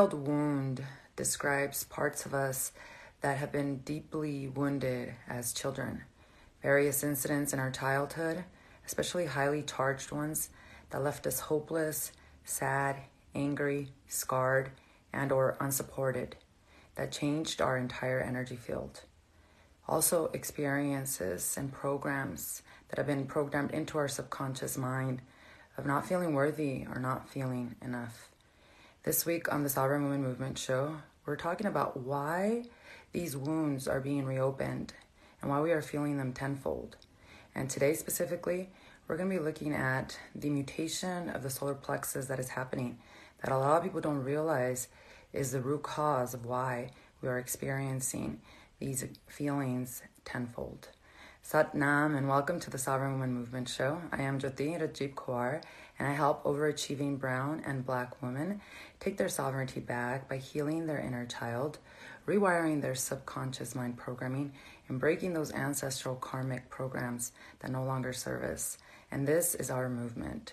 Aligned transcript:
Child 0.00 0.26
wound 0.26 0.82
describes 1.14 1.84
parts 1.84 2.24
of 2.24 2.32
us 2.32 2.72
that 3.20 3.36
have 3.36 3.52
been 3.52 3.80
deeply 3.80 4.48
wounded 4.48 5.12
as 5.28 5.52
children. 5.52 6.04
Various 6.62 7.04
incidents 7.04 7.52
in 7.52 7.58
our 7.58 7.70
childhood, 7.70 8.44
especially 8.86 9.26
highly 9.26 9.62
charged 9.62 10.10
ones, 10.10 10.48
that 10.88 11.04
left 11.04 11.26
us 11.26 11.40
hopeless, 11.40 12.12
sad, 12.46 12.96
angry, 13.34 13.88
scarred, 14.08 14.70
and 15.12 15.30
or 15.30 15.58
unsupported, 15.60 16.34
that 16.94 17.12
changed 17.12 17.60
our 17.60 17.76
entire 17.76 18.20
energy 18.20 18.56
field. 18.56 19.02
Also 19.86 20.30
experiences 20.32 21.58
and 21.58 21.70
programs 21.70 22.62
that 22.88 22.96
have 22.96 23.06
been 23.06 23.26
programmed 23.26 23.72
into 23.72 23.98
our 23.98 24.08
subconscious 24.08 24.78
mind 24.78 25.20
of 25.76 25.84
not 25.84 26.06
feeling 26.06 26.32
worthy 26.32 26.86
or 26.86 26.98
not 26.98 27.28
feeling 27.28 27.74
enough. 27.82 28.29
This 29.02 29.24
week 29.24 29.50
on 29.50 29.62
the 29.62 29.70
Sovereign 29.70 30.02
Woman 30.02 30.22
Movement 30.22 30.58
show, 30.58 30.96
we're 31.24 31.34
talking 31.34 31.66
about 31.66 31.96
why 31.96 32.64
these 33.12 33.34
wounds 33.34 33.88
are 33.88 33.98
being 33.98 34.26
reopened 34.26 34.92
and 35.40 35.50
why 35.50 35.62
we 35.62 35.72
are 35.72 35.80
feeling 35.80 36.18
them 36.18 36.34
tenfold. 36.34 36.96
And 37.54 37.70
today, 37.70 37.94
specifically, 37.94 38.68
we're 39.08 39.16
going 39.16 39.30
to 39.30 39.38
be 39.38 39.42
looking 39.42 39.72
at 39.72 40.18
the 40.34 40.50
mutation 40.50 41.30
of 41.30 41.42
the 41.42 41.48
solar 41.48 41.72
plexus 41.72 42.26
that 42.26 42.38
is 42.38 42.50
happening, 42.50 42.98
that 43.42 43.50
a 43.50 43.56
lot 43.56 43.78
of 43.78 43.84
people 43.84 44.02
don't 44.02 44.22
realize 44.22 44.88
is 45.32 45.52
the 45.52 45.62
root 45.62 45.82
cause 45.82 46.34
of 46.34 46.44
why 46.44 46.90
we 47.22 47.28
are 47.30 47.38
experiencing 47.38 48.42
these 48.80 49.06
feelings 49.26 50.02
tenfold. 50.26 50.88
Sat 51.42 51.74
Nam 51.74 52.14
and 52.14 52.28
welcome 52.28 52.60
to 52.60 52.70
the 52.70 52.78
Sovereign 52.78 53.12
Woman 53.12 53.32
Movement 53.32 53.68
Show. 53.68 54.02
I 54.12 54.22
am 54.22 54.38
Jyoti 54.38 54.78
Rajib 54.78 55.14
Kaur 55.14 55.62
and 55.98 56.06
I 56.06 56.12
help 56.12 56.44
overachieving 56.44 57.18
brown 57.18 57.62
and 57.66 57.84
black 57.84 58.22
women 58.22 58.60
take 59.00 59.16
their 59.16 59.30
sovereignty 59.30 59.80
back 59.80 60.28
by 60.28 60.36
healing 60.36 60.86
their 60.86 61.00
inner 61.00 61.24
child, 61.24 61.78
rewiring 62.26 62.82
their 62.82 62.94
subconscious 62.94 63.74
mind 63.74 63.96
programming, 63.96 64.52
and 64.88 65.00
breaking 65.00 65.32
those 65.32 65.52
ancestral 65.52 66.14
karmic 66.16 66.68
programs 66.68 67.32
that 67.60 67.70
no 67.70 67.82
longer 67.82 68.12
serve 68.12 68.42
us. 68.42 68.76
And 69.10 69.26
this 69.26 69.54
is 69.54 69.70
our 69.70 69.88
movement. 69.88 70.52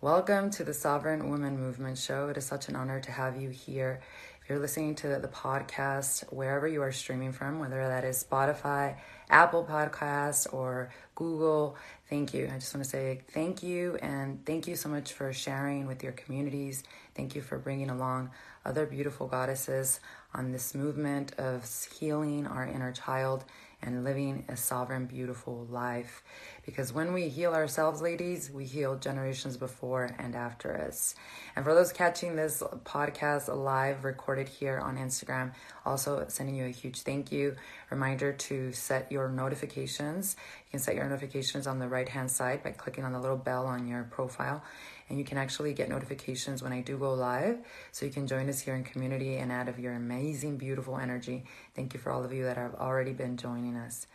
Welcome 0.00 0.50
to 0.50 0.64
the 0.64 0.74
Sovereign 0.74 1.30
Woman 1.30 1.56
Movement 1.56 1.96
Show. 1.96 2.28
It 2.28 2.36
is 2.36 2.44
such 2.44 2.68
an 2.68 2.74
honor 2.74 2.98
to 2.98 3.12
have 3.12 3.40
you 3.40 3.50
here. 3.50 4.00
If 4.44 4.50
you're 4.50 4.58
listening 4.58 4.94
to 4.96 5.08
the 5.08 5.28
podcast, 5.28 6.30
wherever 6.30 6.68
you 6.68 6.82
are 6.82 6.92
streaming 6.92 7.32
from, 7.32 7.60
whether 7.60 7.78
that 7.78 8.04
is 8.04 8.22
Spotify, 8.22 8.96
Apple 9.30 9.64
Podcasts, 9.64 10.52
or 10.52 10.90
Google, 11.14 11.78
thank 12.10 12.34
you. 12.34 12.50
I 12.52 12.58
just 12.58 12.74
want 12.74 12.84
to 12.84 12.90
say 12.90 13.22
thank 13.30 13.62
you 13.62 13.96
and 14.02 14.44
thank 14.44 14.66
you 14.66 14.76
so 14.76 14.90
much 14.90 15.14
for 15.14 15.32
sharing 15.32 15.86
with 15.86 16.02
your 16.02 16.12
communities. 16.12 16.82
Thank 17.14 17.34
you 17.34 17.40
for 17.40 17.56
bringing 17.56 17.88
along 17.88 18.32
other 18.66 18.84
beautiful 18.84 19.28
goddesses 19.28 20.00
on 20.34 20.52
this 20.52 20.74
movement 20.74 21.32
of 21.38 21.66
healing 21.98 22.46
our 22.46 22.66
inner 22.66 22.92
child 22.92 23.46
and 23.84 24.02
living 24.02 24.44
a 24.48 24.56
sovereign, 24.56 25.06
beautiful 25.06 25.66
life. 25.70 26.22
Because 26.66 26.92
when 26.92 27.12
we 27.12 27.28
heal 27.28 27.52
ourselves, 27.52 28.00
ladies, 28.00 28.50
we 28.50 28.64
heal 28.64 28.96
generations 28.96 29.56
before 29.56 30.10
and 30.18 30.34
after 30.34 30.76
us. 30.76 31.14
And 31.54 31.64
for 31.64 31.74
those 31.74 31.92
catching 31.92 32.34
this 32.34 32.62
podcast 32.84 33.54
live, 33.54 34.04
recorded 34.04 34.48
here 34.48 34.78
on 34.78 34.96
Instagram, 34.96 35.52
also 35.84 36.24
sending 36.28 36.56
you 36.56 36.64
a 36.64 36.70
huge 36.70 37.02
thank 37.02 37.30
you. 37.30 37.54
Reminder 37.90 38.32
to 38.32 38.72
set 38.72 39.12
your 39.12 39.28
notifications. 39.28 40.36
You 40.66 40.70
can 40.72 40.80
set 40.80 40.94
your 40.94 41.04
notifications 41.04 41.66
on 41.66 41.78
the 41.78 41.88
right 41.88 42.08
hand 42.08 42.30
side 42.30 42.62
by 42.62 42.70
clicking 42.70 43.04
on 43.04 43.12
the 43.12 43.20
little 43.20 43.36
bell 43.36 43.66
on 43.66 43.86
your 43.86 44.04
profile 44.04 44.62
and 45.08 45.18
you 45.18 45.24
can 45.24 45.38
actually 45.38 45.72
get 45.74 45.88
notifications 45.88 46.62
when 46.62 46.72
I 46.72 46.80
do 46.80 46.96
go 46.96 47.14
live. 47.14 47.58
So 47.92 48.06
you 48.06 48.12
can 48.12 48.26
join 48.26 48.48
us 48.48 48.60
here 48.60 48.74
in 48.74 48.84
community 48.84 49.36
and 49.36 49.52
add 49.52 49.68
of 49.68 49.78
your 49.78 49.92
amazing, 49.92 50.56
beautiful 50.56 50.98
energy. 50.98 51.44
Thank 51.74 51.94
you 51.94 52.00
for 52.00 52.10
all 52.10 52.24
of 52.24 52.32
you 52.32 52.44
that 52.44 52.56
have 52.56 52.74
already 52.74 53.12
been 53.12 53.36
joining 53.36 53.76
us. 53.76 54.06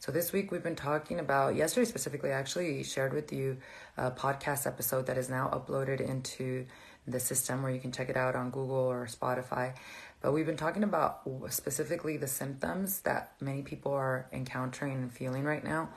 So 0.00 0.12
this 0.12 0.32
week 0.32 0.52
we've 0.52 0.62
been 0.62 0.76
talking 0.76 1.18
about 1.18 1.56
yesterday 1.56 1.84
specifically. 1.84 2.30
I 2.30 2.38
actually 2.38 2.84
shared 2.84 3.12
with 3.12 3.32
you 3.32 3.58
a 3.96 4.10
podcast 4.10 4.66
episode 4.66 5.06
that 5.06 5.18
is 5.18 5.28
now 5.28 5.48
uploaded 5.52 6.00
into 6.00 6.66
the 7.06 7.18
system 7.18 7.62
where 7.62 7.72
you 7.72 7.80
can 7.80 7.90
check 7.90 8.08
it 8.08 8.16
out 8.16 8.36
on 8.36 8.50
Google 8.50 8.76
or 8.76 9.06
Spotify. 9.06 9.74
But 10.20 10.32
we've 10.32 10.46
been 10.46 10.56
talking 10.56 10.82
about 10.82 11.22
specifically 11.50 12.16
the 12.16 12.26
symptoms 12.26 13.00
that 13.00 13.32
many 13.40 13.62
people 13.62 13.92
are 13.92 14.26
encountering 14.32 14.94
and 14.94 15.12
feeling 15.12 15.44
right 15.44 15.62
now 15.62 15.90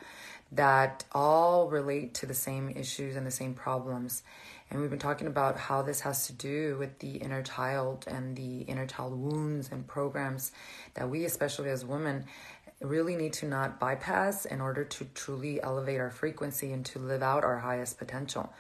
that 0.52 1.06
all 1.12 1.70
relate 1.70 2.14
to 2.16 2.26
the 2.26 2.34
same 2.34 2.70
issues 2.70 3.16
and 3.16 3.26
the 3.26 3.32
same 3.32 3.54
problems. 3.54 4.24
And 4.70 4.80
we've 4.80 4.90
been 4.90 5.00
talking 5.00 5.28
about 5.28 5.58
how 5.58 5.82
this 5.82 6.02
has 6.02 6.28
to 6.28 6.34
do 6.34 6.78
with 6.78 7.00
the 7.00 7.18
inner 7.18 7.42
child 7.42 8.06
and 8.08 8.36
the 8.36 8.60
inner 8.62 8.88
child 8.88 9.18
wounds 9.18 9.70
and 9.72 9.86
programs 9.86 10.52
that 10.94 11.10
we, 11.10 11.26
especially 11.26 11.70
as 11.70 11.86
women, 11.86 12.26
really 12.82 13.16
need 13.16 13.34
to 13.34 13.46
not 13.46 13.80
bypass 13.80 14.46
in 14.46 14.60
order 14.60 14.84
to 14.84 15.06
truly 15.14 15.62
elevate 15.62 16.00
our 16.00 16.10
frequency 16.10 16.72
and 16.72 16.86
to 16.86 17.00
live 17.00 17.22
out 17.22 17.44
our 17.44 17.60
highest 17.60 17.98
potential. 17.98 18.52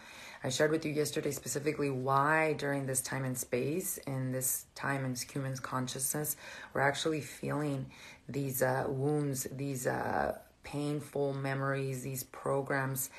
I 0.43 0.49
shared 0.49 0.71
with 0.71 0.85
you 0.85 0.91
yesterday 0.91 1.31
specifically 1.31 1.89
why 1.89 2.53
during 2.53 2.87
this 2.87 3.01
time 3.01 3.25
and 3.25 3.37
space, 3.37 3.97
in 3.99 4.31
this 4.31 4.65
time 4.75 5.05
in 5.05 5.15
human 5.15 5.55
consciousness, 5.57 6.35
we're 6.73 6.81
actually 6.81 7.21
feeling 7.21 7.85
these 8.27 8.61
uh, 8.61 8.85
wounds, 8.87 9.47
these 9.51 9.85
uh, 9.85 10.37
painful 10.63 11.33
memories, 11.33 12.03
these 12.03 12.23
programs 12.23 13.09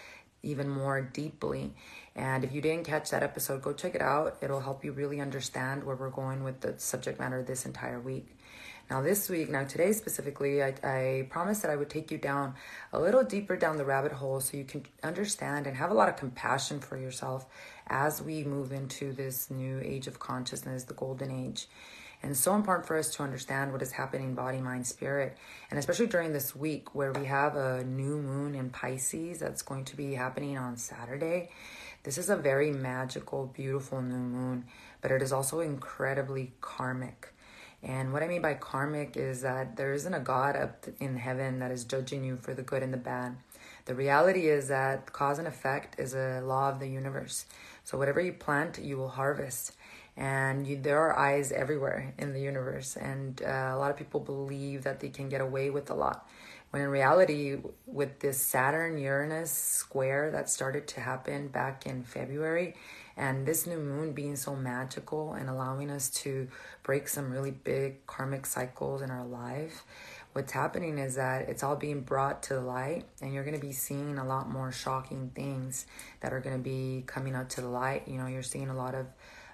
even 0.43 0.69
more 0.69 1.01
deeply. 1.01 1.73
And 2.15 2.45
if 2.45 2.53
you 2.53 2.61
didn't 2.61 2.85
catch 2.85 3.11
that 3.11 3.23
episode, 3.23 3.63
go 3.63 3.73
check 3.73 3.95
it 3.95 4.03
out. 4.03 4.37
It'll 4.41 4.61
help 4.61 4.85
you 4.85 4.93
really 4.93 5.21
understand 5.21 5.85
where 5.85 5.97
we're 5.97 6.11
going 6.11 6.45
with 6.45 6.61
the 6.61 6.75
subject 6.79 7.19
matter 7.19 7.43
this 7.43 7.65
entire 7.65 8.01
week. 8.01 8.27
Now, 8.91 9.01
this 9.01 9.31
week, 9.31 9.49
now 9.49 9.65
today 9.65 9.93
specifically, 9.93 10.63
I, 10.63 10.75
I 10.83 11.27
promised 11.31 11.63
that 11.63 11.71
I 11.71 11.77
would 11.77 11.89
take 11.89 12.11
you 12.11 12.19
down 12.19 12.55
a 12.93 13.01
little 13.01 13.23
deeper 13.23 13.57
down 13.57 13.79
the 13.79 13.85
rabbit 13.85 14.13
hole 14.13 14.41
so 14.41 14.57
you 14.57 14.65
can 14.65 14.85
understand 15.03 15.67
and 15.67 15.77
have 15.77 15.91
a 15.91 15.95
lot 15.95 16.09
of 16.09 16.17
compassion 16.17 16.81
for 16.81 16.99
yourself 16.99 17.47
as 17.87 18.21
we 18.21 18.45
move 18.45 18.73
into 18.73 19.13
this 19.13 19.51
new 19.51 19.81
age 19.83 20.09
of 20.09 20.19
consciousness, 20.19 20.85
the 20.85 20.95
golden 20.95 21.31
age. 21.31 21.69
And 22.23 22.31
it's 22.31 22.41
so 22.41 22.55
important 22.55 22.87
for 22.87 22.97
us 22.97 23.11
to 23.17 23.23
understand 23.25 23.73
what 23.73 23.83
is 23.83 23.93
happening 23.93 24.35
body, 24.35 24.59
mind, 24.59 24.87
spirit. 24.87 25.37
And 25.71 25.79
especially 25.79 26.07
during 26.07 26.33
this 26.33 26.55
week 26.55 26.95
where 26.95 27.13
we 27.13 27.27
have 27.27 27.57
a 27.57 27.83
new 27.83 28.17
moon 28.17 28.55
in 28.55 28.71
Pisces 28.71 29.41
that's 29.41 29.63
going 29.63 29.85
to 29.87 29.97
be 29.97 30.15
happening 30.15 30.57
on 30.57 30.77
Saturday. 30.77 31.51
This 32.05 32.19
is 32.19 32.31
a 32.31 32.37
very 32.37 32.71
magical, 32.71 33.47
beautiful 33.47 34.01
new 34.03 34.15
moon, 34.15 34.65
but 35.01 35.11
it 35.11 35.21
is 35.21 35.33
also 35.33 35.61
incredibly 35.61 36.53
karmic. 36.61 37.33
And 37.83 38.13
what 38.13 38.23
I 38.23 38.29
mean 38.29 38.43
by 38.43 38.55
karmic 38.55 39.17
is 39.17 39.43
that 39.43 39.77
there 39.77 39.93
isn't 39.93 40.15
a 40.15 40.21
God 40.21 40.55
up 40.55 40.87
in 41.01 41.17
heaven 41.17 41.59
that 41.59 41.73
is 41.73 41.85
judging 41.85 42.25
you 42.25 42.37
for 42.37 42.55
the 42.55 42.63
good 42.63 42.85
and 42.85 42.93
the 42.93 42.99
bad. 42.99 43.37
The 43.87 43.95
reality 43.97 44.49
is 44.49 44.69
that 44.69 45.13
cause 45.13 45.41
and 45.41 45.49
effect 45.49 45.99
is 45.99 46.15
a 46.15 46.41
law 46.45 46.69
of 46.69 46.79
the 46.79 46.87
universe. 46.87 47.47
So 47.83 47.99
whatever 47.99 48.21
you 48.21 48.33
plant, 48.33 48.79
you 48.79 48.97
will 48.97 49.09
harvest 49.09 49.73
and 50.17 50.67
you, 50.67 50.77
there 50.77 50.99
are 51.01 51.19
eyes 51.19 51.53
everywhere 51.53 52.15
in 52.19 52.33
the 52.33 52.41
universe 52.41 52.97
and 52.97 53.43
uh, 53.43 53.73
a 53.73 53.79
lot 53.79 53.91
of 53.91 53.97
people 53.97 54.21
believe 54.21 54.85
that 54.85 55.01
they 55.01 55.09
can 55.09 55.29
get 55.29 55.41
away 55.41 55.71
with 55.71 55.91
a 55.91 55.95
lot. 55.95 56.29
When 56.71 56.83
in 56.83 56.89
reality 56.89 57.59
with 57.87 58.21
this 58.21 58.39
saturn 58.39 58.97
uranus 58.97 59.51
square 59.51 60.31
that 60.31 60.49
started 60.49 60.87
to 60.89 61.01
happen 61.01 61.49
back 61.49 61.87
in 61.87 62.03
february 62.03 62.75
and 63.15 63.45
this 63.45 63.67
new 63.67 63.77
moon 63.77 64.13
being 64.13 64.37
so 64.37 64.57
magical 64.57 65.35
and 65.35 65.51
allowing 65.51 65.91
us 65.91 66.09
to 66.09 66.49
break 66.83 67.09
some 67.09 67.31
really 67.31 67.51
big 67.51 68.07
karmic 68.07 68.47
cycles 68.47 69.03
in 69.03 69.11
our 69.11 69.27
life 69.27 69.85
what's 70.33 70.53
happening 70.53 70.99
is 70.99 71.17
that 71.17 71.49
it's 71.49 71.63
all 71.63 71.77
being 71.77 72.01
brought 72.01 72.43
to 72.45 72.55
the 72.55 72.61
light 72.61 73.05
and 73.21 73.33
you're 73.33 73.45
going 73.45 73.59
to 73.59 73.65
be 73.65 73.73
seeing 73.73 74.19
a 74.19 74.25
lot 74.25 74.49
more 74.49 74.73
shocking 74.73 75.31
things 75.35 75.87
that 76.21 76.33
are 76.33 76.41
going 76.41 76.57
to 76.57 76.63
be 76.63 77.05
coming 77.07 77.35
out 77.35 77.51
to 77.51 77.61
the 77.61 77.69
light. 77.69 78.09
You 78.09 78.19
know 78.19 78.27
you're 78.27 78.43
seeing 78.43 78.69
a 78.69 78.77
lot 78.77 78.95
of 78.95 79.07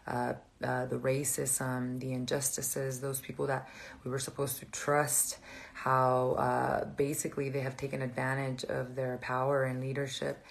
uh, 0.09 0.33
uh, 0.65 0.87
the 0.87 0.97
racism, 0.97 2.01
the 2.01 2.13
injustices, 2.13 3.01
those 3.01 3.21
people 3.21 3.47
that 3.47 3.69
we 4.05 4.11
were 4.11 4.19
supposed 4.19 4.59
to 4.59 4.65
trust, 4.67 5.39
how 5.75 6.33
uh, 6.33 6.85
basically 6.85 7.49
they 7.49 7.61
have 7.61 7.77
taken 7.77 8.03
advantage 8.03 8.65
of 8.65 8.97
their 8.97 9.19
power 9.19 9.65
and 9.65 9.81
leadership. 9.81 10.45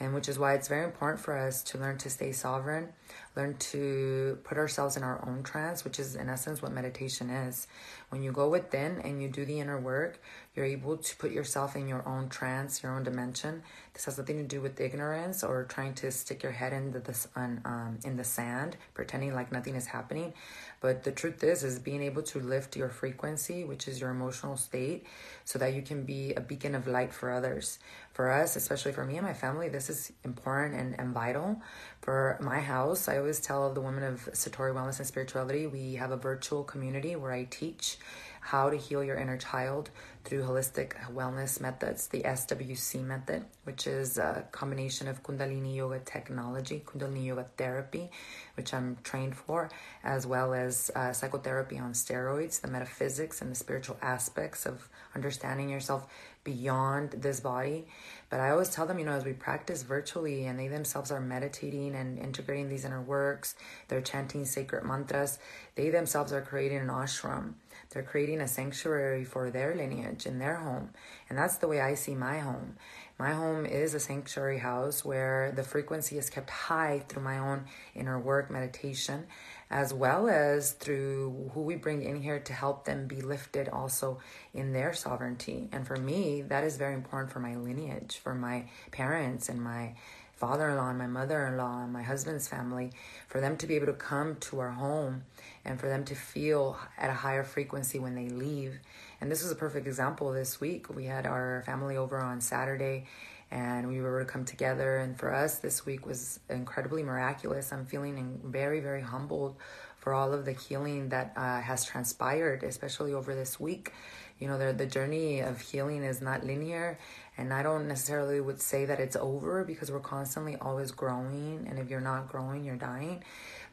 And 0.00 0.12
which 0.12 0.28
is 0.28 0.38
why 0.40 0.54
it's 0.54 0.66
very 0.66 0.84
important 0.84 1.20
for 1.20 1.38
us 1.38 1.62
to 1.64 1.78
learn 1.78 1.98
to 1.98 2.10
stay 2.10 2.32
sovereign, 2.32 2.88
learn 3.36 3.56
to 3.58 4.38
put 4.44 4.58
ourselves 4.58 4.96
in 4.96 5.02
our 5.02 5.26
own 5.26 5.42
trance, 5.42 5.84
which 5.84 5.98
is 5.98 6.14
in 6.14 6.28
essence 6.28 6.62
what 6.62 6.72
meditation 6.72 7.30
is. 7.30 7.66
When 8.10 8.22
you 8.22 8.30
go 8.30 8.48
within 8.48 9.00
and 9.00 9.20
you 9.20 9.28
do 9.28 9.44
the 9.44 9.58
inner 9.58 9.78
work, 9.80 10.20
you're 10.54 10.66
able 10.66 10.96
to 10.98 11.16
put 11.16 11.32
yourself 11.32 11.74
in 11.74 11.88
your 11.88 12.06
own 12.06 12.28
trance, 12.28 12.82
your 12.82 12.94
own 12.94 13.02
dimension. 13.02 13.62
This 13.92 14.04
has 14.04 14.18
nothing 14.18 14.36
to 14.36 14.44
do 14.44 14.60
with 14.60 14.80
ignorance 14.80 15.42
or 15.42 15.64
trying 15.64 15.94
to 15.94 16.12
stick 16.12 16.42
your 16.42 16.52
head 16.52 16.72
in 16.72 16.92
the 16.92 17.26
um, 17.34 17.98
in 18.04 18.16
the 18.16 18.24
sand, 18.24 18.76
pretending 18.94 19.34
like 19.34 19.50
nothing 19.50 19.74
is 19.74 19.86
happening. 19.86 20.32
But 20.80 21.02
the 21.02 21.12
truth 21.12 21.42
is, 21.42 21.64
is 21.64 21.78
being 21.78 22.02
able 22.02 22.22
to 22.22 22.40
lift 22.40 22.76
your 22.76 22.88
frequency, 22.88 23.64
which 23.64 23.88
is 23.88 24.00
your 24.00 24.10
emotional 24.10 24.56
state, 24.56 25.06
so 25.44 25.58
that 25.58 25.74
you 25.74 25.82
can 25.82 26.04
be 26.04 26.34
a 26.34 26.40
beacon 26.40 26.74
of 26.74 26.86
light 26.86 27.12
for 27.12 27.32
others. 27.32 27.78
For 28.14 28.30
us, 28.30 28.54
especially 28.54 28.92
for 28.92 29.04
me 29.04 29.16
and 29.16 29.26
my 29.26 29.34
family, 29.34 29.68
this 29.68 29.90
is 29.90 30.12
important 30.24 30.80
and, 30.80 30.98
and 30.98 31.12
vital. 31.12 31.60
For 32.00 32.38
my 32.40 32.60
house, 32.60 33.08
I 33.08 33.18
always 33.18 33.40
tell 33.40 33.72
the 33.72 33.80
women 33.80 34.04
of 34.04 34.26
Satori 34.32 34.72
Wellness 34.72 34.98
and 34.98 35.06
Spirituality, 35.06 35.66
we 35.66 35.96
have 35.96 36.12
a 36.12 36.16
virtual 36.16 36.62
community 36.62 37.16
where 37.16 37.32
I 37.32 37.44
teach 37.50 37.98
how 38.44 38.68
to 38.68 38.76
heal 38.76 39.02
your 39.02 39.16
inner 39.16 39.38
child 39.38 39.88
through 40.22 40.42
holistic 40.42 40.92
wellness 41.14 41.62
methods, 41.62 42.08
the 42.08 42.20
SWC 42.20 43.02
method, 43.02 43.42
which 43.64 43.86
is 43.86 44.18
a 44.18 44.44
combination 44.52 45.08
of 45.08 45.22
Kundalini 45.22 45.74
Yoga 45.74 46.00
technology, 46.00 46.82
Kundalini 46.84 47.24
Yoga 47.24 47.46
therapy, 47.56 48.10
which 48.58 48.74
I'm 48.74 48.98
trained 49.02 49.34
for, 49.34 49.70
as 50.02 50.26
well 50.26 50.52
as 50.52 50.90
uh, 50.94 51.14
psychotherapy 51.14 51.78
on 51.78 51.94
steroids, 51.94 52.60
the 52.60 52.68
metaphysics 52.68 53.40
and 53.40 53.50
the 53.50 53.54
spiritual 53.54 53.96
aspects 54.02 54.66
of 54.66 54.90
understanding 55.14 55.70
yourself 55.70 56.06
beyond 56.44 57.12
this 57.12 57.40
body. 57.40 57.86
But 58.28 58.40
I 58.40 58.50
always 58.50 58.68
tell 58.68 58.84
them, 58.84 58.98
you 58.98 59.06
know, 59.06 59.12
as 59.12 59.24
we 59.24 59.32
practice 59.32 59.82
virtually 59.82 60.44
and 60.44 60.58
they 60.58 60.68
themselves 60.68 61.10
are 61.10 61.20
meditating 61.20 61.94
and 61.94 62.18
integrating 62.18 62.68
these 62.68 62.84
inner 62.84 63.00
works, 63.00 63.54
they're 63.88 64.02
chanting 64.02 64.44
sacred 64.44 64.84
mantras, 64.84 65.38
they 65.76 65.88
themselves 65.88 66.30
are 66.32 66.42
creating 66.42 66.78
an 66.78 66.88
ashram 66.88 67.54
they're 67.94 68.02
creating 68.02 68.40
a 68.40 68.48
sanctuary 68.48 69.24
for 69.24 69.50
their 69.50 69.74
lineage 69.74 70.26
in 70.26 70.38
their 70.38 70.56
home. 70.56 70.90
And 71.28 71.38
that's 71.38 71.56
the 71.56 71.68
way 71.68 71.80
I 71.80 71.94
see 71.94 72.14
my 72.14 72.40
home. 72.40 72.76
My 73.18 73.32
home 73.32 73.64
is 73.64 73.94
a 73.94 74.00
sanctuary 74.00 74.58
house 74.58 75.04
where 75.04 75.52
the 75.52 75.62
frequency 75.62 76.18
is 76.18 76.28
kept 76.28 76.50
high 76.50 77.04
through 77.08 77.22
my 77.22 77.38
own 77.38 77.66
inner 77.94 78.18
work, 78.18 78.50
meditation, 78.50 79.26
as 79.70 79.94
well 79.94 80.28
as 80.28 80.72
through 80.72 81.50
who 81.54 81.62
we 81.62 81.76
bring 81.76 82.02
in 82.02 82.20
here 82.20 82.40
to 82.40 82.52
help 82.52 82.84
them 82.84 83.06
be 83.06 83.20
lifted 83.20 83.68
also 83.68 84.18
in 84.52 84.72
their 84.72 84.92
sovereignty. 84.92 85.68
And 85.70 85.86
for 85.86 85.96
me, 85.96 86.42
that 86.42 86.64
is 86.64 86.76
very 86.76 86.94
important 86.94 87.32
for 87.32 87.38
my 87.38 87.54
lineage, 87.54 88.18
for 88.18 88.34
my 88.34 88.68
parents 88.90 89.48
and 89.48 89.62
my 89.62 89.94
father 90.36 90.68
in 90.68 90.76
law 90.76 90.88
and 90.88 90.98
my 90.98 91.06
mother 91.06 91.46
in 91.46 91.56
law 91.56 91.82
and 91.82 91.92
my 91.92 92.02
husband's 92.02 92.48
family, 92.48 92.92
for 93.28 93.40
them 93.40 93.56
to 93.56 93.66
be 93.66 93.74
able 93.76 93.86
to 93.86 93.92
come 93.92 94.36
to 94.36 94.60
our 94.60 94.70
home 94.70 95.24
and 95.64 95.80
for 95.80 95.88
them 95.88 96.04
to 96.04 96.14
feel 96.14 96.78
at 96.98 97.10
a 97.10 97.14
higher 97.14 97.44
frequency 97.44 97.98
when 97.98 98.14
they 98.14 98.28
leave. 98.28 98.80
And 99.20 99.30
this 99.30 99.42
was 99.42 99.52
a 99.52 99.56
perfect 99.56 99.86
example 99.86 100.32
this 100.32 100.60
week. 100.60 100.94
We 100.94 101.04
had 101.04 101.26
our 101.26 101.62
family 101.66 101.96
over 101.96 102.18
on 102.18 102.40
Saturday 102.40 103.06
and 103.50 103.88
we 103.88 104.00
were 104.00 104.20
to 104.20 104.24
come 104.24 104.44
together. 104.44 104.96
And 104.96 105.18
for 105.18 105.32
us, 105.32 105.58
this 105.58 105.86
week 105.86 106.06
was 106.06 106.40
incredibly 106.50 107.02
miraculous. 107.02 107.72
I'm 107.72 107.86
feeling 107.86 108.40
very, 108.44 108.80
very 108.80 109.00
humbled 109.00 109.56
for 109.96 110.12
all 110.12 110.34
of 110.34 110.44
the 110.44 110.52
healing 110.52 111.08
that 111.10 111.32
uh, 111.36 111.60
has 111.60 111.84
transpired, 111.84 112.62
especially 112.62 113.14
over 113.14 113.34
this 113.34 113.58
week. 113.58 113.92
You 114.38 114.48
know, 114.48 114.58
the, 114.58 114.72
the 114.72 114.86
journey 114.86 115.40
of 115.40 115.60
healing 115.60 116.02
is 116.02 116.20
not 116.20 116.44
linear, 116.44 116.98
and 117.38 117.52
I 117.52 117.62
don't 117.62 117.88
necessarily 117.88 118.40
would 118.40 118.60
say 118.60 118.84
that 118.84 119.00
it's 119.00 119.16
over 119.16 119.64
because 119.64 119.90
we're 119.90 120.00
constantly 120.00 120.56
always 120.60 120.90
growing. 120.90 121.66
And 121.68 121.78
if 121.78 121.88
you're 121.88 122.00
not 122.00 122.28
growing, 122.28 122.64
you're 122.64 122.76
dying 122.76 123.22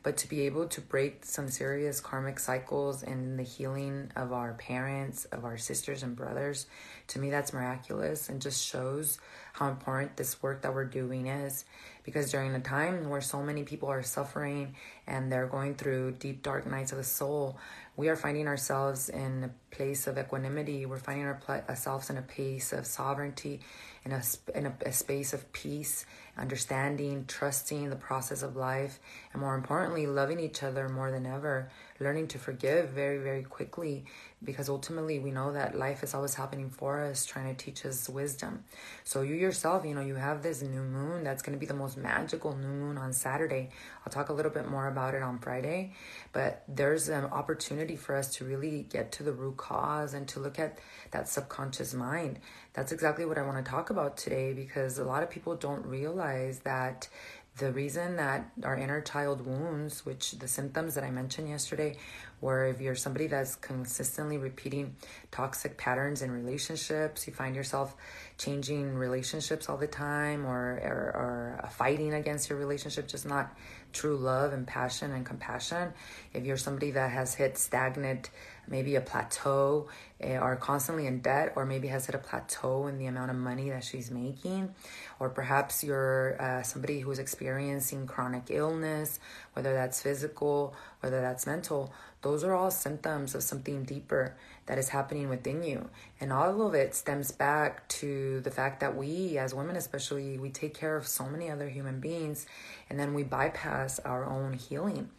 but 0.03 0.17
to 0.17 0.27
be 0.27 0.41
able 0.41 0.67
to 0.67 0.81
break 0.81 1.23
some 1.23 1.47
serious 1.49 1.99
karmic 1.99 2.39
cycles 2.39 3.03
and 3.03 3.37
the 3.37 3.43
healing 3.43 4.11
of 4.15 4.33
our 4.33 4.53
parents, 4.53 5.25
of 5.25 5.45
our 5.45 5.57
sisters 5.57 6.01
and 6.01 6.15
brothers, 6.15 6.65
to 7.07 7.19
me 7.19 7.29
that's 7.29 7.53
miraculous 7.53 8.29
and 8.29 8.41
just 8.41 8.65
shows 8.65 9.19
how 9.53 9.69
important 9.69 10.17
this 10.17 10.41
work 10.41 10.61
that 10.63 10.73
we're 10.73 10.85
doing 10.85 11.27
is. 11.27 11.65
Because 12.03 12.31
during 12.31 12.53
a 12.55 12.59
time 12.59 13.09
where 13.09 13.21
so 13.21 13.43
many 13.43 13.63
people 13.63 13.89
are 13.89 14.01
suffering 14.01 14.75
and 15.07 15.31
they're 15.31 15.47
going 15.47 15.75
through 15.75 16.13
deep, 16.13 16.41
dark 16.41 16.65
nights 16.65 16.91
of 16.91 16.97
the 16.97 17.03
soul, 17.03 17.57
we 17.95 18.09
are 18.09 18.15
finding 18.15 18.47
ourselves 18.47 19.09
in 19.09 19.43
a 19.43 19.75
place 19.75 20.07
of 20.07 20.17
equanimity. 20.17 20.85
We're 20.85 20.97
finding 20.97 21.27
ourselves 21.27 22.09
in 22.09 22.17
a 22.17 22.21
place 22.21 22.73
of 22.73 22.85
sovereignty, 22.87 23.59
in 24.03 24.11
a, 24.11 24.21
in 24.55 24.65
a, 24.65 24.73
a 24.85 24.91
space 24.91 25.33
of 25.33 25.51
peace 25.53 26.05
understanding, 26.37 27.25
trusting 27.27 27.89
the 27.89 27.95
process 27.95 28.41
of 28.41 28.55
life, 28.55 28.99
and 29.33 29.41
more 29.41 29.55
importantly, 29.55 30.07
loving 30.07 30.39
each 30.39 30.63
other 30.63 30.89
more 30.89 31.11
than 31.11 31.25
ever, 31.25 31.69
learning 32.01 32.27
to 32.29 32.39
forgive 32.39 32.89
very, 32.89 33.19
very 33.19 33.43
quickly, 33.43 34.05
because 34.43 34.69
ultimately 34.69 35.19
we 35.19 35.31
know 35.31 35.53
that 35.53 35.77
life 35.77 36.03
is 36.03 36.13
always 36.13 36.33
happening 36.33 36.69
for 36.69 37.03
us, 37.03 37.25
trying 37.25 37.55
to 37.55 37.63
teach 37.63 37.85
us 37.85 38.09
wisdom. 38.09 38.63
So, 39.03 39.21
you 39.21 39.35
yourself, 39.35 39.85
you 39.85 39.93
know, 39.93 40.01
you 40.01 40.15
have 40.15 40.41
this 40.41 40.61
new 40.61 40.81
moon 40.81 41.23
that's 41.23 41.43
going 41.43 41.55
to 41.55 41.59
be 41.59 41.67
the 41.67 41.75
most 41.75 41.97
magical 41.97 42.55
new 42.55 42.67
moon 42.67 42.97
on 42.97 43.13
Saturday. 43.13 43.69
I'll 44.05 44.11
talk 44.11 44.29
a 44.29 44.33
little 44.33 44.51
bit 44.51 44.67
more 44.67 44.87
about 44.87 45.13
it 45.13 45.21
on 45.21 45.37
Friday, 45.37 45.93
but 46.33 46.63
there's 46.67 47.07
an 47.07 47.25
opportunity 47.25 47.95
for 47.95 48.15
us 48.15 48.33
to 48.35 48.45
really 48.45 48.87
get 48.89 49.11
to 49.13 49.23
the 49.23 49.31
root 49.31 49.57
cause 49.57 50.13
and 50.13 50.27
to 50.29 50.39
look 50.39 50.57
at 50.59 50.79
that 51.11 51.29
subconscious 51.29 51.93
mind. 51.93 52.39
That's 52.73 52.91
exactly 52.91 53.25
what 53.25 53.37
I 53.37 53.43
want 53.43 53.63
to 53.63 53.69
talk 53.69 53.89
about 53.89 54.17
today 54.17 54.53
because 54.53 54.97
a 54.97 55.03
lot 55.03 55.23
of 55.23 55.29
people 55.29 55.55
don't 55.55 55.85
realize 55.85 56.59
that 56.59 57.09
the 57.57 57.71
reason 57.71 58.15
that 58.15 58.49
our 58.63 58.77
inner 58.77 59.01
child 59.01 59.45
wounds, 59.45 60.05
which 60.05 60.31
the 60.33 60.47
symptoms 60.47 60.95
that 60.95 61.03
I 61.03 61.11
mentioned 61.11 61.49
yesterday, 61.49 61.97
where 62.39 62.65
if 62.65 62.79
you're 62.79 62.95
somebody 62.95 63.27
that's 63.27 63.55
consistently 63.55 64.37
repeating 64.37 64.95
toxic 65.31 65.77
patterns 65.77 66.21
in 66.21 66.31
relationships, 66.31 67.27
you 67.27 67.33
find 67.33 67.55
yourself 67.55 67.95
changing 68.37 68.95
relationships 68.95 69.69
all 69.69 69.77
the 69.77 69.85
time 69.85 70.45
or, 70.45 70.79
or, 70.81 71.59
or 71.63 71.69
fighting 71.69 72.13
against 72.13 72.49
your 72.49 72.57
relationship, 72.57 73.07
just 73.07 73.27
not 73.27 73.55
true 73.91 74.15
love 74.15 74.53
and 74.53 74.65
passion 74.65 75.11
and 75.11 75.25
compassion. 75.25 75.93
If 76.33 76.45
you're 76.45 76.57
somebody 76.57 76.91
that 76.91 77.11
has 77.11 77.35
hit 77.35 77.57
stagnant 77.57 78.29
maybe 78.67 78.95
a 78.95 79.01
plateau 79.01 79.87
eh, 80.19 80.37
or 80.37 80.55
constantly 80.55 81.07
in 81.07 81.19
debt 81.19 81.53
or 81.55 81.65
maybe 81.65 81.87
has 81.87 82.05
hit 82.05 82.15
a 82.15 82.19
plateau 82.19 82.87
in 82.87 82.97
the 82.97 83.05
amount 83.05 83.31
of 83.31 83.37
money 83.37 83.69
that 83.69 83.83
she's 83.83 84.11
making. 84.11 84.73
Or 85.19 85.29
perhaps 85.29 85.83
you're 85.83 86.41
uh, 86.41 86.63
somebody 86.63 86.99
who's 86.99 87.19
experiencing 87.19 88.07
chronic 88.07 88.43
illness 88.49 89.19
whether 89.53 89.73
that's 89.73 90.01
physical 90.01 90.73
whether 91.01 91.21
that's 91.21 91.45
mental. 91.45 91.93
Those 92.21 92.43
are 92.43 92.53
all 92.53 92.71
symptoms 92.71 93.35
of 93.35 93.43
something 93.43 93.83
deeper 93.83 94.35
that 94.71 94.77
is 94.77 94.87
happening 94.87 95.27
within 95.27 95.63
you. 95.63 95.89
And 96.21 96.31
all 96.31 96.65
of 96.65 96.73
it 96.75 96.95
stems 96.95 97.29
back 97.29 97.85
to 97.89 98.39
the 98.39 98.51
fact 98.51 98.79
that 98.79 98.95
we 98.95 99.37
as 99.37 99.53
women 99.53 99.75
especially 99.75 100.37
we 100.37 100.49
take 100.49 100.73
care 100.73 100.95
of 100.95 101.05
so 101.05 101.25
many 101.25 101.51
other 101.51 101.67
human 101.67 101.99
beings 101.99 102.45
and 102.89 102.97
then 102.97 103.13
we 103.13 103.23
bypass 103.23 103.99
our 103.99 104.23
own 104.23 104.53
healing. 104.53 105.09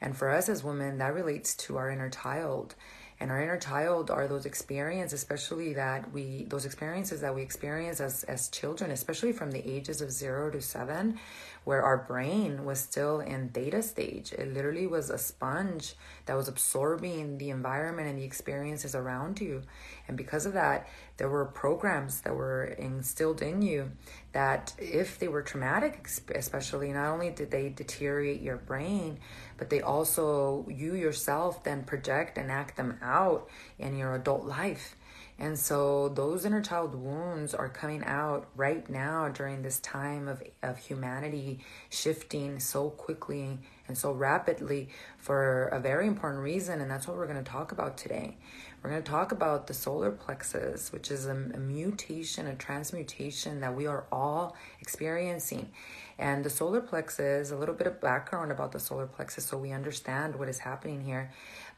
And 0.00 0.16
for 0.16 0.30
us 0.30 0.48
as 0.48 0.64
women 0.64 0.96
that 0.96 1.12
relates 1.12 1.54
to 1.56 1.76
our 1.76 1.90
inner 1.90 2.08
child 2.08 2.74
and 3.22 3.30
our 3.30 3.40
inner 3.40 3.56
child 3.56 4.10
are 4.10 4.26
those 4.26 4.44
experiences 4.44 5.22
especially 5.22 5.72
that 5.74 6.12
we 6.12 6.44
those 6.48 6.64
experiences 6.64 7.20
that 7.20 7.34
we 7.34 7.40
experience 7.40 8.00
as 8.00 8.24
as 8.24 8.48
children 8.48 8.90
especially 8.90 9.32
from 9.32 9.52
the 9.52 9.66
ages 9.66 10.00
of 10.00 10.10
0 10.10 10.50
to 10.50 10.60
7 10.60 11.18
where 11.64 11.82
our 11.82 11.98
brain 11.98 12.64
was 12.64 12.80
still 12.80 13.20
in 13.20 13.48
theta 13.50 13.82
stage. 13.82 14.32
It 14.32 14.52
literally 14.52 14.86
was 14.86 15.10
a 15.10 15.18
sponge 15.18 15.94
that 16.26 16.36
was 16.36 16.48
absorbing 16.48 17.38
the 17.38 17.50
environment 17.50 18.08
and 18.08 18.18
the 18.18 18.24
experiences 18.24 18.94
around 18.94 19.40
you. 19.40 19.62
And 20.08 20.16
because 20.16 20.44
of 20.44 20.54
that 20.54 20.88
there 21.22 21.30
were 21.30 21.44
programs 21.44 22.22
that 22.22 22.34
were 22.34 22.64
instilled 22.64 23.42
in 23.42 23.62
you 23.62 23.92
that 24.32 24.74
if 24.76 25.20
they 25.20 25.28
were 25.28 25.40
traumatic 25.40 26.08
especially 26.34 26.92
not 26.92 27.12
only 27.12 27.30
did 27.30 27.48
they 27.48 27.68
deteriorate 27.68 28.42
your 28.42 28.56
brain 28.56 29.20
but 29.62 29.70
they 29.70 29.80
also, 29.80 30.66
you 30.68 30.96
yourself, 30.96 31.62
then 31.62 31.84
project 31.84 32.36
and 32.36 32.50
act 32.50 32.76
them 32.76 32.98
out 33.00 33.48
in 33.78 33.96
your 33.96 34.16
adult 34.16 34.44
life. 34.44 34.96
And 35.38 35.56
so 35.56 36.08
those 36.08 36.44
inner 36.44 36.60
child 36.60 36.96
wounds 36.96 37.54
are 37.54 37.68
coming 37.68 38.02
out 38.02 38.48
right 38.56 38.88
now 38.90 39.28
during 39.28 39.62
this 39.62 39.78
time 39.78 40.26
of, 40.26 40.42
of 40.64 40.78
humanity 40.78 41.60
shifting 41.90 42.58
so 42.58 42.90
quickly 42.90 43.60
and 43.86 43.96
so 43.96 44.10
rapidly 44.10 44.88
for 45.18 45.68
a 45.68 45.78
very 45.78 46.08
important 46.08 46.42
reason. 46.42 46.80
And 46.80 46.90
that's 46.90 47.06
what 47.06 47.16
we're 47.16 47.28
going 47.28 47.42
to 47.42 47.48
talk 47.48 47.70
about 47.70 47.96
today. 47.96 48.36
We're 48.82 48.90
going 48.90 49.02
to 49.04 49.10
talk 49.10 49.30
about 49.30 49.68
the 49.68 49.74
solar 49.74 50.10
plexus, 50.10 50.90
which 50.90 51.12
is 51.12 51.26
a, 51.26 51.30
a 51.30 51.58
mutation, 51.58 52.48
a 52.48 52.56
transmutation 52.56 53.60
that 53.60 53.76
we 53.76 53.86
are 53.86 54.06
all 54.10 54.56
experiencing. 54.80 55.70
And 56.18 56.44
the 56.44 56.50
solar 56.50 56.80
plexus, 56.80 57.52
a 57.52 57.56
little 57.56 57.76
bit 57.76 57.86
of 57.86 58.00
background 58.00 58.50
about 58.50 58.72
the 58.72 58.80
solar 58.80 59.06
plexus 59.06 59.44
so 59.44 59.56
we 59.56 59.70
understand 59.70 60.34
what 60.34 60.48
is 60.48 60.58
happening 60.58 61.00
here. 61.00 61.30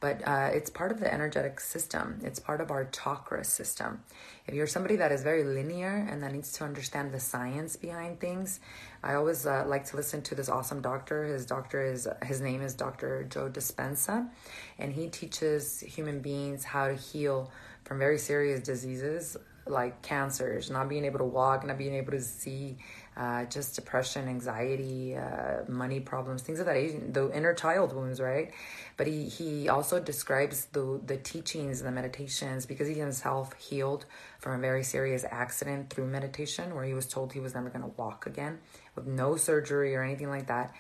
But 0.05 0.21
uh, 0.29 0.51
it's 0.53 0.69
part 0.69 0.93
of 0.93 1.01
the 1.01 1.11
energetic 1.11 1.59
system, 1.61 2.19
it's 2.23 2.39
part 2.39 2.61
of 2.61 2.71
our 2.71 2.85
chakra 2.85 3.43
system. 3.43 4.03
If 4.47 4.53
you're 4.53 4.67
somebody 4.67 4.97
that 4.97 5.13
is 5.13 5.23
very 5.23 5.45
linear 5.45 6.07
and 6.11 6.23
that 6.23 6.31
needs 6.31 6.53
to 6.59 6.65
understand 6.65 7.11
the 7.11 7.19
science 7.19 7.75
behind 7.77 8.21
things, 8.21 8.61
I 9.03 9.15
always 9.15 9.47
uh, 9.47 9.65
like 9.67 9.87
to 9.87 9.97
listen 9.97 10.21
to 10.25 10.35
this 10.35 10.51
awesome 10.51 10.83
doctor. 10.83 11.25
His 11.25 11.47
doctor 11.47 11.83
is 11.83 12.07
his 12.23 12.43
name 12.43 12.61
is 12.61 12.75
Dr. 12.75 13.25
Joe 13.25 13.49
Dispenza, 13.49 14.29
and 14.79 14.93
he 14.93 15.09
teaches 15.09 15.81
human 15.81 16.21
beings 16.21 16.65
how 16.65 16.89
to 16.89 16.95
heal 16.97 17.51
from 17.85 17.99
very 17.99 18.19
serious 18.19 18.61
diseases 18.61 19.39
like 19.67 20.03
cancers, 20.03 20.71
not 20.71 20.89
being 20.89 21.05
able 21.05 21.19
to 21.19 21.25
walk, 21.25 21.67
not 21.67 21.79
being 21.79 21.95
able 21.95 22.13
to 22.13 22.21
see, 22.21 22.77
uh, 23.17 23.45
just 23.45 23.77
depression, 23.77 24.29
anxiety, 24.29 25.17
uh, 25.17 25.63
money 25.69 26.01
problems, 26.01 26.43
things 26.43 26.59
of 26.59 26.67
that 26.67 26.77
age, 26.77 26.95
the 27.13 27.31
inner 27.37 27.55
child 27.55 27.95
wounds, 27.95 28.21
right? 28.21 28.53
But 28.97 29.07
he, 29.07 29.29
he 29.29 29.69
also 29.69 30.01
describes 30.01 30.67
the, 30.67 31.01
the 31.05 31.17
teachings, 31.17 31.83
the 31.83 31.93
meditations, 31.93 32.67
because 32.67 32.89
he 32.89 32.95
himself 32.95 33.53
healed 33.55 34.07
from 34.39 34.59
a 34.59 34.59
very 34.59 34.83
serious 34.83 35.25
accident 35.31 35.91
through 35.91 36.07
meditation 36.07 36.75
where 36.75 36.85
he 36.85 36.95
was 36.95 37.07
told 37.07 37.33
he 37.33 37.41
was 37.41 37.55
never 37.55 37.69
going 37.71 37.83
to 37.83 37.93
walk 37.97 38.27
again 38.27 38.59
with 38.97 39.07
no 39.07 39.37
surgery 39.37 39.95
or 39.95 40.03
anything 40.03 40.29
like 40.29 40.49
that. 40.49 40.75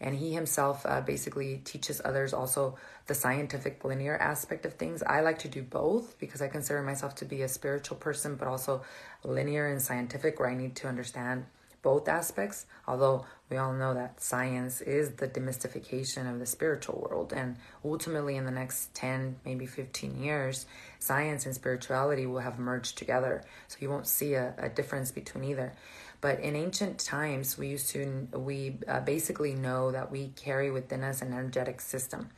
And 0.00 0.14
he 0.14 0.32
himself 0.32 0.86
uh, 0.86 1.00
basically 1.00 1.60
teaches 1.64 2.00
others 2.04 2.32
also 2.32 2.76
the 3.06 3.14
scientific 3.14 3.84
linear 3.84 4.16
aspect 4.16 4.64
of 4.64 4.74
things. 4.74 5.02
I 5.02 5.22
like 5.22 5.40
to 5.40 5.48
do 5.48 5.62
both 5.62 6.18
because 6.20 6.40
I 6.40 6.48
consider 6.48 6.82
myself 6.82 7.16
to 7.16 7.24
be 7.24 7.42
a 7.42 7.48
spiritual 7.48 7.96
person, 7.96 8.36
but 8.36 8.46
also 8.46 8.82
linear 9.24 9.66
and 9.66 9.82
scientific, 9.82 10.38
where 10.38 10.48
I 10.48 10.54
need 10.54 10.76
to 10.76 10.88
understand 10.88 11.46
both 11.88 12.06
aspects, 12.06 12.66
although 12.86 13.24
we 13.48 13.56
all 13.56 13.72
know 13.72 13.94
that 13.94 14.20
science 14.20 14.82
is 14.82 15.12
the 15.12 15.26
demystification 15.26 16.30
of 16.30 16.38
the 16.38 16.44
spiritual 16.44 17.00
world. 17.00 17.32
And 17.34 17.56
ultimately, 17.82 18.36
in 18.36 18.44
the 18.44 18.50
next 18.50 18.92
10, 18.92 19.36
maybe 19.42 19.64
15 19.64 20.22
years, 20.22 20.66
science 20.98 21.46
and 21.46 21.54
spirituality 21.54 22.26
will 22.26 22.40
have 22.40 22.58
merged 22.58 22.98
together. 22.98 23.42
So 23.68 23.78
you 23.80 23.88
won't 23.88 24.06
see 24.06 24.34
a, 24.34 24.52
a 24.58 24.68
difference 24.68 25.10
between 25.10 25.44
either. 25.44 25.72
But 26.20 26.40
in 26.40 26.56
ancient 26.56 26.98
times, 26.98 27.56
we 27.56 27.68
used 27.68 27.88
to, 27.92 28.28
we 28.34 28.76
uh, 28.86 29.00
basically 29.00 29.54
know 29.54 29.90
that 29.90 30.10
we 30.10 30.28
carry 30.36 30.70
within 30.70 31.02
us 31.02 31.22
an 31.22 31.32
energetic 31.32 31.80
system. 31.80 32.28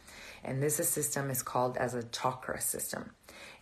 And 0.45 0.63
this 0.63 0.77
system 0.77 1.29
is 1.29 1.43
called 1.43 1.77
as 1.77 1.95
a 1.95 2.05
chakra 2.05 2.61
system 2.61 3.11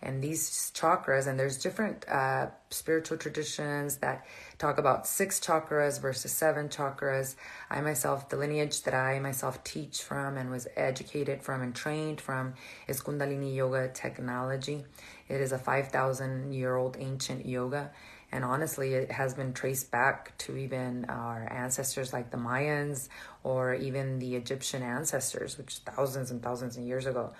and 0.01 0.21
these 0.21 0.71
chakras 0.73 1.27
and 1.27 1.39
there's 1.39 1.57
different 1.57 2.07
uh, 2.07 2.47
spiritual 2.69 3.17
traditions 3.17 3.97
that 3.97 4.25
talk 4.59 4.77
about 4.77 5.07
six 5.07 5.39
chakras 5.39 6.01
versus 6.01 6.33
seven 6.33 6.67
chakras. 6.67 7.35
I 7.69 7.79
myself 7.79 8.27
the 8.27 8.35
lineage 8.35 8.83
that 8.83 8.93
i 8.93 9.17
myself 9.19 9.63
teach 9.63 10.03
from 10.03 10.37
and 10.37 10.51
was 10.51 10.67
educated 10.75 11.41
from 11.41 11.61
and 11.61 11.73
trained 11.73 12.19
from 12.19 12.53
is 12.87 13.01
kundalini 13.01 13.55
yoga 13.55 13.87
technology. 13.87 14.83
It 15.29 15.39
is 15.39 15.53
a 15.53 15.57
5000 15.57 16.53
year 16.53 16.75
old 16.75 16.97
ancient 16.99 17.45
yoga 17.45 17.91
and 18.31 18.43
honestly 18.43 18.93
it 18.93 19.11
has 19.11 19.33
been 19.33 19.53
traced 19.53 19.91
back 19.91 20.37
to 20.39 20.57
even 20.57 21.05
our 21.05 21.47
ancestors 21.51 22.11
like 22.11 22.29
the 22.29 22.37
mayans 22.37 23.07
or 23.43 23.73
even 23.73 24.19
the 24.19 24.35
egyptian 24.35 24.83
ancestors 24.83 25.57
which 25.57 25.77
thousands 25.85 26.29
and 26.31 26.43
thousands 26.43 26.75
of 26.77 26.83
years 26.83 27.05
ago. 27.05 27.31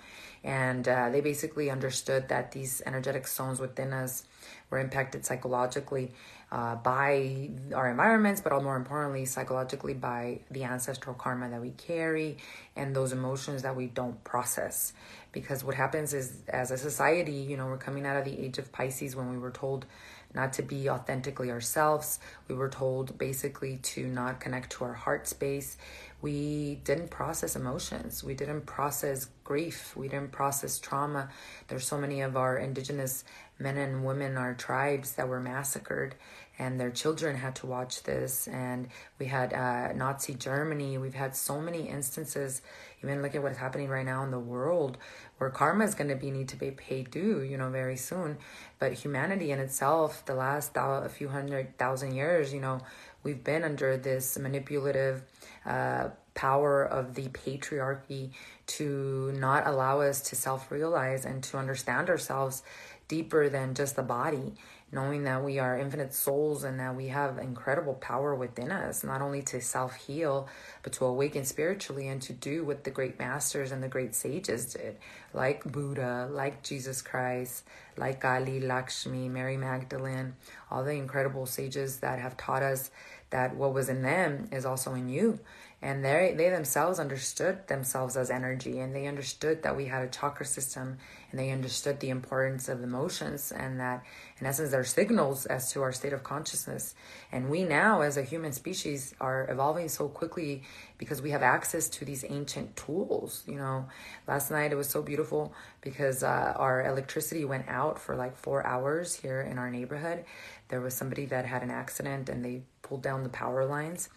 And 0.42 0.88
uh, 0.88 1.10
they 1.10 1.20
basically 1.20 1.70
understood 1.70 2.28
that 2.30 2.52
these 2.52 2.80
energetic 2.86 3.28
zones 3.28 3.60
within 3.60 3.92
us 3.92 4.24
were 4.70 4.78
impacted 4.78 5.26
psychologically 5.26 6.12
uh, 6.52 6.74
by 6.76 7.48
our 7.74 7.88
environments, 7.88 8.40
but 8.40 8.52
all 8.52 8.60
more 8.60 8.76
importantly, 8.76 9.24
psychologically 9.24 9.94
by 9.94 10.40
the 10.50 10.64
ancestral 10.64 11.14
karma 11.14 11.48
that 11.48 11.60
we 11.60 11.70
carry 11.70 12.38
and 12.74 12.94
those 12.94 13.12
emotions 13.12 13.62
that 13.62 13.76
we 13.76 13.86
don't 13.86 14.22
process. 14.24 14.92
Because 15.32 15.62
what 15.62 15.76
happens 15.76 16.12
is, 16.12 16.42
as 16.48 16.72
a 16.72 16.78
society, 16.78 17.34
you 17.34 17.56
know, 17.56 17.66
we're 17.66 17.78
coming 17.78 18.04
out 18.04 18.16
of 18.16 18.24
the 18.24 18.38
age 18.38 18.58
of 18.58 18.72
Pisces 18.72 19.14
when 19.14 19.30
we 19.30 19.38
were 19.38 19.52
told 19.52 19.86
not 20.34 20.52
to 20.54 20.62
be 20.62 20.90
authentically 20.90 21.50
ourselves. 21.50 22.18
We 22.48 22.54
were 22.54 22.68
told 22.68 23.16
basically 23.16 23.78
to 23.78 24.06
not 24.06 24.40
connect 24.40 24.70
to 24.72 24.84
our 24.84 24.94
heart 24.94 25.28
space 25.28 25.76
we 26.22 26.80
didn't 26.84 27.10
process 27.10 27.56
emotions 27.56 28.22
we 28.22 28.34
didn't 28.34 28.66
process 28.66 29.28
grief 29.44 29.96
we 29.96 30.08
didn't 30.08 30.32
process 30.32 30.78
trauma 30.78 31.28
there's 31.68 31.86
so 31.86 31.98
many 31.98 32.20
of 32.20 32.36
our 32.36 32.58
indigenous 32.58 33.24
men 33.60 33.76
and 33.76 34.04
women 34.04 34.36
our 34.36 34.54
tribes 34.54 35.12
that 35.12 35.28
were 35.28 35.40
massacred 35.40 36.14
and 36.58 36.78
their 36.78 36.90
children 36.90 37.36
had 37.36 37.54
to 37.56 37.66
watch 37.66 38.02
this. 38.02 38.46
And 38.48 38.88
we 39.18 39.26
had 39.26 39.52
uh, 39.52 39.92
nazi 39.92 40.34
germany. 40.34 40.98
We've 40.98 41.14
had 41.14 41.36
so 41.36 41.60
many 41.60 41.88
instances 41.88 42.62
even 43.02 43.22
look 43.22 43.34
at 43.34 43.42
what's 43.42 43.58
happening 43.58 43.88
right 43.88 44.04
now 44.04 44.22
in 44.24 44.30
the 44.30 44.38
world 44.38 44.98
where 45.38 45.48
karma 45.48 45.84
is 45.84 45.94
going 45.94 46.08
to 46.08 46.16
be 46.16 46.30
need 46.30 46.48
to 46.48 46.56
be 46.56 46.70
paid 46.70 47.10
due 47.10 47.42
you 47.42 47.56
know 47.56 47.70
very 47.70 47.96
soon. 47.96 48.38
But 48.78 48.92
humanity 48.94 49.52
in 49.52 49.58
itself 49.58 50.24
the 50.26 50.34
last 50.34 50.74
thou- 50.74 51.02
a 51.02 51.08
few 51.08 51.28
hundred 51.28 51.78
thousand 51.78 52.14
years 52.14 52.52
you 52.52 52.60
know 52.60 52.80
we've 53.22 53.42
been 53.42 53.64
under 53.64 53.96
this 53.96 54.38
manipulative 54.38 55.22
uh, 55.66 56.08
power 56.34 56.84
of 56.84 57.14
the 57.14 57.28
patriarchy 57.28 58.30
to 58.66 59.32
not 59.36 59.66
allow 59.66 60.00
us 60.00 60.20
to 60.20 60.36
self 60.36 60.70
realize 60.70 61.24
and 61.24 61.42
to 61.42 61.58
understand 61.58 62.08
ourselves 62.08 62.62
deeper 63.10 63.48
than 63.48 63.74
just 63.74 63.96
the 63.96 64.02
body 64.02 64.54
knowing 64.92 65.22
that 65.24 65.44
we 65.44 65.58
are 65.58 65.78
infinite 65.78 66.12
souls 66.12 66.64
and 66.64 66.80
that 66.80 66.94
we 66.96 67.08
have 67.08 67.38
incredible 67.38 67.94
power 67.94 68.34
within 68.34 68.72
us, 68.72 69.04
not 69.04 69.22
only 69.22 69.42
to 69.42 69.60
self 69.60 69.94
heal, 69.94 70.48
but 70.82 70.92
to 70.92 71.04
awaken 71.04 71.44
spiritually 71.44 72.08
and 72.08 72.20
to 72.22 72.32
do 72.32 72.64
what 72.64 72.84
the 72.84 72.90
great 72.90 73.18
masters 73.18 73.70
and 73.70 73.82
the 73.82 73.88
great 73.88 74.14
sages 74.14 74.74
did, 74.74 74.96
like 75.32 75.64
Buddha, 75.70 76.28
like 76.30 76.62
Jesus 76.62 77.02
Christ, 77.02 77.64
like 77.96 78.24
Ali, 78.24 78.60
Lakshmi, 78.60 79.28
Mary 79.28 79.56
Magdalene, 79.56 80.34
all 80.70 80.82
the 80.82 80.92
incredible 80.92 81.46
sages 81.46 81.98
that 81.98 82.18
have 82.18 82.36
taught 82.36 82.62
us 82.62 82.90
that 83.30 83.54
what 83.54 83.72
was 83.72 83.88
in 83.88 84.02
them 84.02 84.48
is 84.50 84.64
also 84.64 84.94
in 84.94 85.08
you 85.08 85.38
and 85.82 86.04
they 86.04 86.34
they 86.36 86.50
themselves 86.50 86.98
understood 86.98 87.66
themselves 87.68 88.16
as 88.16 88.30
energy 88.30 88.80
and 88.80 88.94
they 88.94 89.06
understood 89.06 89.62
that 89.62 89.76
we 89.76 89.86
had 89.86 90.02
a 90.02 90.08
chakra 90.08 90.44
system 90.44 90.98
and 91.30 91.40
they 91.40 91.50
understood 91.50 92.00
the 92.00 92.10
importance 92.10 92.68
of 92.68 92.82
emotions 92.82 93.50
and 93.50 93.80
that 93.80 94.04
in 94.40 94.46
essence 94.46 94.72
they're 94.72 94.84
signals 94.84 95.46
as 95.46 95.72
to 95.72 95.80
our 95.80 95.92
state 95.92 96.12
of 96.12 96.22
consciousness. 96.22 96.94
And 97.32 97.48
we 97.48 97.64
now 97.64 98.02
as 98.02 98.18
a 98.18 98.22
human 98.22 98.52
species 98.52 99.14
are 99.20 99.48
evolving 99.50 99.88
so 99.88 100.08
quickly 100.08 100.64
because 100.98 101.22
we 101.22 101.30
have 101.30 101.42
access 101.42 101.88
to 101.88 102.04
these 102.04 102.24
ancient 102.28 102.76
tools 102.76 103.42
you 103.46 103.56
know. 103.56 103.86
Last 104.28 104.50
night 104.50 104.72
it 104.72 104.76
was 104.76 104.88
so 104.88 105.00
beautiful 105.00 105.54
because 105.80 106.22
uh, 106.22 106.52
our 106.56 106.84
electricity 106.86 107.46
went 107.46 107.68
out 107.68 107.98
for 107.98 108.16
like 108.16 108.36
four 108.36 108.66
hours 108.66 109.14
here 109.14 109.40
in 109.40 109.56
our 109.56 109.70
neighborhood. 109.70 110.24
There 110.68 110.82
was 110.82 110.92
somebody 110.92 111.24
that 111.26 111.46
had 111.46 111.62
an 111.62 111.70
accident 111.70 112.28
and 112.28 112.44
they 112.44 112.62
pulled 112.82 113.02
down 113.02 113.22
the 113.22 113.28
power 113.30 113.64
lines 113.64 114.10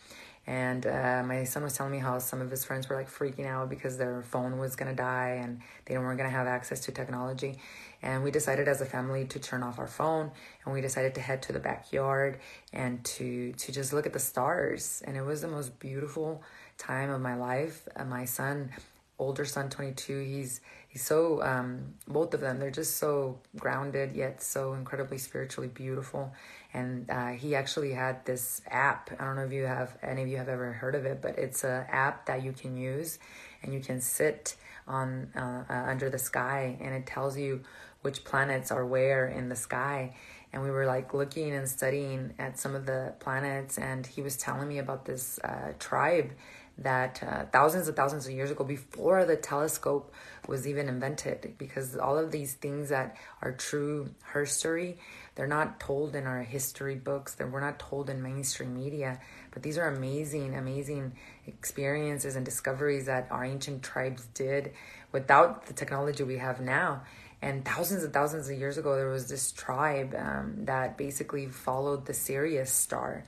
and 0.45 0.85
uh, 0.85 1.23
my 1.25 1.45
son 1.45 1.63
was 1.63 1.73
telling 1.73 1.93
me 1.93 1.99
how 1.99 2.19
some 2.19 2.41
of 2.41 2.51
his 2.51 2.65
friends 2.65 2.89
were 2.89 2.97
like 2.97 3.09
freaking 3.09 3.45
out 3.45 3.69
because 3.69 3.97
their 3.97 4.21
phone 4.21 4.57
was 4.57 4.75
to 4.89 4.95
die 4.95 5.39
and 5.41 5.61
they 5.85 5.97
weren't 5.97 6.17
to 6.29 6.35
have 6.35 6.47
access 6.47 6.81
to 6.81 6.91
technology. 6.91 7.59
And 8.01 8.23
we 8.23 8.31
decided 8.31 8.67
as 8.67 8.81
a 8.81 8.85
family 8.85 9.23
to 9.25 9.39
turn 9.39 9.63
off 9.63 9.79
our 9.79 9.87
phone 9.87 10.31
and 10.65 10.73
we 10.73 10.81
decided 10.81 11.15
to 11.15 11.21
head 11.21 11.41
to 11.43 11.53
the 11.53 11.59
backyard 11.59 12.39
and 12.73 13.03
to, 13.05 13.53
to 13.53 13.71
just 13.71 13.93
look 13.93 14.05
at 14.05 14.11
the 14.11 14.19
stars. 14.19 15.01
And 15.07 15.15
it 15.15 15.21
was 15.21 15.41
the 15.41 15.47
most 15.47 15.79
beautiful 15.79 16.43
time 16.77 17.09
of 17.09 17.21
my 17.21 17.35
life. 17.35 17.87
Uh, 17.95 18.03
my 18.03 18.25
son, 18.25 18.71
older 19.17 19.45
son, 19.45 19.69
22, 19.69 20.19
he's 20.19 20.59
he's 20.93 21.03
so 21.03 21.41
um, 21.41 21.93
both 22.07 22.33
of 22.35 22.39
them 22.39 22.59
they're 22.59 22.69
just 22.69 22.97
so 22.97 23.39
grounded 23.57 24.15
yet 24.15 24.43
so 24.43 24.73
incredibly 24.73 25.17
spiritually 25.17 25.67
beautiful 25.67 26.31
and 26.73 27.09
uh, 27.09 27.27
he 27.29 27.55
actually 27.55 27.93
had 27.93 28.25
this 28.25 28.61
app. 28.69 29.11
I 29.19 29.23
don't 29.23 29.35
know 29.35 29.45
if 29.45 29.51
you 29.51 29.65
have 29.65 29.97
any 30.01 30.23
of 30.23 30.27
you 30.27 30.37
have 30.37 30.49
ever 30.49 30.73
heard 30.73 30.95
of 30.95 31.05
it 31.05 31.21
but 31.21 31.37
it's 31.37 31.63
an 31.63 31.85
app 31.89 32.25
that 32.25 32.43
you 32.43 32.51
can 32.51 32.77
use 32.77 33.19
and 33.61 33.73
you 33.73 33.79
can 33.79 34.01
sit 34.01 34.55
on 34.87 35.29
uh, 35.35 35.63
uh, 35.69 35.73
under 35.73 36.09
the 36.09 36.19
sky 36.19 36.77
and 36.81 36.93
it 36.93 37.05
tells 37.05 37.37
you 37.37 37.61
which 38.01 38.23
planets 38.23 38.71
are 38.71 38.85
where 38.85 39.27
in 39.27 39.49
the 39.49 39.55
sky. 39.55 40.15
And 40.51 40.61
we 40.61 40.69
were 40.69 40.85
like 40.85 41.13
looking 41.13 41.53
and 41.53 41.67
studying 41.67 42.33
at 42.37 42.59
some 42.59 42.75
of 42.75 42.85
the 42.85 43.13
planets 43.19 43.77
and 43.77 44.05
he 44.05 44.21
was 44.21 44.37
telling 44.37 44.67
me 44.67 44.77
about 44.77 45.05
this 45.05 45.39
uh, 45.43 45.73
tribe 45.79 46.31
that 46.79 47.21
uh, 47.23 47.45
thousands 47.51 47.87
and 47.87 47.95
thousands 47.95 48.25
of 48.25 48.31
years 48.31 48.49
ago, 48.49 48.63
before 48.63 49.25
the 49.25 49.35
telescope 49.35 50.13
was 50.47 50.67
even 50.67 50.89
invented, 50.89 51.53
because 51.57 51.95
all 51.95 52.17
of 52.17 52.31
these 52.31 52.53
things 52.53 52.89
that 52.89 53.15
are 53.41 53.51
true 53.51 54.09
history, 54.33 54.97
they're 55.35 55.47
not 55.47 55.79
told 55.79 56.15
in 56.15 56.25
our 56.25 56.41
history 56.41 56.95
books, 56.95 57.35
they 57.35 57.45
we're 57.45 57.59
not 57.59 57.79
told 57.79 58.09
in 58.09 58.21
mainstream 58.21 58.73
media, 58.73 59.19
but 59.51 59.61
these 59.61 59.77
are 59.77 59.87
amazing, 59.87 60.55
amazing 60.55 61.13
experiences 61.45 62.35
and 62.35 62.45
discoveries 62.45 63.05
that 63.05 63.27
our 63.29 63.45
ancient 63.45 63.83
tribes 63.83 64.25
did 64.33 64.73
without 65.11 65.67
the 65.67 65.73
technology 65.73 66.23
we 66.23 66.37
have 66.37 66.59
now. 66.59 67.03
And 67.41 67.65
thousands 67.65 68.03
and 68.03 68.13
thousands 68.13 68.49
of 68.49 68.57
years 68.57 68.77
ago, 68.77 68.95
there 68.95 69.09
was 69.09 69.27
this 69.27 69.51
tribe 69.51 70.15
um, 70.17 70.65
that 70.65 70.97
basically 70.97 71.47
followed 71.47 72.05
the 72.05 72.13
Sirius 72.13 72.71
star, 72.71 73.25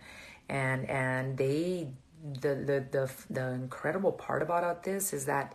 and 0.47 0.89
and 0.89 1.37
they 1.37 1.89
the 2.33 2.55
the 2.55 2.85
the 2.91 3.11
the 3.29 3.47
incredible 3.51 4.11
part 4.11 4.41
about 4.41 4.83
this 4.83 5.13
is 5.13 5.25
that 5.25 5.53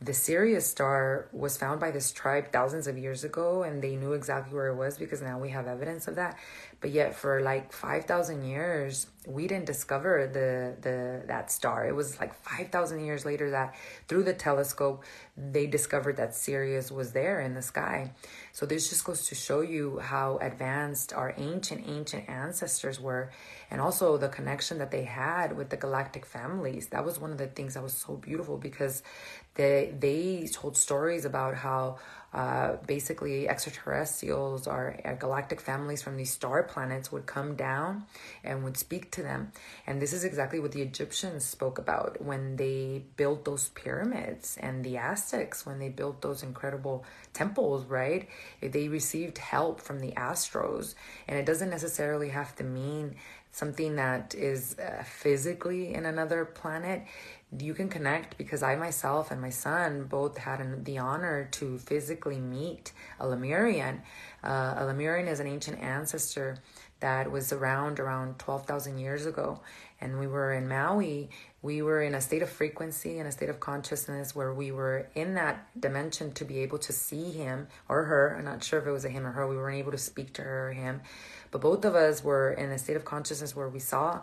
the 0.00 0.12
Sirius 0.12 0.66
star 0.66 1.28
was 1.32 1.56
found 1.56 1.80
by 1.80 1.90
this 1.90 2.12
tribe 2.12 2.52
thousands 2.52 2.86
of 2.86 2.98
years 2.98 3.24
ago, 3.24 3.62
and 3.62 3.80
they 3.80 3.96
knew 3.96 4.12
exactly 4.12 4.54
where 4.54 4.68
it 4.68 4.76
was 4.76 4.98
because 4.98 5.22
now 5.22 5.38
we 5.38 5.48
have 5.50 5.66
evidence 5.66 6.06
of 6.06 6.16
that. 6.16 6.36
but 6.80 6.90
yet 6.90 7.14
for 7.14 7.40
like 7.40 7.72
5000 7.72 8.44
years 8.44 9.06
we 9.26 9.48
didn't 9.48 9.66
discover 9.66 10.26
the 10.32 10.76
the 10.86 11.26
that 11.26 11.50
star. 11.50 11.86
It 11.86 11.94
was 11.94 12.20
like 12.20 12.34
5000 12.34 13.04
years 13.04 13.24
later 13.24 13.50
that 13.50 13.74
through 14.06 14.22
the 14.22 14.34
telescope 14.34 15.02
they 15.36 15.66
discovered 15.66 16.16
that 16.16 16.34
sirius 16.34 16.92
was 16.92 17.12
there 17.12 17.40
in 17.40 17.54
the 17.54 17.62
sky. 17.62 18.12
So 18.52 18.66
this 18.66 18.88
just 18.88 19.04
goes 19.04 19.26
to 19.28 19.34
show 19.34 19.62
you 19.62 19.98
how 19.98 20.38
advanced 20.38 21.12
our 21.12 21.34
ancient 21.36 21.88
ancient 21.88 22.28
ancestors 22.28 23.00
were 23.00 23.30
and 23.70 23.80
also 23.80 24.16
the 24.16 24.28
connection 24.28 24.78
that 24.78 24.90
they 24.90 25.04
had 25.04 25.56
with 25.56 25.70
the 25.70 25.76
galactic 25.76 26.24
families. 26.24 26.88
That 26.88 27.04
was 27.04 27.18
one 27.18 27.32
of 27.32 27.38
the 27.38 27.48
things 27.48 27.74
that 27.74 27.82
was 27.82 27.94
so 27.94 28.14
beautiful 28.14 28.58
because 28.58 29.02
they 29.56 29.94
they 29.98 30.48
told 30.52 30.76
stories 30.76 31.24
about 31.24 31.54
how 31.54 31.98
uh, 32.36 32.76
basically 32.86 33.48
extraterrestrials 33.48 34.66
or 34.66 34.94
uh, 35.06 35.14
galactic 35.14 35.58
families 35.58 36.02
from 36.02 36.18
these 36.18 36.30
star 36.30 36.62
planets 36.62 37.10
would 37.10 37.24
come 37.24 37.54
down 37.54 38.04
and 38.44 38.62
would 38.62 38.76
speak 38.76 39.10
to 39.10 39.22
them. 39.22 39.50
And 39.86 40.02
this 40.02 40.12
is 40.12 40.22
exactly 40.22 40.60
what 40.60 40.72
the 40.72 40.82
Egyptians 40.82 41.46
spoke 41.46 41.78
about 41.78 42.20
when 42.20 42.56
they 42.56 43.04
built 43.16 43.46
those 43.46 43.70
pyramids 43.70 44.58
and 44.60 44.84
the 44.84 44.98
Aztecs 44.98 45.64
when 45.64 45.78
they 45.78 45.88
built 45.88 46.20
those 46.20 46.42
incredible 46.42 47.06
temples, 47.32 47.86
right? 47.86 48.28
They 48.60 48.88
received 48.88 49.38
help 49.38 49.80
from 49.80 50.00
the 50.00 50.12
astros. 50.12 50.94
And 51.26 51.38
it 51.38 51.46
doesn't 51.46 51.70
necessarily 51.70 52.28
have 52.28 52.54
to 52.56 52.64
mean 52.64 53.16
something 53.50 53.96
that 53.96 54.34
is 54.34 54.76
uh, 54.78 55.02
physically 55.04 55.94
in 55.94 56.04
another 56.04 56.44
planet 56.44 57.02
you 57.58 57.74
can 57.74 57.88
connect 57.88 58.36
because 58.36 58.62
I 58.62 58.76
myself 58.76 59.30
and 59.30 59.40
my 59.40 59.50
son 59.50 60.04
both 60.04 60.36
had 60.38 60.60
an, 60.60 60.84
the 60.84 60.98
honor 60.98 61.48
to 61.52 61.78
physically 61.78 62.38
meet 62.38 62.92
a 63.20 63.28
Lemurian. 63.28 64.02
Uh, 64.42 64.74
a 64.76 64.84
Lemurian 64.84 65.28
is 65.28 65.40
an 65.40 65.46
ancient 65.46 65.80
ancestor 65.80 66.58
that 67.00 67.30
was 67.30 67.52
around 67.52 68.00
around 68.00 68.38
12,000 68.38 68.98
years 68.98 69.26
ago. 69.26 69.60
And 70.00 70.18
we 70.18 70.26
were 70.26 70.52
in 70.52 70.68
Maui. 70.68 71.30
We 71.62 71.82
were 71.82 72.02
in 72.02 72.14
a 72.14 72.20
state 72.20 72.42
of 72.42 72.50
frequency 72.50 73.18
and 73.18 73.28
a 73.28 73.32
state 73.32 73.48
of 73.48 73.60
consciousness 73.60 74.34
where 74.34 74.52
we 74.52 74.70
were 74.72 75.08
in 75.14 75.34
that 75.34 75.66
dimension 75.78 76.32
to 76.32 76.44
be 76.44 76.58
able 76.60 76.78
to 76.78 76.92
see 76.92 77.30
him 77.32 77.68
or 77.88 78.04
her. 78.04 78.36
I'm 78.38 78.44
not 78.44 78.62
sure 78.62 78.80
if 78.80 78.86
it 78.86 78.90
was 78.90 79.04
a 79.04 79.08
him 79.08 79.26
or 79.26 79.32
her. 79.32 79.46
We 79.46 79.56
weren't 79.56 79.78
able 79.78 79.92
to 79.92 79.98
speak 79.98 80.34
to 80.34 80.42
her 80.42 80.68
or 80.68 80.72
him. 80.72 81.00
But 81.50 81.60
both 81.60 81.84
of 81.84 81.94
us 81.94 82.22
were 82.22 82.52
in 82.52 82.70
a 82.70 82.78
state 82.78 82.96
of 82.96 83.04
consciousness 83.04 83.56
where 83.56 83.68
we 83.68 83.78
saw 83.78 84.20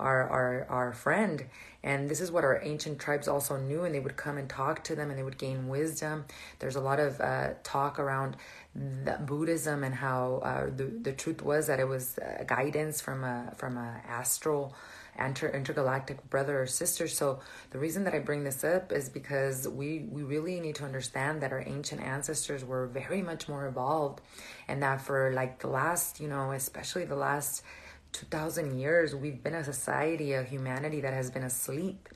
our, 0.00 0.28
our, 0.28 0.66
our 0.68 0.92
friend 0.92 1.44
and 1.82 2.10
this 2.10 2.20
is 2.20 2.30
what 2.30 2.44
our 2.44 2.60
ancient 2.62 2.98
tribes 2.98 3.26
also 3.26 3.56
knew, 3.56 3.84
and 3.84 3.94
they 3.94 4.00
would 4.00 4.16
come 4.16 4.36
and 4.36 4.48
talk 4.48 4.84
to 4.84 4.94
them 4.94 5.08
and 5.08 5.18
they 5.18 5.22
would 5.22 5.38
gain 5.38 5.68
wisdom. 5.68 6.26
There's 6.58 6.76
a 6.76 6.80
lot 6.80 7.00
of 7.00 7.20
uh, 7.20 7.54
talk 7.62 7.98
around 7.98 8.36
Buddhism 8.74 9.82
and 9.82 9.94
how 9.94 10.42
uh, 10.44 10.66
the, 10.66 10.84
the 10.84 11.12
truth 11.12 11.42
was 11.42 11.68
that 11.68 11.80
it 11.80 11.88
was 11.88 12.18
uh, 12.18 12.44
guidance 12.46 13.00
from 13.00 13.24
a, 13.24 13.54
from 13.56 13.78
a 13.78 14.00
astral 14.06 14.74
inter, 15.18 15.48
intergalactic 15.48 16.28
brother 16.28 16.60
or 16.60 16.66
sister. 16.66 17.08
So 17.08 17.40
the 17.70 17.78
reason 17.78 18.04
that 18.04 18.14
I 18.14 18.18
bring 18.18 18.44
this 18.44 18.62
up 18.62 18.92
is 18.92 19.08
because 19.08 19.66
we, 19.66 20.06
we 20.10 20.22
really 20.22 20.60
need 20.60 20.74
to 20.76 20.84
understand 20.84 21.40
that 21.42 21.50
our 21.50 21.64
ancient 21.66 22.02
ancestors 22.02 22.62
were 22.62 22.86
very 22.88 23.22
much 23.22 23.48
more 23.48 23.66
evolved 23.66 24.20
and 24.68 24.82
that 24.82 25.00
for 25.00 25.32
like 25.32 25.60
the 25.60 25.68
last, 25.68 26.20
you 26.20 26.28
know, 26.28 26.52
especially 26.52 27.06
the 27.06 27.16
last 27.16 27.64
2000 28.12 28.78
years 28.78 29.14
we've 29.14 29.42
been 29.42 29.54
a 29.54 29.64
society 29.64 30.32
a 30.32 30.42
humanity 30.42 31.00
that 31.00 31.12
has 31.12 31.30
been 31.30 31.44
asleep. 31.44 32.08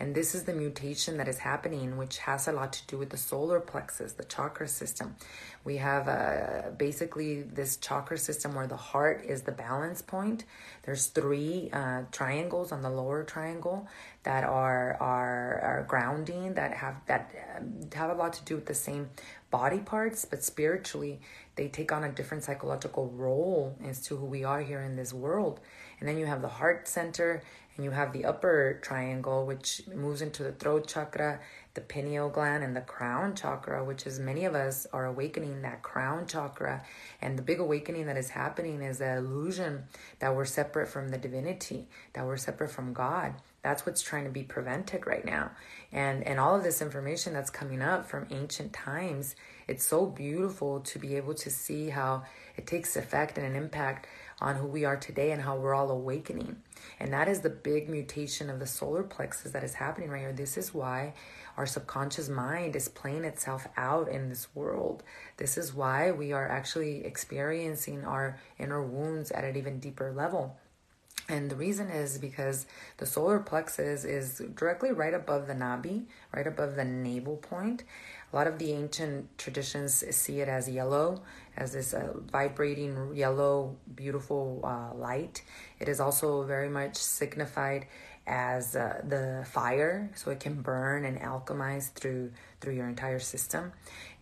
And 0.00 0.16
this 0.16 0.34
is 0.34 0.44
the 0.44 0.52
mutation 0.52 1.18
that 1.18 1.28
is 1.28 1.38
happening 1.38 1.96
which 1.96 2.18
has 2.18 2.48
a 2.48 2.52
lot 2.52 2.72
to 2.72 2.86
do 2.86 2.98
with 2.98 3.10
the 3.10 3.16
solar 3.16 3.60
plexus 3.60 4.14
the 4.14 4.24
chakra 4.24 4.66
system. 4.66 5.14
We 5.64 5.76
have 5.76 6.08
uh, 6.08 6.70
basically 6.76 7.42
this 7.42 7.76
chakra 7.76 8.18
system 8.18 8.54
where 8.54 8.66
the 8.66 8.76
heart 8.76 9.24
is 9.24 9.42
the 9.42 9.52
balance 9.52 10.02
point. 10.02 10.44
There's 10.82 11.06
three 11.06 11.70
uh, 11.72 12.02
triangles 12.10 12.72
on 12.72 12.82
the 12.82 12.90
lower 12.90 13.22
triangle 13.22 13.86
that 14.24 14.44
are 14.44 14.96
are, 15.00 15.60
are 15.60 15.84
grounding 15.86 16.54
that 16.54 16.74
have 16.74 16.96
that 17.06 17.30
um, 17.56 17.88
have 17.94 18.10
a 18.10 18.14
lot 18.14 18.32
to 18.34 18.44
do 18.44 18.56
with 18.56 18.66
the 18.66 18.74
same 18.74 19.10
body 19.52 19.78
parts 19.78 20.24
but 20.24 20.42
spiritually 20.42 21.20
they 21.54 21.68
take 21.68 21.92
on 21.92 22.02
a 22.02 22.10
different 22.10 22.42
psychological 22.42 23.08
role 23.10 23.76
as 23.84 24.00
to 24.06 24.16
who 24.16 24.26
we 24.26 24.42
are 24.42 24.62
here 24.62 24.80
in 24.80 24.96
this 24.96 25.12
world. 25.12 25.60
And 26.00 26.08
then 26.08 26.18
you 26.18 26.26
have 26.26 26.42
the 26.42 26.48
heart 26.48 26.88
center 26.88 27.42
and 27.76 27.84
you 27.84 27.90
have 27.90 28.12
the 28.12 28.24
upper 28.24 28.78
triangle, 28.82 29.46
which 29.46 29.82
moves 29.94 30.20
into 30.20 30.42
the 30.42 30.52
throat 30.52 30.86
chakra, 30.86 31.40
the 31.74 31.80
pineal 31.80 32.28
gland, 32.28 32.62
and 32.62 32.76
the 32.76 32.82
crown 32.82 33.34
chakra, 33.34 33.82
which 33.82 34.06
is 34.06 34.18
many 34.18 34.44
of 34.44 34.54
us 34.54 34.86
are 34.92 35.06
awakening 35.06 35.62
that 35.62 35.82
crown 35.82 36.26
chakra. 36.26 36.82
And 37.22 37.38
the 37.38 37.42
big 37.42 37.60
awakening 37.60 38.06
that 38.06 38.18
is 38.18 38.30
happening 38.30 38.82
is 38.82 38.98
the 38.98 39.16
illusion 39.16 39.84
that 40.18 40.34
we're 40.34 40.44
separate 40.44 40.88
from 40.88 41.08
the 41.08 41.18
divinity, 41.18 41.88
that 42.12 42.26
we're 42.26 42.36
separate 42.36 42.70
from 42.70 42.92
God. 42.92 43.34
That's 43.62 43.86
what's 43.86 44.02
trying 44.02 44.24
to 44.24 44.30
be 44.30 44.42
prevented 44.42 45.06
right 45.06 45.24
now. 45.24 45.52
And 45.92 46.26
and 46.26 46.40
all 46.40 46.56
of 46.56 46.62
this 46.62 46.82
information 46.82 47.32
that's 47.32 47.50
coming 47.50 47.82
up 47.82 48.08
from 48.08 48.26
ancient 48.30 48.72
times 48.72 49.34
it's 49.68 49.86
so 49.86 50.06
beautiful 50.06 50.80
to 50.80 50.98
be 50.98 51.16
able 51.16 51.34
to 51.34 51.50
see 51.50 51.88
how 51.88 52.24
it 52.56 52.66
takes 52.66 52.96
effect 52.96 53.38
and 53.38 53.46
an 53.46 53.56
impact 53.56 54.06
on 54.40 54.56
who 54.56 54.66
we 54.66 54.84
are 54.84 54.96
today 54.96 55.30
and 55.30 55.40
how 55.40 55.56
we're 55.56 55.74
all 55.74 55.90
awakening. 55.90 56.56
And 56.98 57.12
that 57.12 57.28
is 57.28 57.40
the 57.40 57.50
big 57.50 57.88
mutation 57.88 58.50
of 58.50 58.58
the 58.58 58.66
solar 58.66 59.02
plexus 59.02 59.52
that 59.52 59.62
is 59.62 59.74
happening 59.74 60.10
right 60.10 60.20
here. 60.20 60.32
This 60.32 60.56
is 60.56 60.74
why 60.74 61.14
our 61.56 61.66
subconscious 61.66 62.28
mind 62.28 62.74
is 62.74 62.88
playing 62.88 63.24
itself 63.24 63.68
out 63.76 64.08
in 64.08 64.28
this 64.28 64.48
world. 64.54 65.02
This 65.36 65.56
is 65.56 65.72
why 65.72 66.10
we 66.10 66.32
are 66.32 66.48
actually 66.48 67.04
experiencing 67.04 68.04
our 68.04 68.38
inner 68.58 68.82
wounds 68.82 69.30
at 69.30 69.44
an 69.44 69.56
even 69.56 69.78
deeper 69.78 70.12
level. 70.12 70.56
And 71.28 71.50
the 71.50 71.56
reason 71.56 71.88
is 71.88 72.18
because 72.18 72.66
the 72.98 73.06
solar 73.06 73.38
plexus 73.38 74.04
is 74.04 74.42
directly 74.56 74.90
right 74.90 75.14
above 75.14 75.46
the 75.46 75.54
nabhi, 75.54 76.04
right 76.34 76.46
above 76.46 76.74
the 76.74 76.84
navel 76.84 77.36
point. 77.36 77.84
A 78.32 78.36
lot 78.36 78.46
of 78.46 78.58
the 78.58 78.72
ancient 78.72 79.38
traditions 79.38 80.04
see 80.16 80.40
it 80.40 80.48
as 80.48 80.68
yellow, 80.68 81.22
as 81.56 81.72
this 81.72 81.94
uh, 81.94 82.14
vibrating 82.30 83.14
yellow, 83.14 83.76
beautiful 83.94 84.60
uh, 84.64 84.96
light. 84.96 85.42
It 85.78 85.88
is 85.88 86.00
also 86.00 86.42
very 86.42 86.68
much 86.68 86.96
signified 86.96 87.86
as 88.26 88.76
uh, 88.76 89.00
the 89.06 89.44
fire, 89.50 90.10
so 90.14 90.30
it 90.30 90.40
can 90.40 90.62
burn 90.62 91.04
and 91.04 91.20
alchemize 91.20 91.92
through 91.92 92.32
through 92.60 92.74
your 92.74 92.88
entire 92.88 93.18
system. 93.18 93.72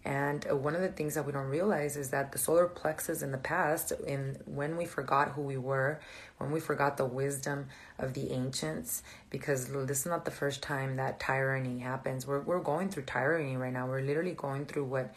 And 0.05 0.45
one 0.51 0.75
of 0.75 0.81
the 0.81 0.89
things 0.89 1.15
that 1.15 1.27
we 1.27 1.33
don't 1.33 1.49
realize 1.49 1.97
is 1.97 2.09
that 2.11 2.33
the 2.33 2.39
solar 2.39 2.67
plexus 2.67 3.21
in 3.21 3.33
the 3.33 3.39
past, 3.39 3.93
in 4.07 4.39
when 4.47 4.77
we 4.79 4.87
forgot 4.87 5.33
who 5.33 5.43
we 5.43 5.59
were, 5.59 6.01
when 6.39 6.51
we 6.51 6.59
forgot 6.59 6.97
the 6.97 7.05
wisdom 7.05 7.67
of 7.99 8.15
the 8.15 8.33
ancients, 8.33 9.03
because 9.29 9.67
this 9.67 10.01
is 10.01 10.07
not 10.07 10.25
the 10.25 10.31
first 10.31 10.63
time 10.63 10.97
that 10.97 11.21
tyranny 11.21 11.81
happens. 11.81 12.27
We're 12.27 12.41
we're 12.41 12.61
going 12.61 12.89
through 12.89 13.05
tyranny 13.05 13.59
right 13.59 13.73
now. 13.73 13.87
We're 13.87 14.01
literally 14.01 14.33
going 14.33 14.65
through 14.65 14.85
what 14.85 15.15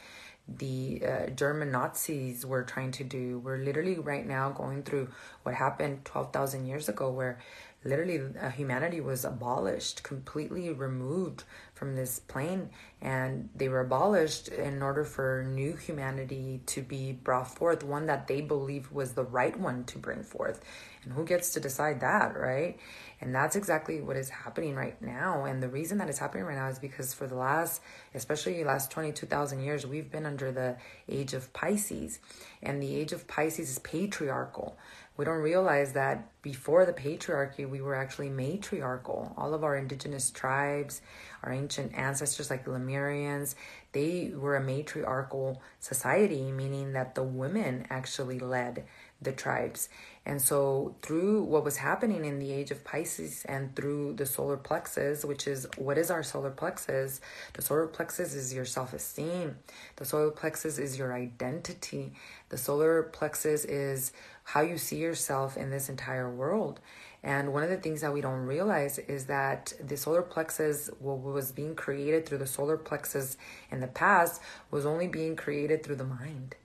the 0.47 1.01
uh, 1.05 1.29
German 1.29 1.71
Nazis 1.71 2.45
were 2.45 2.63
trying 2.63 2.91
to 2.91 3.03
do. 3.03 3.39
We're 3.39 3.57
literally 3.57 3.97
right 3.97 4.27
now 4.27 4.49
going 4.49 4.83
through 4.83 5.09
what 5.43 5.55
happened 5.55 6.03
12,000 6.03 6.65
years 6.65 6.89
ago, 6.89 7.09
where 7.09 7.39
literally 7.85 8.21
uh, 8.39 8.49
humanity 8.49 9.01
was 9.01 9.25
abolished, 9.25 10.03
completely 10.03 10.71
removed 10.71 11.43
from 11.73 11.95
this 11.95 12.19
plane, 12.19 12.69
and 13.01 13.49
they 13.55 13.67
were 13.67 13.81
abolished 13.81 14.47
in 14.47 14.81
order 14.81 15.03
for 15.03 15.45
new 15.49 15.75
humanity 15.75 16.61
to 16.65 16.81
be 16.81 17.11
brought 17.11 17.53
forth, 17.53 17.83
one 17.83 18.05
that 18.05 18.27
they 18.27 18.41
believed 18.41 18.91
was 18.91 19.13
the 19.13 19.23
right 19.23 19.59
one 19.59 19.83
to 19.85 19.97
bring 19.97 20.23
forth. 20.23 20.61
And 21.03 21.11
who 21.11 21.25
gets 21.25 21.51
to 21.53 21.59
decide 21.59 21.99
that, 21.99 22.37
right? 22.39 22.79
And 23.19 23.35
that's 23.35 23.55
exactly 23.55 23.99
what 23.99 24.15
is 24.15 24.29
happening 24.29 24.75
right 24.75 25.01
now. 25.01 25.43
And 25.45 25.61
the 25.61 25.67
reason 25.67 25.97
that 25.97 26.07
it's 26.07 26.19
happening 26.19 26.45
right 26.45 26.55
now 26.55 26.67
is 26.67 26.79
because 26.79 27.13
for 27.13 27.27
the 27.27 27.35
last, 27.35 27.81
especially 28.13 28.63
last 28.63 28.91
22,000 28.91 29.61
years, 29.61 29.85
we've 29.85 30.09
been 30.09 30.25
under 30.25 30.51
the 30.51 30.77
age 31.09 31.33
of 31.33 31.51
Pisces. 31.51 32.19
And 32.61 32.81
the 32.81 32.95
age 32.95 33.11
of 33.11 33.27
Pisces 33.27 33.69
is 33.69 33.79
patriarchal 33.79 34.77
we 35.15 35.25
don't 35.25 35.41
realize 35.41 35.93
that 35.93 36.41
before 36.41 36.85
the 36.85 36.93
patriarchy, 36.93 37.69
we 37.69 37.81
were 37.81 37.95
actually 37.95 38.29
matriarchal. 38.29 39.33
All 39.37 39.53
of 39.53 39.63
our 39.63 39.75
indigenous 39.77 40.31
tribes, 40.31 41.01
our 41.43 41.51
ancient 41.51 41.93
ancestors 41.93 42.49
like 42.49 42.65
the 42.65 42.71
Lemurians, 42.71 43.53
they 43.91 44.31
were 44.35 44.55
a 44.55 44.63
matriarchal 44.63 45.61
society, 45.79 46.51
meaning 46.51 46.93
that 46.93 47.13
the 47.13 47.23
women 47.23 47.85
actually 47.91 48.39
led 48.39 48.85
the 49.23 49.31
tribes. 49.31 49.89
And 50.25 50.41
so, 50.41 50.95
through 51.01 51.43
what 51.43 51.65
was 51.65 51.77
happening 51.77 52.23
in 52.23 52.39
the 52.39 52.53
age 52.53 52.71
of 52.71 52.85
Pisces 52.85 53.43
and 53.45 53.75
through 53.75 54.13
the 54.13 54.25
solar 54.25 54.55
plexus, 54.55 55.25
which 55.25 55.47
is 55.47 55.67
what 55.77 55.97
is 55.97 56.09
our 56.09 56.23
solar 56.23 56.49
plexus? 56.49 57.19
The 57.53 57.61
solar 57.61 57.87
plexus 57.87 58.33
is 58.33 58.53
your 58.53 58.63
self 58.63 58.93
esteem, 58.93 59.57
the 59.97 60.05
solar 60.05 60.31
plexus 60.31 60.77
is 60.77 60.97
your 60.97 61.13
identity, 61.13 62.13
the 62.49 62.57
solar 62.57 63.03
plexus 63.03 63.65
is 63.65 64.13
how 64.45 64.61
you 64.61 64.77
see 64.77 64.97
yourself 64.97 65.57
in 65.57 65.71
this 65.71 65.89
entire 65.89 66.29
world. 66.29 66.79
And 67.21 67.53
one 67.53 67.63
of 67.63 67.69
the 67.69 67.77
things 67.77 68.01
that 68.01 68.13
we 68.13 68.21
don't 68.21 68.45
realize 68.45 68.99
is 68.99 69.25
that 69.25 69.73
the 69.85 69.95
solar 69.97 70.21
plexus, 70.21 70.89
what 70.99 71.19
was 71.19 71.51
being 71.51 71.75
created 71.75 72.25
through 72.25 72.39
the 72.39 72.47
solar 72.47 72.77
plexus 72.77 73.37
in 73.71 73.81
the 73.81 73.87
past, 73.87 74.41
was 74.71 74.85
only 74.85 75.07
being 75.07 75.35
created 75.35 75.83
through 75.83 75.95
the 75.95 76.05
mind 76.05 76.55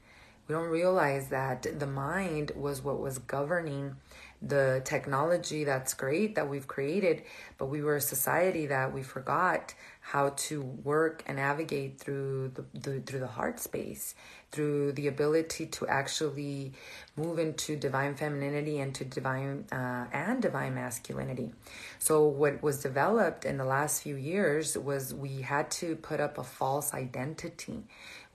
We 0.49 0.55
don't 0.55 0.71
realize 0.71 1.29
that 1.29 1.79
the 1.79 1.87
mind 1.87 2.53
was 2.57 2.83
what 2.83 2.99
was 2.99 3.19
governing 3.19 3.97
the 4.41 4.81
technology 4.85 5.65
that's 5.65 5.93
great 5.93 6.37
that 6.37 6.49
we've 6.49 6.67
created, 6.67 7.23
but 7.59 7.67
we 7.67 7.83
were 7.83 7.97
a 7.97 8.01
society 8.01 8.67
that 8.67 8.95
we 8.95 9.03
forgot 9.03 9.75
how 10.01 10.31
to 10.31 10.63
work 10.63 11.23
and 11.27 11.37
navigate 11.37 11.99
through 11.99 12.53
the, 12.55 12.65
the 12.73 13.01
through 13.01 13.21
the 13.21 13.27
heart 13.27 13.61
space 13.61 14.15
through 14.51 14.93
the 14.93 15.07
ability 15.07 15.67
to 15.67 15.87
actually 15.87 16.73
move 17.17 17.39
into 17.39 17.77
divine 17.77 18.15
femininity 18.15 18.79
and 18.81 18.95
to 18.95 19.05
divine 19.05 19.67
uh, 19.71 20.07
and 20.13 20.41
divine 20.41 20.75
masculinity. 20.75 21.53
So 21.99 22.27
what 22.27 22.63
was 22.63 22.81
developed 22.83 23.45
in 23.45 23.59
the 23.59 23.65
last 23.65 24.03
few 24.03 24.17
years 24.17 24.79
was 24.79 25.13
we 25.13 25.43
had 25.43 25.71
to 25.73 25.97
put 25.97 26.21
up 26.21 26.39
a 26.39 26.45
false 26.45 26.95
identity 26.95 27.85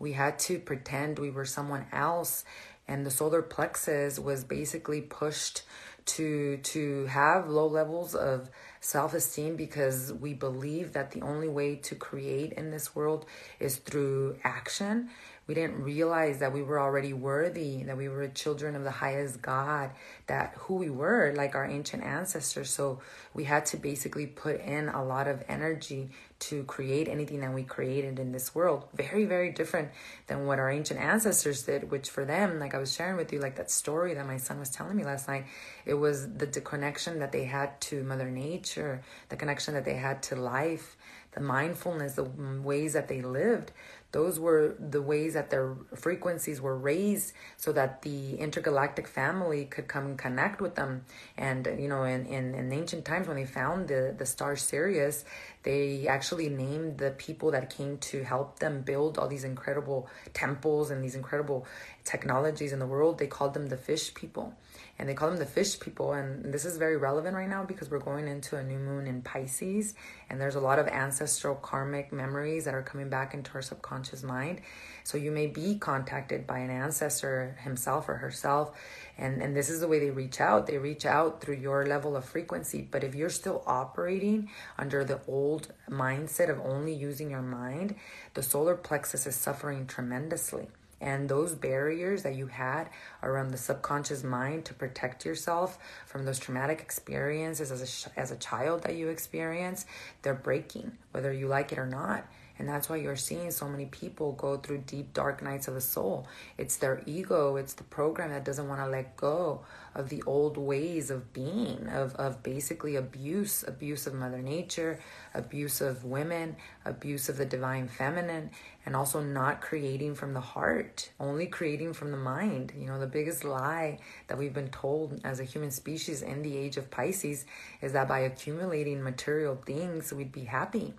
we 0.04 0.12
had 0.12 0.38
to 0.38 0.60
pretend 0.60 1.18
we 1.18 1.32
were 1.32 1.46
someone 1.46 1.86
else. 1.94 2.44
And 2.90 3.06
the 3.06 3.12
solar 3.12 3.42
plexus 3.42 4.20
was 4.20 4.44
basically 4.44 5.00
pushed 5.02 5.64
to 6.06 6.58
to 6.58 7.06
have 7.06 7.48
low 7.48 7.66
levels 7.66 8.14
of 8.14 8.50
self-esteem 8.82 9.56
because 9.56 10.12
we 10.12 10.34
believe 10.34 10.92
that 10.92 11.12
the 11.12 11.22
only 11.22 11.48
way 11.48 11.78
to 11.78 11.96
create 11.96 12.52
in 12.52 12.72
this 12.72 12.94
world 12.94 13.26
is 13.62 13.78
through 13.78 14.36
action 14.44 15.10
we 15.46 15.54
didn't 15.54 15.84
realize 15.84 16.40
that 16.40 16.54
we 16.54 16.62
were 16.62 16.80
already 16.80 17.12
worthy, 17.12 17.84
that 17.84 17.98
we 17.98 18.08
were 18.08 18.28
children 18.30 18.76
of 18.76 18.84
the 18.84 18.92
highest 18.92 19.42
God, 19.42 19.92
that 20.28 20.54
who 20.58 20.76
we 20.76 20.90
were, 20.90 21.34
like 21.36 21.54
our 21.54 21.66
ancient 21.66 22.04
ancestors. 22.04 22.70
So 22.70 23.02
we 23.34 23.44
had 23.44 23.66
to 23.68 23.78
basically 23.78 24.26
put 24.26 24.62
in 24.62 24.88
a 24.88 25.04
lot 25.04 25.28
of 25.28 25.44
energy 25.50 26.12
to 26.40 26.64
create 26.64 27.08
anything 27.08 27.42
that 27.42 27.54
we 27.54 27.64
created 27.64 28.20
in 28.20 28.32
this 28.32 28.56
world. 28.56 28.86
Very, 28.94 29.26
very 29.26 29.52
different 29.52 29.90
than 30.28 30.46
what 30.46 30.60
our 30.60 30.70
ancient 30.70 31.00
ancestors 31.00 31.64
did, 31.64 31.92
which 31.92 32.10
for 32.10 32.24
them, 32.24 32.60
like 32.60 32.74
I 32.74 32.78
was 32.78 32.94
sharing 32.94 33.18
with 33.18 33.34
you, 33.34 33.40
like 33.40 33.56
that 33.56 33.72
story 33.72 34.14
that 34.14 34.26
my 34.26 34.38
son 34.38 34.60
was 34.60 34.70
telling 34.70 34.96
me 34.96 35.04
last 35.04 35.28
night, 35.28 35.46
it 35.86 35.94
was 35.94 36.34
the, 36.34 36.46
the 36.46 36.62
connection 36.62 37.20
that 37.20 37.32
they 37.32 37.46
had 37.46 37.80
to 37.82 38.04
Mother 38.04 38.30
Nature, 38.30 39.02
the 39.30 39.36
connection 39.36 39.74
that 39.74 39.86
they 39.86 39.96
had 39.96 40.24
to 40.24 40.36
life, 40.36 40.96
the 41.34 41.42
mindfulness, 41.42 42.14
the 42.14 42.26
mm, 42.26 42.62
ways 42.62 42.94
that 42.94 43.08
they 43.08 43.22
lived 43.22 43.72
those 44.14 44.40
were 44.40 44.76
the 44.80 45.02
ways 45.02 45.34
that 45.34 45.50
their 45.50 45.76
frequencies 45.96 46.62
were 46.62 46.78
raised 46.78 47.34
so 47.58 47.74
that 47.74 48.04
the 48.04 48.36
intergalactic 48.36 49.08
family 49.08 49.66
could 49.66 49.88
come 49.88 50.06
and 50.06 50.18
connect 50.18 50.62
with 50.62 50.76
them. 50.76 51.04
And, 51.36 51.66
you 51.80 51.90
know, 51.90 52.04
in, 52.04 52.28
in, 52.28 52.54
in 52.54 52.72
ancient 52.72 53.06
times 53.06 53.28
when 53.28 53.38
they 53.38 53.46
found 53.46 53.88
the, 53.88 54.14
the 54.16 54.26
star 54.28 54.56
Sirius, 54.56 55.26
they 55.64 56.08
actually 56.08 56.50
named 56.50 56.98
the 56.98 57.12
people 57.12 57.52
that 57.52 57.70
came 57.70 57.98
to 57.98 58.24
help 58.24 58.60
them 58.60 58.82
build 58.82 59.18
all 59.18 59.28
these 59.28 59.44
incredible 59.44 60.10
temples 60.34 60.92
and 60.92 61.04
these 61.04 61.16
incredible 61.16 61.66
technologies 62.04 62.74
in 62.74 62.80
the 62.80 62.86
world. 62.86 63.18
They 63.18 63.28
called 63.28 63.54
them 63.54 63.68
the 63.68 63.78
fish 63.78 64.14
people 64.14 64.54
and 65.00 65.10
they 65.10 65.14
call 65.14 65.30
them 65.30 65.40
the 65.40 65.46
fish 65.46 65.80
people. 65.80 66.14
And 66.14 66.54
this 66.54 66.66
is 66.66 66.78
very 66.78 66.98
relevant 66.98 67.36
right 67.36 67.50
now 67.50 67.64
because 67.64 67.90
we're 67.90 68.00
going 68.00 68.28
into 68.28 68.58
a 68.58 68.64
new 68.64 68.78
moon 68.78 69.08
in 69.08 69.22
Pisces, 69.22 69.96
and 70.30 70.40
there's 70.40 70.56
a 70.56 70.60
lot 70.60 70.80
of 70.80 70.88
ancestral 70.88 71.56
karmic 71.56 72.12
memories 72.12 72.66
that 72.66 72.74
are 72.74 72.84
coming 72.84 73.10
back 73.10 73.34
into 73.34 73.52
our 73.56 73.62
subconscious 73.62 74.24
mind. 74.24 74.62
So 75.04 75.18
you 75.18 75.32
may 75.32 75.48
be 75.48 75.76
contacted 75.76 76.48
by 76.48 76.60
an 76.60 76.70
ancestor 76.70 77.58
himself 77.64 78.08
or 78.08 78.16
herself, 78.16 78.72
and 79.18 79.42
and 79.42 79.56
this 79.56 79.70
is 79.70 79.80
the 79.80 79.88
way 79.88 80.00
they 80.00 80.10
reach 80.10 80.40
out. 80.40 80.68
They 80.68 80.78
reach 80.78 81.06
out 81.06 81.42
through 81.42 81.56
your 81.56 81.86
level 81.86 82.16
of 82.16 82.26
frequency. 82.26 82.88
But 82.90 83.04
if 83.04 83.16
you're 83.16 83.30
still 83.30 83.64
operating 83.68 84.50
under 84.78 85.04
the 85.04 85.20
old 85.28 85.68
mindset 85.90 86.50
of 86.50 86.60
only 86.62 86.94
using 86.94 87.32
your 87.32 87.42
mind, 87.42 87.96
the 88.34 88.44
solar 88.44 88.76
plexus 88.76 89.28
is 89.28 89.36
suffering 89.36 89.88
tremendously 89.88 90.68
and 91.04 91.28
those 91.28 91.54
barriers 91.54 92.24
that 92.24 92.36
you 92.36 92.48
had 92.48 92.90
around 93.22 93.52
the 93.52 93.58
subconscious 93.58 94.24
mind 94.24 94.64
to 94.66 94.74
protect 94.74 95.26
yourself 95.26 95.78
from 96.06 96.26
those 96.26 96.40
traumatic 96.40 96.80
experiences 96.80 97.72
as 97.72 98.08
a, 98.08 98.20
as 98.20 98.32
a 98.32 98.38
child 98.38 98.84
that 98.84 98.96
you 98.96 99.10
experience 99.10 99.86
they're 100.22 100.34
breaking 100.34 100.98
whether 101.12 101.34
you 101.34 101.48
like 101.48 101.72
it 101.72 101.78
or 101.78 101.86
not 101.86 102.26
and 102.60 102.70
that's 102.70 102.90
why 102.90 102.98
you're 102.98 103.16
seeing 103.16 103.52
so 103.52 103.68
many 103.68 103.86
people 103.86 104.34
go 104.34 104.58
through 104.58 104.84
deep, 104.86 105.14
dark 105.14 105.42
nights 105.42 105.68
of 105.68 105.74
the 105.74 105.82
soul. 105.82 106.28
It's 106.58 106.78
their 106.78 107.02
ego, 107.06 107.56
it's 107.56 107.74
the 107.74 107.84
program 107.84 108.30
that 108.30 108.46
doesn't 108.46 108.68
want 108.68 108.82
to 108.82 108.88
let 108.88 109.18
go 109.18 109.62
of 109.96 110.10
the 110.10 110.24
old 110.24 110.58
ways 110.58 111.12
of 111.12 111.34
being, 111.34 111.88
of, 111.90 112.16
of 112.16 112.42
basically 112.44 112.96
abuse, 112.96 113.64
abuse 113.68 114.08
of 114.08 114.14
Mother 114.14 114.42
Nature, 114.42 115.00
abuse 115.34 115.82
of 115.82 116.04
women, 116.04 116.56
abuse 116.86 117.30
of 117.30 117.38
the 117.38 117.46
divine 117.46 117.88
feminine, 117.88 118.50
and 118.86 118.96
also 118.96 119.22
not 119.22 119.62
creating 119.62 120.16
from 120.16 120.34
the 120.34 120.42
heart, 120.42 121.10
only 121.20 121.46
creating 121.46 121.94
from 121.94 122.12
the 122.12 122.18
mind. 122.18 122.74
You 122.78 122.88
know, 122.88 123.00
the 123.00 123.08
biggest 123.08 123.44
lie 123.44 124.00
that 124.28 124.38
we've 124.38 124.54
been 124.54 124.70
told 124.70 125.22
as 125.24 125.40
a 125.40 125.44
human 125.44 125.72
species 125.72 126.22
in 126.22 126.42
the 126.42 126.58
age 126.58 126.78
of 126.78 126.92
Pisces 126.92 127.46
is 127.82 127.94
that 127.94 128.08
by 128.08 128.20
accumulating 128.20 129.04
material 129.04 129.56
things, 129.66 130.12
we'd 130.12 130.32
be 130.32 130.46
happy. 130.46 130.94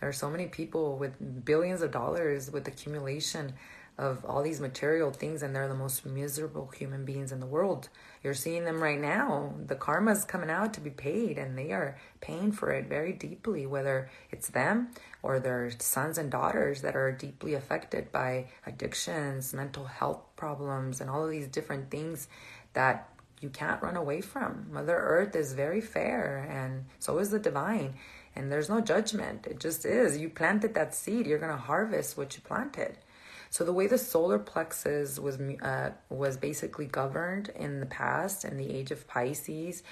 There 0.00 0.08
are 0.08 0.14
so 0.14 0.30
many 0.30 0.46
people 0.46 0.96
with 0.96 1.44
billions 1.44 1.82
of 1.82 1.90
dollars 1.90 2.50
with 2.50 2.66
accumulation 2.66 3.54
of 3.98 4.24
all 4.24 4.42
these 4.42 4.60
material 4.60 5.10
things, 5.10 5.42
and 5.42 5.54
they're 5.54 5.68
the 5.68 5.74
most 5.74 6.06
miserable 6.06 6.68
human 6.68 7.04
beings 7.04 7.32
in 7.32 7.40
the 7.40 7.46
world. 7.46 7.90
You're 8.24 8.32
seeing 8.32 8.64
them 8.64 8.82
right 8.82 8.98
now. 8.98 9.52
The 9.66 9.74
karma's 9.74 10.24
coming 10.24 10.48
out 10.48 10.72
to 10.74 10.80
be 10.80 10.88
paid, 10.88 11.36
and 11.36 11.56
they 11.56 11.72
are 11.72 11.98
paying 12.22 12.50
for 12.50 12.70
it 12.70 12.86
very 12.86 13.12
deeply, 13.12 13.66
whether 13.66 14.08
it's 14.30 14.48
them 14.48 14.88
or 15.22 15.38
their 15.38 15.70
sons 15.78 16.16
and 16.16 16.30
daughters 16.30 16.80
that 16.80 16.96
are 16.96 17.12
deeply 17.12 17.52
affected 17.52 18.10
by 18.10 18.46
addictions, 18.66 19.52
mental 19.52 19.84
health 19.84 20.22
problems, 20.34 21.02
and 21.02 21.10
all 21.10 21.24
of 21.24 21.30
these 21.30 21.48
different 21.48 21.90
things 21.90 22.26
that 22.72 23.06
you 23.42 23.50
can't 23.50 23.82
run 23.82 23.96
away 23.96 24.22
from. 24.22 24.66
Mother 24.70 24.96
Earth 24.96 25.36
is 25.36 25.52
very 25.52 25.80
fair, 25.82 26.46
and 26.50 26.86
so 26.98 27.18
is 27.18 27.30
the 27.30 27.38
divine 27.38 27.94
and 28.36 28.50
there's 28.50 28.68
no 28.68 28.80
judgment. 28.80 29.46
It 29.46 29.60
just 29.60 29.84
is. 29.84 30.18
You 30.18 30.28
planted 30.28 30.74
that 30.74 30.94
seed, 30.94 31.26
you're 31.26 31.38
going 31.38 31.52
to 31.52 31.58
harvest 31.58 32.16
what 32.16 32.34
you 32.36 32.42
planted. 32.42 32.98
So 33.52 33.64
the 33.64 33.72
way 33.72 33.88
the 33.88 33.98
solar 33.98 34.38
plexus 34.38 35.18
was 35.18 35.38
uh, 35.40 35.90
was 36.08 36.36
basically 36.36 36.86
governed 36.86 37.50
in 37.56 37.80
the 37.80 37.86
past, 37.86 38.44
in 38.44 38.56
the 38.56 38.70
age 38.70 38.92
of 38.92 39.08
Pisces, 39.08 39.82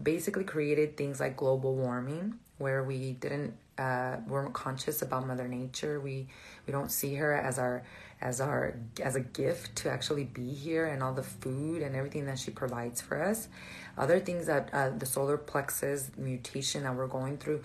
basically 0.00 0.42
created 0.42 0.96
things 0.96 1.20
like 1.20 1.36
global 1.36 1.76
warming, 1.76 2.34
where 2.58 2.82
we 2.82 3.12
didn't 3.12 3.54
uh, 3.78 4.16
weren't 4.26 4.52
conscious 4.52 5.00
about 5.02 5.28
Mother 5.28 5.46
Nature. 5.46 6.00
We 6.00 6.26
we 6.66 6.72
don't 6.72 6.90
see 6.90 7.14
her 7.14 7.32
as 7.32 7.56
our 7.56 7.84
as 8.20 8.40
our 8.40 8.74
as 9.02 9.16
a 9.16 9.20
gift 9.20 9.76
to 9.76 9.90
actually 9.90 10.24
be 10.24 10.52
here 10.52 10.86
and 10.86 11.02
all 11.02 11.12
the 11.12 11.22
food 11.22 11.82
and 11.82 11.94
everything 11.94 12.26
that 12.26 12.38
she 12.38 12.50
provides 12.50 13.00
for 13.00 13.22
us. 13.22 13.48
Other 13.96 14.20
things 14.20 14.46
that 14.46 14.70
uh, 14.72 14.90
the 14.90 15.06
solar 15.06 15.36
plexus 15.36 16.10
mutation 16.16 16.84
that 16.84 16.94
we're 16.94 17.06
going 17.06 17.38
through 17.38 17.62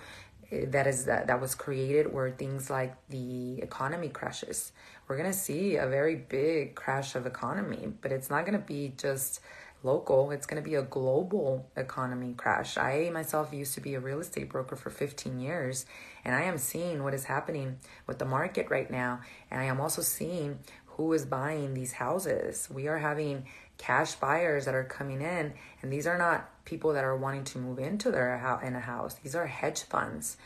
eh, 0.51 0.65
that 0.67 0.87
is 0.87 1.05
that, 1.05 1.27
that 1.27 1.41
was 1.41 1.55
created 1.55 2.11
were 2.13 2.31
things 2.31 2.69
like 2.69 2.95
the 3.09 3.59
economy 3.61 4.09
crashes. 4.09 4.71
We're 5.07 5.17
gonna 5.17 5.33
see 5.33 5.75
a 5.75 5.87
very 5.87 6.15
big 6.15 6.75
crash 6.75 7.15
of 7.15 7.25
economy, 7.25 7.93
but 8.01 8.11
it's 8.11 8.29
not 8.29 8.45
gonna 8.45 8.59
be 8.59 8.93
just 8.97 9.41
local. 9.83 10.31
It's 10.31 10.45
going 10.45 10.61
to 10.61 10.67
be 10.67 10.75
a 10.75 10.81
global 10.81 11.67
economy 11.75 12.33
crash. 12.35 12.77
I 12.77 13.09
myself 13.13 13.53
used 13.53 13.73
to 13.75 13.81
be 13.81 13.95
a 13.95 13.99
real 13.99 14.19
estate 14.19 14.49
broker 14.49 14.75
for 14.75 14.89
15 14.89 15.39
years, 15.39 15.85
and 16.23 16.35
I 16.35 16.43
am 16.43 16.57
seeing 16.57 17.03
what 17.03 17.13
is 17.13 17.25
happening 17.25 17.77
with 18.07 18.19
the 18.19 18.25
market 18.25 18.69
right 18.69 18.89
now. 18.89 19.21
And 19.49 19.59
I 19.59 19.65
am 19.65 19.79
also 19.79 20.01
seeing 20.01 20.59
who 20.85 21.13
is 21.13 21.25
buying 21.25 21.73
these 21.73 21.93
houses. 21.93 22.69
We 22.69 22.87
are 22.87 22.97
having 22.97 23.45
cash 23.77 24.15
buyers 24.15 24.65
that 24.65 24.75
are 24.75 24.83
coming 24.83 25.21
in. 25.21 25.53
And 25.81 25.91
these 25.91 26.05
are 26.05 26.17
not 26.17 26.49
people 26.65 26.93
that 26.93 27.03
are 27.03 27.15
wanting 27.15 27.45
to 27.45 27.57
move 27.57 27.79
into 27.79 28.11
their 28.11 28.37
house 28.37 28.63
in 28.63 28.75
a 28.75 28.79
house. 28.79 29.15
These 29.15 29.35
are 29.35 29.47
hedge 29.47 29.83
funds. 29.83 30.37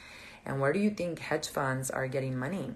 And 0.46 0.62
where 0.62 0.74
do 0.74 0.80
you 0.80 0.92
think 0.92 1.20
hedge 1.20 1.48
funds 1.48 1.90
are 1.90 2.08
getting 2.08 2.38
money? 2.38 2.76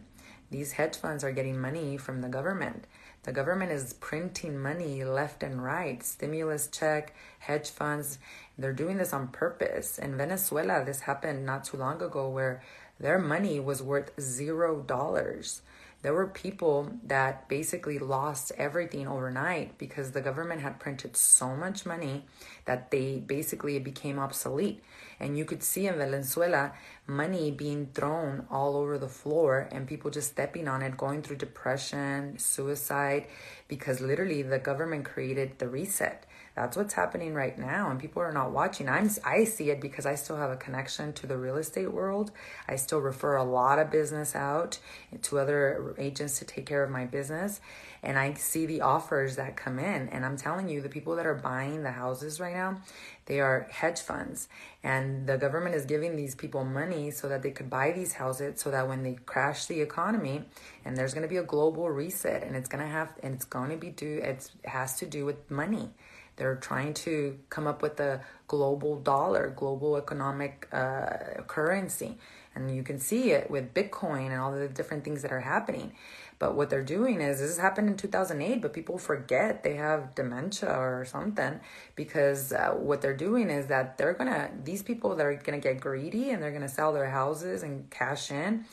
These 0.50 0.74
hedge 0.74 0.98
funds 0.98 1.24
are 1.24 1.32
getting 1.32 1.60
money 1.60 1.98
from 1.98 2.22
the 2.22 2.30
government. 2.30 2.88
The 3.24 3.34
government 3.34 3.74
is 3.74 3.92
printing 3.94 4.58
money 4.58 5.04
left 5.04 5.44
and 5.44 5.62
right. 5.62 6.02
Stimulus 6.02 6.68
check 6.68 7.14
hedge 7.40 7.70
funds. 7.70 8.20
They're 8.58 8.72
doing 8.72 8.98
this 8.98 9.12
on 9.12 9.28
purpose. 9.28 10.00
In 10.00 10.18
venezuela 10.18 10.86
this 10.86 11.02
happened 11.02 11.46
not 11.46 11.66
too 11.66 11.76
long 11.76 12.02
ago 12.02 12.30
where 12.30 12.64
their 13.00 13.20
money 13.20 13.60
was 13.60 13.82
worth 13.82 14.12
zero 14.20 14.82
dollars 14.82 15.62
there 16.04 16.14
were 16.14 16.28
people 16.28 16.92
that 17.04 17.50
basically 17.50 17.98
lost 17.98 18.52
everything 18.56 19.08
overnight 19.08 19.78
because 19.80 20.12
the 20.12 20.22
government 20.22 20.62
had 20.62 20.80
printed 20.80 21.18
so 21.18 21.56
much 21.56 21.88
money 21.88 22.26
that 22.66 22.92
they 22.92 23.18
basically 23.18 23.80
became 23.80 24.20
obsolete. 24.20 24.84
And 25.20 25.38
you 25.38 25.44
could 25.44 25.64
see 25.64 25.88
in 25.88 25.98
Venezuela 25.98 26.74
money 27.08 27.50
being 27.50 27.88
thrown 27.96 28.46
all 28.52 28.76
over 28.76 29.00
the 29.00 29.08
floor 29.08 29.68
and 29.72 29.88
people 29.88 30.12
just 30.12 30.30
stepping 30.30 30.68
on 30.68 30.84
it, 30.84 30.96
going 30.98 31.24
through 31.24 31.38
depression, 31.38 32.38
suicide, 32.38 33.26
because 33.68 34.00
literally 34.00 34.44
the 34.44 34.60
government 34.60 35.06
created 35.06 35.58
the 35.58 35.68
reset. 35.68 36.28
That's 36.58 36.76
what's 36.76 36.96
happening 36.96 37.36
right 37.36 37.56
now, 37.56 37.92
and 37.92 38.00
people 38.00 38.24
are 38.24 38.32
not 38.32 38.50
watching. 38.50 38.90
I'm 38.90 39.12
I 39.24 39.44
see 39.44 39.70
it 39.70 39.80
because 39.80 40.08
I 40.08 40.16
still 40.16 40.38
have 40.38 40.50
a 40.50 40.56
connection 40.56 41.14
to 41.14 41.28
the 41.28 41.38
real 41.38 41.58
estate 41.58 41.94
world. 41.94 42.32
I 42.68 42.78
still 42.78 42.98
refer 42.98 43.36
a 43.36 43.44
lot 43.44 43.78
of 43.78 43.92
business 43.92 44.36
out 44.36 44.80
to 45.22 45.38
other 45.38 45.94
agents 46.00 46.40
to 46.40 46.46
take 46.46 46.66
care 46.66 46.84
of 46.84 46.90
my 46.90 47.06
business, 47.06 47.62
and 48.02 48.18
I 48.18 48.34
see 48.34 48.66
the 48.66 48.82
offers 48.82 49.36
that 49.36 49.56
come 49.56 49.78
in. 49.78 50.10
And 50.10 50.26
I'm 50.26 50.36
telling 50.36 50.68
you, 50.68 50.82
the 50.82 50.90
people 50.90 51.16
that 51.18 51.28
are 51.28 51.36
buying 51.36 51.84
the 51.84 51.92
houses 51.92 52.40
right 52.40 52.56
now, 52.56 52.82
they 53.28 53.40
are 53.40 53.68
hedge 53.70 54.00
funds, 54.00 54.48
and 54.82 55.28
the 55.28 55.38
government 55.38 55.76
is 55.76 55.86
giving 55.86 56.16
these 56.16 56.34
people 56.34 56.64
money 56.64 57.12
so 57.12 57.30
that 57.30 57.44
they 57.44 57.52
could 57.52 57.70
buy 57.70 57.92
these 57.92 58.14
houses, 58.14 58.60
so 58.60 58.72
that 58.72 58.88
when 58.88 59.04
they 59.04 59.14
crash 59.28 59.68
the 59.68 59.80
economy, 59.82 60.44
and 60.84 60.98
there's 60.98 61.14
going 61.14 61.22
to 61.22 61.30
be 61.30 61.38
a 61.38 61.44
global 61.44 61.88
reset, 61.92 62.42
and 62.42 62.56
it's 62.56 62.68
going 62.68 62.84
to 62.84 62.90
have, 62.90 63.14
and 63.22 63.36
it's 63.36 63.46
going 63.46 63.70
to 63.70 63.78
be 63.78 63.92
due. 63.92 64.22
It 64.24 64.50
has 64.66 64.98
to 64.98 65.06
do 65.06 65.24
with 65.24 65.52
money 65.52 65.92
they're 66.38 66.56
trying 66.56 66.94
to 66.94 67.38
come 67.50 67.68
up 67.68 67.82
with 67.82 68.00
a 68.00 68.22
global 68.48 68.96
dollar, 68.96 69.54
global 69.56 69.98
economic 69.98 70.68
uh, 70.72 71.42
currency. 71.48 72.18
And 72.56 72.76
you 72.76 72.82
can 72.82 73.00
see 73.00 73.32
it 73.32 73.52
with 73.52 73.74
Bitcoin 73.74 74.28
and 74.28 74.40
all 74.40 74.52
the 74.52 74.68
different 74.68 75.04
things 75.04 75.22
that 75.22 75.32
are 75.32 75.42
happening. 75.42 75.94
But 76.40 76.56
what 76.56 76.70
they're 76.70 76.84
doing 76.84 77.20
is 77.22 77.40
this 77.40 77.58
happened 77.58 77.90
in 77.90 77.98
2008, 77.98 78.62
but 78.62 78.74
people 78.74 78.98
forget 79.00 79.64
they 79.64 79.76
have 79.76 80.14
dementia 80.14 80.70
or 80.70 81.06
something 81.06 81.60
because 81.96 82.54
uh, 82.54 82.72
what 82.72 83.02
they're 83.02 83.16
doing 83.16 83.50
is 83.50 83.68
that 83.68 83.98
they're 83.98 84.14
gonna, 84.14 84.52
these 84.64 84.84
people 84.84 85.16
that 85.16 85.26
are 85.26 85.36
gonna 85.36 85.60
get 85.60 85.82
greedy 85.82 86.30
and 86.30 86.42
they're 86.42 86.52
gonna 86.52 86.70
sell 86.70 86.94
their 86.94 87.10
houses 87.10 87.64
and 87.64 87.90
cash 87.90 88.30
in. 88.32 88.66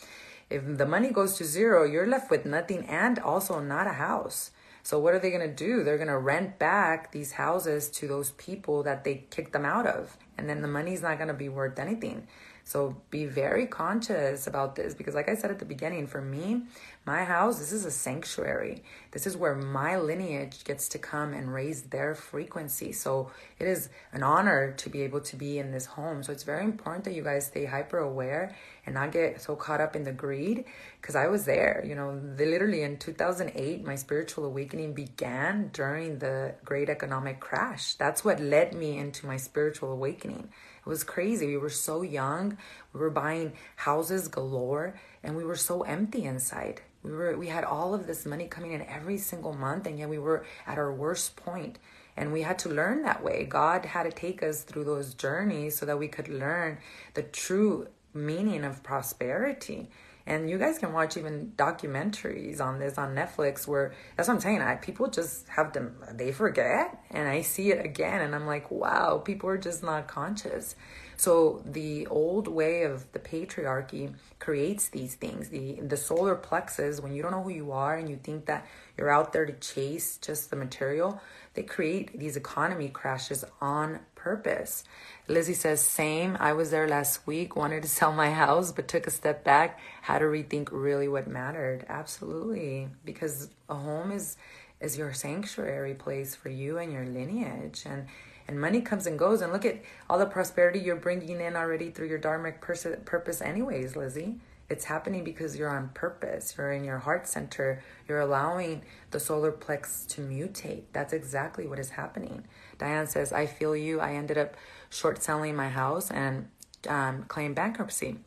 If 0.51 0.63
the 0.77 0.87
money 0.87 1.11
goes 1.11 1.39
to 1.39 1.45
zero, 1.45 1.85
you're 1.85 2.07
left 2.07 2.31
with 2.31 2.45
nothing 2.45 2.87
and 2.87 3.19
also 3.19 3.61
not 3.61 3.87
a 3.87 3.95
house. 3.95 4.51
So 4.85 4.99
what 4.99 5.15
are 5.15 5.19
they 5.19 5.31
going 5.31 5.49
to 5.49 5.55
do? 5.55 5.83
They're 5.83 5.97
going 5.97 6.09
to 6.09 6.19
rent 6.19 6.59
back 6.59 7.11
these 7.11 7.33
houses 7.33 7.89
to 7.93 8.07
those 8.07 8.33
people 8.33 8.83
that 8.83 9.03
they 9.03 9.25
kicked 9.31 9.55
them 9.55 9.65
out 9.65 9.87
of. 9.87 10.19
And 10.37 10.47
then 10.49 10.61
the 10.61 10.69
money's 10.69 11.01
not 11.01 11.17
going 11.17 11.29
to 11.29 11.35
be 11.35 11.49
worth 11.49 11.79
anything. 11.79 12.29
So 12.67 12.97
be 13.11 13.27
very 13.27 13.67
conscious 13.67 14.47
about 14.47 14.75
this 14.75 14.95
because, 14.95 15.15
like 15.15 15.29
I 15.29 15.35
said 15.35 15.51
at 15.51 15.59
the 15.59 15.67
beginning, 15.67 16.07
for 16.07 16.23
me, 16.23 16.63
my 17.05 17.23
house, 17.25 17.59
this 17.59 17.73
is 17.73 17.85
a 17.85 17.91
sanctuary. 17.91 18.83
This 19.11 19.27
is 19.27 19.37
where 19.37 19.55
my 19.55 19.99
lineage 19.99 20.65
gets 20.65 20.89
to 20.89 20.99
come 20.99 21.35
and 21.35 21.53
raise 21.53 21.83
their 21.83 22.15
frequency. 22.15 22.93
So 22.93 23.31
it 23.59 23.69
is 23.69 23.91
an 24.13 24.23
honor 24.23 24.73
to 24.79 24.89
be 24.89 25.03
able 25.03 25.21
to 25.21 25.37
be 25.37 25.59
in 25.59 25.73
this 25.73 25.85
home. 25.85 26.23
So 26.23 26.33
it's 26.33 26.45
very 26.45 26.65
important 26.65 27.05
that 27.05 27.13
you 27.13 27.23
guys 27.23 27.47
stay 27.47 27.67
hyper 27.67 27.99
aware 27.99 28.57
and 28.87 28.95
not 28.95 29.13
get 29.13 29.43
so 29.43 29.57
caught 29.57 29.83
up 29.83 29.95
in 29.95 30.05
the 30.05 30.13
greed 30.13 30.65
because 31.01 31.17
I 31.17 31.27
was 31.27 31.45
there. 31.45 31.85
You 31.87 31.95
know, 31.95 32.19
they, 32.19 32.47
literally 32.47 32.83
in 32.83 32.97
2008, 32.97 33.85
my 33.85 33.95
spiritual 33.95 34.47
awakening 34.47 34.95
began 34.95 35.69
during 35.75 36.19
the 36.19 36.55
great 36.65 36.89
economic 36.89 37.41
crash. 37.41 37.95
That's 37.95 38.25
what 38.25 38.41
led 38.41 38.73
me 38.73 38.97
into 38.97 39.27
my 39.27 39.37
spiritual 39.37 39.93
awakening. 39.93 40.49
It 40.85 40.89
was 40.89 41.05
crazy. 41.05 41.47
We 41.47 41.57
were 41.57 41.71
so 41.71 42.03
young. 42.03 42.59
We 42.93 43.01
were 43.01 43.11
buying 43.11 43.53
houses 43.77 44.29
galore 44.29 44.95
and 45.23 45.37
we 45.37 45.45
were 45.45 45.57
so 45.57 45.83
empty 45.83 46.25
inside. 46.25 46.83
We 47.03 47.11
were 47.13 47.37
we 47.37 47.49
had 47.49 47.65
all 47.65 47.95
of 47.95 48.07
this 48.07 48.27
money 48.27 48.47
coming 48.49 48.73
in 48.73 48.83
every 48.83 49.19
single 49.19 49.55
month 49.55 49.87
and 49.87 49.99
yet 49.99 50.09
we 50.09 50.19
were 50.19 50.45
at 50.67 50.79
our 50.79 50.93
worst 50.93 51.37
point. 51.37 51.79
and 52.17 52.33
we 52.33 52.43
had 52.43 52.59
to 52.61 52.69
learn 52.69 53.03
that 53.03 53.25
way. 53.25 53.45
God 53.45 53.85
had 53.87 54.05
to 54.05 54.13
take 54.13 54.41
us 54.43 54.63
through 54.63 54.85
those 54.85 55.15
journeys 55.15 55.77
so 55.77 55.85
that 55.87 55.99
we 55.99 56.07
could 56.09 56.29
learn 56.29 56.79
the 57.15 57.23
true 57.25 57.89
meaning 58.13 58.65
of 58.65 58.83
prosperity. 58.83 59.89
And 60.27 60.49
you 60.49 60.59
guys 60.59 60.79
can 60.79 60.93
watch 60.93 61.17
even 61.17 61.53
documentaries 61.57 62.61
on 62.61 62.79
this 62.79 62.97
on 62.97 63.15
Netflix 63.15 63.67
where 63.67 63.93
that's 64.17 64.29
what 64.29 64.35
I'm 64.35 64.41
saying. 64.41 64.63
I, 64.63 64.77
people 64.77 65.09
just 65.09 65.47
have 65.49 65.73
them, 65.75 65.97
they 66.13 66.33
forget. 66.33 67.05
And 67.11 67.29
I 67.29 67.43
see 67.43 67.71
it 67.71 67.85
again 67.85 68.23
and 68.23 68.35
I'm 68.35 68.47
like, 68.47 68.71
wow, 68.71 69.19
people 69.19 69.51
are 69.51 69.59
just 69.59 69.83
not 69.83 70.09
conscious. 70.09 70.77
So 71.17 71.63
the 71.65 72.07
old 72.07 72.49
way 72.49 72.83
of 72.85 73.11
the 73.13 73.19
patriarchy 73.19 74.15
creates 74.39 74.89
these 74.89 75.15
things. 75.15 75.49
The 75.49 75.81
the 75.81 75.97
solar 75.97 76.35
plexus, 76.35 77.01
when 77.01 77.13
you 77.15 77.23
don't 77.23 77.31
know 77.31 77.43
who 77.43 77.51
you 77.51 77.73
are 77.73 77.97
and 77.97 78.09
you 78.09 78.17
think 78.17 78.47
that 78.47 78.67
you're 78.97 79.11
out 79.11 79.33
there 79.33 79.47
to 79.47 79.53
chase 79.53 80.17
just 80.19 80.51
the 80.51 80.57
material, 80.57 81.21
they 81.55 81.63
create 81.63 82.19
these 82.19 82.37
economy 82.37 82.89
crashes 82.89 83.45
on 83.61 84.01
purpose. 84.25 84.85
Lizzie 85.29 85.55
says, 85.55 85.81
same. 85.83 86.37
I 86.41 86.55
was 86.55 86.71
there 86.71 86.89
last 86.89 87.27
week, 87.27 87.55
wanted 87.57 87.83
to 87.83 87.89
sell 87.89 88.13
my 88.13 88.31
house, 88.31 88.73
but 88.73 88.89
took 88.89 89.07
a 89.07 89.11
step 89.11 89.45
back, 89.45 89.79
had 90.01 90.21
to 90.21 90.25
rethink 90.25 90.69
really 90.73 91.09
what 91.09 91.29
mattered. 91.29 91.85
Absolutely. 91.89 92.89
Because 93.05 93.51
a 93.69 93.75
home 93.75 94.11
is 94.11 94.37
is 94.81 94.99
your 94.99 95.13
sanctuary 95.13 95.95
place 95.95 96.35
for 96.35 96.49
you 96.49 96.79
and 96.79 96.93
your 96.93 97.07
lineage. 97.07 97.85
And 97.87 98.07
and 98.49 98.61
money 98.61 98.81
comes 98.81 99.07
and 99.07 99.19
goes. 99.19 99.41
And 99.43 99.53
look 99.53 99.65
at 99.65 99.83
all 100.09 100.19
the 100.19 100.27
prosperity 100.27 100.79
you're 100.79 100.97
bringing 100.97 101.41
in 101.41 101.55
already 101.57 101.91
through 101.91 102.09
your 102.09 102.19
dharmic 102.19 102.61
pers- 102.61 102.87
purpose, 103.05 103.41
anyways, 103.41 103.97
Lizzie. 103.97 104.37
It's 104.71 104.85
happening 104.85 105.25
because 105.25 105.57
you're 105.57 105.69
on 105.69 105.91
purpose. 105.95 106.55
You're 106.57 106.73
in 106.73 106.85
your 106.85 106.99
heart 106.99 107.29
center. 107.29 107.83
You're 108.09 108.21
allowing 108.21 108.83
the 109.11 109.21
solar 109.21 109.53
plex 109.53 110.07
to 110.09 110.23
mutate. 110.23 110.85
That's 110.93 111.13
exactly 111.13 111.67
what 111.67 111.79
is 111.79 111.91
happening. 111.91 112.45
Diane 112.79 113.07
says, 113.07 113.33
I 113.33 113.47
feel 113.47 113.77
you. 113.77 114.01
I 114.01 114.15
ended 114.15 114.39
up 114.39 114.55
short 114.91 115.23
selling 115.23 115.57
my 115.57 115.69
house 115.69 116.11
and 116.11 116.49
um, 116.89 117.25
claimed 117.25 117.55
bankruptcy. 117.55 118.19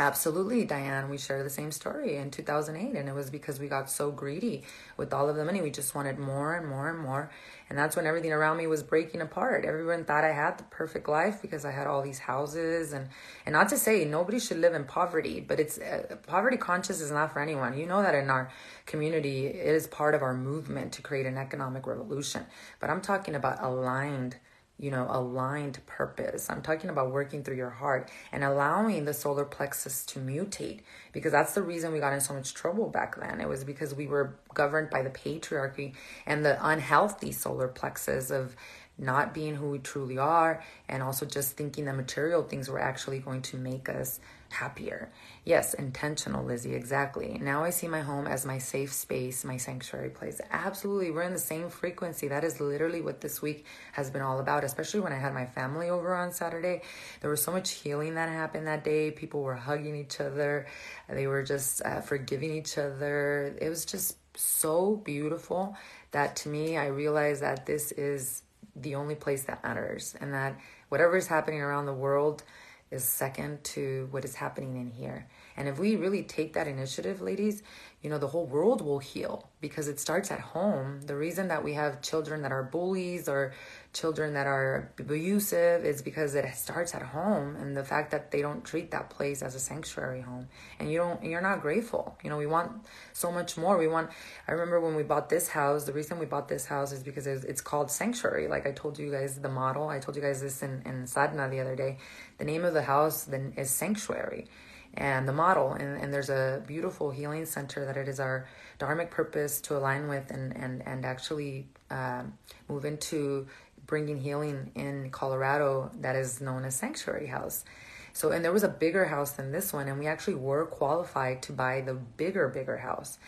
Absolutely, 0.00 0.64
Diane. 0.64 1.10
We 1.10 1.18
share 1.18 1.42
the 1.42 1.50
same 1.50 1.70
story 1.70 2.16
in 2.16 2.30
2008, 2.30 2.98
and 2.98 3.06
it 3.06 3.14
was 3.14 3.28
because 3.28 3.60
we 3.60 3.68
got 3.68 3.90
so 3.90 4.10
greedy 4.10 4.62
with 4.96 5.12
all 5.12 5.28
of 5.28 5.36
the 5.36 5.44
money. 5.44 5.60
We 5.60 5.70
just 5.70 5.94
wanted 5.94 6.18
more 6.18 6.56
and 6.56 6.66
more 6.66 6.88
and 6.88 6.98
more. 6.98 7.30
And 7.68 7.78
that's 7.78 7.96
when 7.96 8.06
everything 8.06 8.32
around 8.32 8.56
me 8.56 8.66
was 8.66 8.82
breaking 8.82 9.20
apart. 9.20 9.66
Everyone 9.66 10.06
thought 10.06 10.24
I 10.24 10.32
had 10.32 10.56
the 10.56 10.64
perfect 10.64 11.06
life 11.06 11.42
because 11.42 11.66
I 11.66 11.70
had 11.70 11.86
all 11.86 12.00
these 12.00 12.18
houses. 12.18 12.94
And, 12.94 13.10
and 13.44 13.52
not 13.52 13.68
to 13.68 13.76
say 13.76 14.06
nobody 14.06 14.38
should 14.40 14.56
live 14.56 14.72
in 14.72 14.84
poverty, 14.84 15.38
but 15.38 15.60
it's 15.60 15.76
uh, 15.76 16.16
poverty 16.26 16.56
conscious 16.56 17.02
is 17.02 17.10
not 17.10 17.34
for 17.34 17.40
anyone. 17.42 17.76
You 17.76 17.84
know 17.84 18.00
that 18.00 18.14
in 18.14 18.30
our 18.30 18.50
community, 18.86 19.48
it 19.48 19.54
is 19.54 19.86
part 19.86 20.14
of 20.14 20.22
our 20.22 20.32
movement 20.32 20.92
to 20.92 21.02
create 21.02 21.26
an 21.26 21.36
economic 21.36 21.86
revolution. 21.86 22.46
But 22.80 22.88
I'm 22.88 23.02
talking 23.02 23.34
about 23.34 23.62
aligned 23.62 24.36
you 24.80 24.90
know, 24.90 25.06
aligned 25.10 25.78
purpose. 25.84 26.48
I'm 26.48 26.62
talking 26.62 26.88
about 26.88 27.12
working 27.12 27.44
through 27.44 27.56
your 27.56 27.70
heart 27.70 28.10
and 28.32 28.42
allowing 28.42 29.04
the 29.04 29.12
solar 29.12 29.44
plexus 29.44 30.06
to 30.06 30.18
mutate 30.18 30.80
because 31.12 31.32
that's 31.32 31.52
the 31.52 31.62
reason 31.62 31.92
we 31.92 32.00
got 32.00 32.14
in 32.14 32.20
so 32.20 32.32
much 32.32 32.54
trouble 32.54 32.88
back 32.88 33.20
then. 33.20 33.42
It 33.42 33.48
was 33.48 33.62
because 33.62 33.94
we 33.94 34.06
were 34.06 34.36
governed 34.54 34.88
by 34.88 35.02
the 35.02 35.10
patriarchy 35.10 35.92
and 36.24 36.44
the 36.44 36.58
unhealthy 36.66 37.30
solar 37.30 37.68
plexus 37.68 38.30
of 38.30 38.56
not 38.96 39.34
being 39.34 39.54
who 39.56 39.70
we 39.70 39.78
truly 39.78 40.16
are 40.16 40.62
and 40.88 41.02
also 41.02 41.26
just 41.26 41.58
thinking 41.58 41.84
that 41.84 41.96
material 41.96 42.42
things 42.42 42.70
were 42.70 42.80
actually 42.80 43.18
going 43.18 43.42
to 43.42 43.58
make 43.58 43.88
us 43.90 44.18
happier. 44.50 45.10
Yes, 45.44 45.74
intentional, 45.74 46.44
Lizzie, 46.44 46.74
exactly. 46.74 47.38
Now 47.40 47.64
I 47.64 47.70
see 47.70 47.88
my 47.88 48.00
home 48.00 48.26
as 48.26 48.44
my 48.44 48.58
safe 48.58 48.92
space, 48.92 49.44
my 49.44 49.56
sanctuary 49.56 50.10
place. 50.10 50.40
Absolutely, 50.50 51.10
we're 51.10 51.22
in 51.22 51.32
the 51.32 51.38
same 51.38 51.68
frequency. 51.68 52.28
That 52.28 52.44
is 52.44 52.60
literally 52.60 53.00
what 53.00 53.20
this 53.20 53.40
week 53.40 53.64
has 53.92 54.10
been 54.10 54.22
all 54.22 54.40
about, 54.40 54.64
especially 54.64 55.00
when 55.00 55.12
I 55.12 55.18
had 55.18 55.32
my 55.32 55.46
family 55.46 55.88
over 55.88 56.14
on 56.14 56.32
Saturday. 56.32 56.82
There 57.20 57.30
was 57.30 57.42
so 57.42 57.52
much 57.52 57.70
healing 57.70 58.14
that 58.14 58.28
happened 58.28 58.66
that 58.66 58.84
day. 58.84 59.10
People 59.10 59.42
were 59.42 59.54
hugging 59.54 59.96
each 59.96 60.20
other, 60.20 60.66
they 61.08 61.26
were 61.26 61.42
just 61.42 61.82
uh, 61.84 62.00
forgiving 62.00 62.52
each 62.52 62.76
other. 62.78 63.56
It 63.60 63.68
was 63.68 63.84
just 63.84 64.16
so 64.36 64.96
beautiful 64.96 65.76
that 66.12 66.36
to 66.36 66.48
me, 66.48 66.76
I 66.76 66.86
realized 66.86 67.42
that 67.42 67.66
this 67.66 67.92
is 67.92 68.42
the 68.76 68.94
only 68.94 69.14
place 69.14 69.44
that 69.44 69.62
matters 69.62 70.14
and 70.20 70.32
that 70.34 70.58
whatever 70.88 71.16
is 71.16 71.26
happening 71.26 71.60
around 71.60 71.86
the 71.86 71.92
world 71.94 72.42
is 72.90 73.04
second 73.04 73.62
to 73.62 74.08
what 74.10 74.24
is 74.24 74.34
happening 74.34 74.76
in 74.76 74.90
here. 74.90 75.26
And 75.56 75.68
if 75.68 75.78
we 75.78 75.96
really 75.96 76.22
take 76.22 76.54
that 76.54 76.66
initiative, 76.66 77.20
ladies, 77.20 77.62
you 78.02 78.10
know, 78.10 78.18
the 78.18 78.26
whole 78.26 78.46
world 78.46 78.80
will 78.80 78.98
heal 78.98 79.48
because 79.60 79.86
it 79.88 80.00
starts 80.00 80.30
at 80.30 80.40
home. 80.40 81.00
The 81.02 81.16
reason 81.16 81.48
that 81.48 81.62
we 81.62 81.74
have 81.74 82.02
children 82.02 82.42
that 82.42 82.52
are 82.52 82.62
bullies 82.62 83.28
or 83.28 83.52
children 83.92 84.34
that 84.34 84.46
are 84.46 84.92
abusive 85.00 85.84
is 85.84 86.00
because 86.00 86.36
it 86.36 86.54
starts 86.54 86.94
at 86.94 87.02
home 87.02 87.56
and 87.56 87.76
the 87.76 87.82
fact 87.82 88.12
that 88.12 88.30
they 88.30 88.40
don't 88.40 88.64
treat 88.64 88.92
that 88.92 89.10
place 89.10 89.42
as 89.42 89.56
a 89.56 89.58
sanctuary 89.58 90.20
home. 90.20 90.46
And 90.78 90.90
you 90.90 90.98
don't 90.98 91.22
you're 91.24 91.40
not 91.40 91.60
grateful. 91.60 92.16
You 92.22 92.30
know 92.30 92.36
we 92.36 92.46
want 92.46 92.70
so 93.12 93.32
much 93.32 93.56
more. 93.56 93.76
We 93.76 93.88
want 93.88 94.10
i 94.46 94.52
remember 94.52 94.80
when 94.80 94.94
we 94.94 95.02
bought 95.02 95.28
this 95.28 95.48
house 95.48 95.84
the 95.84 95.92
reason 95.92 96.18
we 96.18 96.26
bought 96.26 96.48
this 96.48 96.66
house 96.66 96.92
is 96.92 97.02
because 97.02 97.26
it's 97.26 97.60
called 97.60 97.90
sanctuary. 97.90 98.46
Like 98.46 98.66
i 98.66 98.72
told 98.72 98.98
you 98.98 99.10
guys 99.10 99.38
the 99.40 99.48
model 99.48 99.88
i 99.88 99.98
told 99.98 100.16
you 100.16 100.22
guys 100.22 100.40
this 100.40 100.62
in, 100.62 100.82
in 100.86 101.06
sadhana 101.06 101.48
the 101.48 101.60
other 101.60 101.74
day. 101.74 101.98
The 102.38 102.44
name 102.44 102.64
of 102.64 102.74
the 102.74 102.82
house 102.82 103.24
then 103.24 103.54
is 103.56 103.70
sanctuary 103.70 104.46
and 104.94 105.26
the 105.26 105.32
model. 105.32 105.72
And, 105.72 106.00
and 106.00 106.12
there's 106.12 106.30
a 106.30 106.62
beautiful 106.66 107.10
healing 107.10 107.46
center 107.46 107.84
that 107.86 107.96
it 107.96 108.08
is 108.08 108.20
our 108.20 108.46
dharmic 108.78 109.10
purpose 109.10 109.60
to 109.62 109.76
align 109.76 110.08
with 110.08 110.30
and 110.30 110.56
and 110.56 110.82
and 110.86 111.04
actually 111.04 111.68
um, 111.90 112.34
move 112.68 112.84
into 112.84 113.46
bringing 113.90 114.16
healing 114.16 114.70
in 114.76 115.10
Colorado 115.10 115.90
that 116.00 116.14
is 116.14 116.40
known 116.40 116.64
as 116.64 116.76
Sanctuary 116.76 117.26
House. 117.26 117.64
So, 118.12 118.30
and 118.30 118.44
there 118.44 118.52
was 118.52 118.62
a 118.62 118.68
bigger 118.68 119.04
house 119.04 119.32
than 119.32 119.50
this 119.50 119.72
one, 119.72 119.88
and 119.88 119.98
we 119.98 120.06
actually 120.06 120.34
were 120.34 120.64
qualified 120.66 121.42
to 121.42 121.52
buy 121.52 121.80
the 121.80 121.94
bigger, 121.94 122.48
bigger 122.48 122.78
house. 122.78 123.18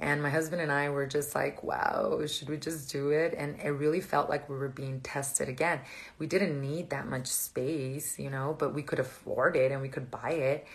And 0.00 0.22
my 0.22 0.30
husband 0.30 0.60
and 0.60 0.70
I 0.70 0.90
were 0.90 1.06
just 1.06 1.34
like, 1.34 1.62
wow, 1.62 2.20
should 2.26 2.48
we 2.48 2.56
just 2.56 2.90
do 2.90 3.10
it? 3.10 3.34
And 3.36 3.60
it 3.60 3.70
really 3.70 4.00
felt 4.00 4.28
like 4.28 4.48
we 4.48 4.56
were 4.56 4.68
being 4.68 5.00
tested 5.00 5.48
again. 5.48 5.80
We 6.18 6.26
didn't 6.26 6.60
need 6.60 6.90
that 6.90 7.08
much 7.08 7.26
space, 7.28 8.18
you 8.18 8.30
know, 8.30 8.54
but 8.58 8.74
we 8.74 8.82
could 8.82 8.98
afford 8.98 9.56
it 9.56 9.72
and 9.72 9.80
we 9.80 9.88
could 9.88 10.10
buy 10.10 10.30
it. 10.30 10.66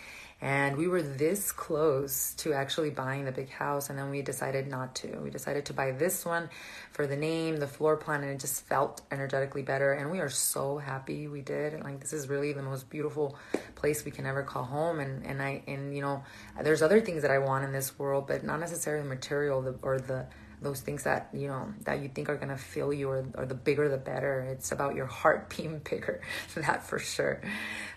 And 0.44 0.76
we 0.76 0.90
were 0.90 1.02
this 1.02 1.54
close 1.54 2.34
to 2.40 2.52
actually 2.52 2.90
buying 2.90 3.24
the 3.24 3.32
big 3.32 3.50
house, 3.50 3.90
and 3.90 3.98
then 3.98 4.10
we 4.10 4.22
decided 4.22 4.68
not 4.68 4.94
to. 4.96 5.08
We 5.20 5.30
decided 5.30 5.64
to 5.68 5.74
buy 5.74 5.92
this 5.92 6.26
one 6.26 6.50
for 6.92 7.08
the 7.08 7.16
name, 7.16 7.56
the 7.56 7.68
floor 7.68 7.96
plan, 7.96 8.24
and 8.24 8.32
it 8.34 8.42
just 8.42 8.66
felt 8.66 9.04
energetically 9.10 9.62
better. 9.62 9.94
And 9.94 10.12
we 10.12 10.20
are 10.20 10.28
so 10.28 10.80
happy 10.80 11.30
we 11.30 11.40
did. 11.40 11.82
Like 11.82 12.02
this 12.02 12.12
is 12.12 12.28
really 12.28 12.52
the 12.52 12.62
most 12.62 12.90
beautiful 12.90 13.38
place 13.76 14.04
we 14.04 14.12
can 14.12 14.26
ever 14.26 14.44
call 14.44 14.66
home. 14.66 15.00
And 15.00 15.26
and 15.26 15.42
I 15.42 15.64
and 15.66 15.96
you 15.96 16.02
know, 16.02 16.26
there's 16.62 16.82
other 16.82 17.00
things 17.00 17.22
that 17.22 17.32
I 17.32 17.38
want 17.38 17.64
in 17.64 17.72
this 17.72 17.98
world, 17.98 18.28
but 18.28 18.44
not 18.44 18.60
necessarily 18.60 19.08
material 19.08 19.80
or 19.82 19.98
the 19.98 20.26
those 20.64 20.82
things 20.82 21.04
that 21.04 21.30
you 21.34 21.48
know 21.48 21.74
that 21.84 22.02
you 22.02 22.10
think 22.10 22.30
are 22.30 22.38
gonna 22.38 22.58
fill 22.58 22.94
you 22.94 23.10
or, 23.10 23.26
or 23.36 23.46
the 23.46 23.56
bigger 23.56 23.90
the 23.90 23.98
better. 23.98 24.42
It's 24.42 24.72
about 24.72 24.96
your 24.96 25.06
heart 25.06 25.50
being 25.56 25.80
bigger 25.80 26.22
that 26.56 26.84
for 26.86 27.00
sure. 27.00 27.42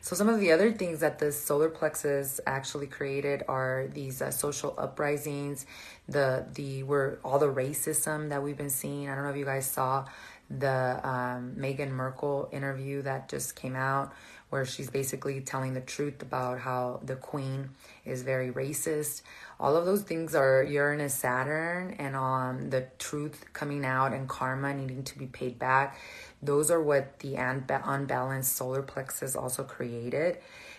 So 0.00 0.14
some 0.16 0.28
of 0.28 0.40
the 0.40 0.52
other 0.52 0.72
things 0.72 1.00
that 1.00 1.18
the 1.18 1.32
solar 1.32 1.68
plexus 1.68 2.40
actually 2.46 2.86
created 2.86 3.42
are 3.48 3.88
these 3.92 4.20
uh, 4.20 4.30
social 4.30 4.74
uprisings 4.78 5.66
the 6.08 6.46
the 6.54 6.82
were 6.82 7.18
all 7.24 7.38
the 7.38 7.52
racism 7.52 8.28
that 8.28 8.42
we've 8.42 8.56
been 8.56 8.70
seeing. 8.70 9.08
I 9.08 9.14
don't 9.14 9.24
know 9.24 9.30
if 9.30 9.36
you 9.36 9.44
guys 9.44 9.66
saw 9.66 10.06
the 10.48 11.00
um, 11.02 11.56
Meghan 11.58 11.90
Markle 11.90 12.48
interview 12.52 13.02
that 13.02 13.28
just 13.28 13.56
came 13.56 13.74
out 13.74 14.12
where 14.48 14.64
she's 14.64 14.88
basically 14.90 15.40
telling 15.40 15.74
the 15.74 15.80
truth 15.80 16.22
about 16.22 16.60
how 16.60 17.00
the 17.02 17.16
queen 17.16 17.70
is 18.04 18.22
very 18.22 18.52
racist. 18.52 19.22
All 19.58 19.76
of 19.76 19.86
those 19.86 20.02
things 20.02 20.34
are 20.34 20.62
Uranus, 20.62 21.14
Saturn, 21.14 21.96
and 21.98 22.14
um, 22.14 22.70
the 22.70 22.88
truth 22.98 23.46
coming 23.52 23.84
out 23.84 24.12
and 24.12 24.28
karma 24.28 24.74
needing 24.74 25.02
to 25.04 25.18
be 25.18 25.26
paid 25.26 25.58
back. 25.58 25.98
Those 26.42 26.70
are 26.70 26.82
what 26.82 27.20
the 27.20 27.36
unbalanced 27.36 28.54
solar 28.54 28.82
plexus 28.82 29.34
also 29.34 29.64
created. 29.64 30.38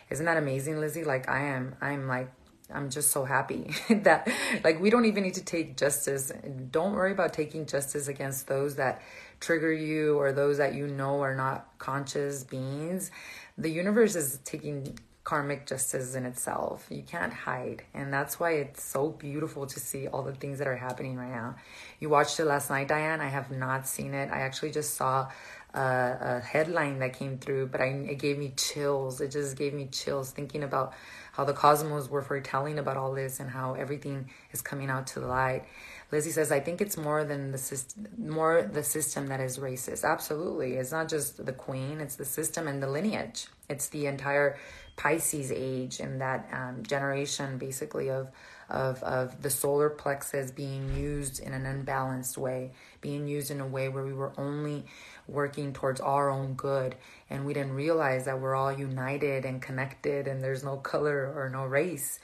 Isn't 0.09 0.25
that 0.25 0.37
amazing, 0.37 0.79
Lizzie? 0.79 1.03
Like 1.03 1.27
I 1.27 1.45
am, 1.45 1.75
I'm 1.81 2.07
like 2.07 2.31
I'm 2.71 2.89
just 2.89 3.11
so 3.11 3.23
happy 3.23 3.73
that 3.89 4.29
like 4.63 4.79
we 4.79 4.89
don't 4.89 5.05
even 5.05 5.23
need 5.23 5.35
to 5.35 5.43
take 5.43 5.77
justice. 5.77 6.31
Don't 6.69 6.93
worry 6.93 7.13
about 7.13 7.33
taking 7.33 7.65
justice 7.65 8.07
against 8.07 8.47
those 8.47 8.75
that 8.75 9.01
trigger 9.39 9.71
you 9.73 10.17
or 10.19 10.31
those 10.31 10.57
that 10.57 10.75
you 10.75 10.87
know 10.87 11.21
are 11.21 11.35
not 11.35 11.67
conscious 11.79 12.43
beings 12.43 13.11
the 13.57 13.69
universe 13.69 14.15
is 14.15 14.39
taking 14.45 14.97
karmic 15.27 15.65
justice 15.65 16.15
in 16.15 16.25
itself. 16.25 16.87
You 16.89 17.03
can't 17.03 17.33
hide. 17.33 17.83
And 17.93 18.13
that's 18.13 18.39
why 18.39 18.51
it's 18.51 18.81
so 18.81 19.09
beautiful 19.09 19.67
to 19.67 19.77
see 19.77 20.07
all 20.07 20.23
the 20.23 20.31
things 20.31 20.57
that 20.59 20.69
are 20.69 20.77
happening 20.77 21.17
right 21.17 21.29
now. 21.29 21.55
You 21.99 22.07
watched 22.07 22.39
it 22.39 22.45
last 22.45 22.69
night, 22.69 22.87
Diane. 22.87 23.19
I 23.19 23.27
have 23.27 23.51
not 23.51 23.89
seen 23.89 24.13
it. 24.13 24.31
I 24.31 24.39
actually 24.39 24.71
just 24.71 24.93
saw 24.93 25.27
a, 25.73 25.81
a 25.81 26.39
headline 26.39 26.99
that 26.99 27.11
came 27.11 27.39
through, 27.39 27.67
but 27.67 27.81
I, 27.81 27.87
it 27.87 28.19
gave 28.19 28.37
me 28.37 28.53
chills. 28.55 29.19
It 29.19 29.31
just 29.31 29.57
gave 29.57 29.73
me 29.73 29.89
chills 29.91 30.31
thinking 30.31 30.63
about 30.63 30.93
how 31.33 31.43
the 31.43 31.51
cosmos 31.51 32.09
were 32.09 32.21
foretelling 32.21 32.79
about 32.79 32.95
all 32.95 33.13
this 33.13 33.41
and 33.41 33.49
how 33.49 33.73
everything 33.73 34.29
is 34.53 34.61
coming 34.61 34.89
out 34.89 35.07
to 35.07 35.19
the 35.19 35.27
light. 35.27 35.65
Lizzie 36.09 36.31
says, 36.31 36.53
I 36.53 36.61
think 36.61 36.79
it's 36.79 36.95
more 36.95 37.25
than 37.25 37.51
the 37.51 37.57
system, 37.57 38.07
more 38.17 38.61
the 38.61 38.81
system 38.81 39.27
that 39.27 39.41
is 39.41 39.57
racist. 39.57 40.05
Absolutely. 40.05 40.75
It's 40.75 40.93
not 40.93 41.09
just 41.09 41.45
the 41.45 41.51
queen, 41.51 41.99
it's 41.99 42.15
the 42.15 42.23
system 42.23 42.65
and 42.65 42.81
the 42.81 42.87
lineage. 42.87 43.47
It's 43.67 43.89
the 43.89 44.05
entire 44.05 44.57
Pisces 44.97 45.51
age 45.51 45.99
and 45.99 46.19
that 46.19 46.49
um, 46.51 46.83
generation 46.83 47.59
basically 47.59 48.09
of, 48.09 48.29
of, 48.69 49.01
of 49.03 49.41
the 49.43 49.49
solar 49.49 49.89
plexus 49.89 50.51
being 50.51 50.97
used 50.97 51.39
in 51.39 51.53
an 51.53 51.65
unbalanced 51.65 52.37
way, 52.37 52.71
being 52.99 53.27
used 53.27 53.51
in 53.51 53.61
a 53.61 53.67
way 53.67 53.89
where 53.89 54.03
we 54.03 54.13
were 54.13 54.33
only 54.37 54.85
working 55.27 55.71
towards 55.71 56.01
our 56.01 56.29
own 56.31 56.55
good. 56.55 56.95
And 57.29 57.45
we 57.45 57.53
didn't 57.53 57.73
realize 57.73 58.25
that 58.25 58.41
we're 58.41 58.55
all 58.55 58.73
united 58.73 59.45
and 59.45 59.61
connected 59.61 60.27
and 60.27 60.43
there's 60.43 60.63
no 60.63 60.77
color 60.77 61.31
or 61.35 61.49
no 61.49 61.65
race. 61.65 62.19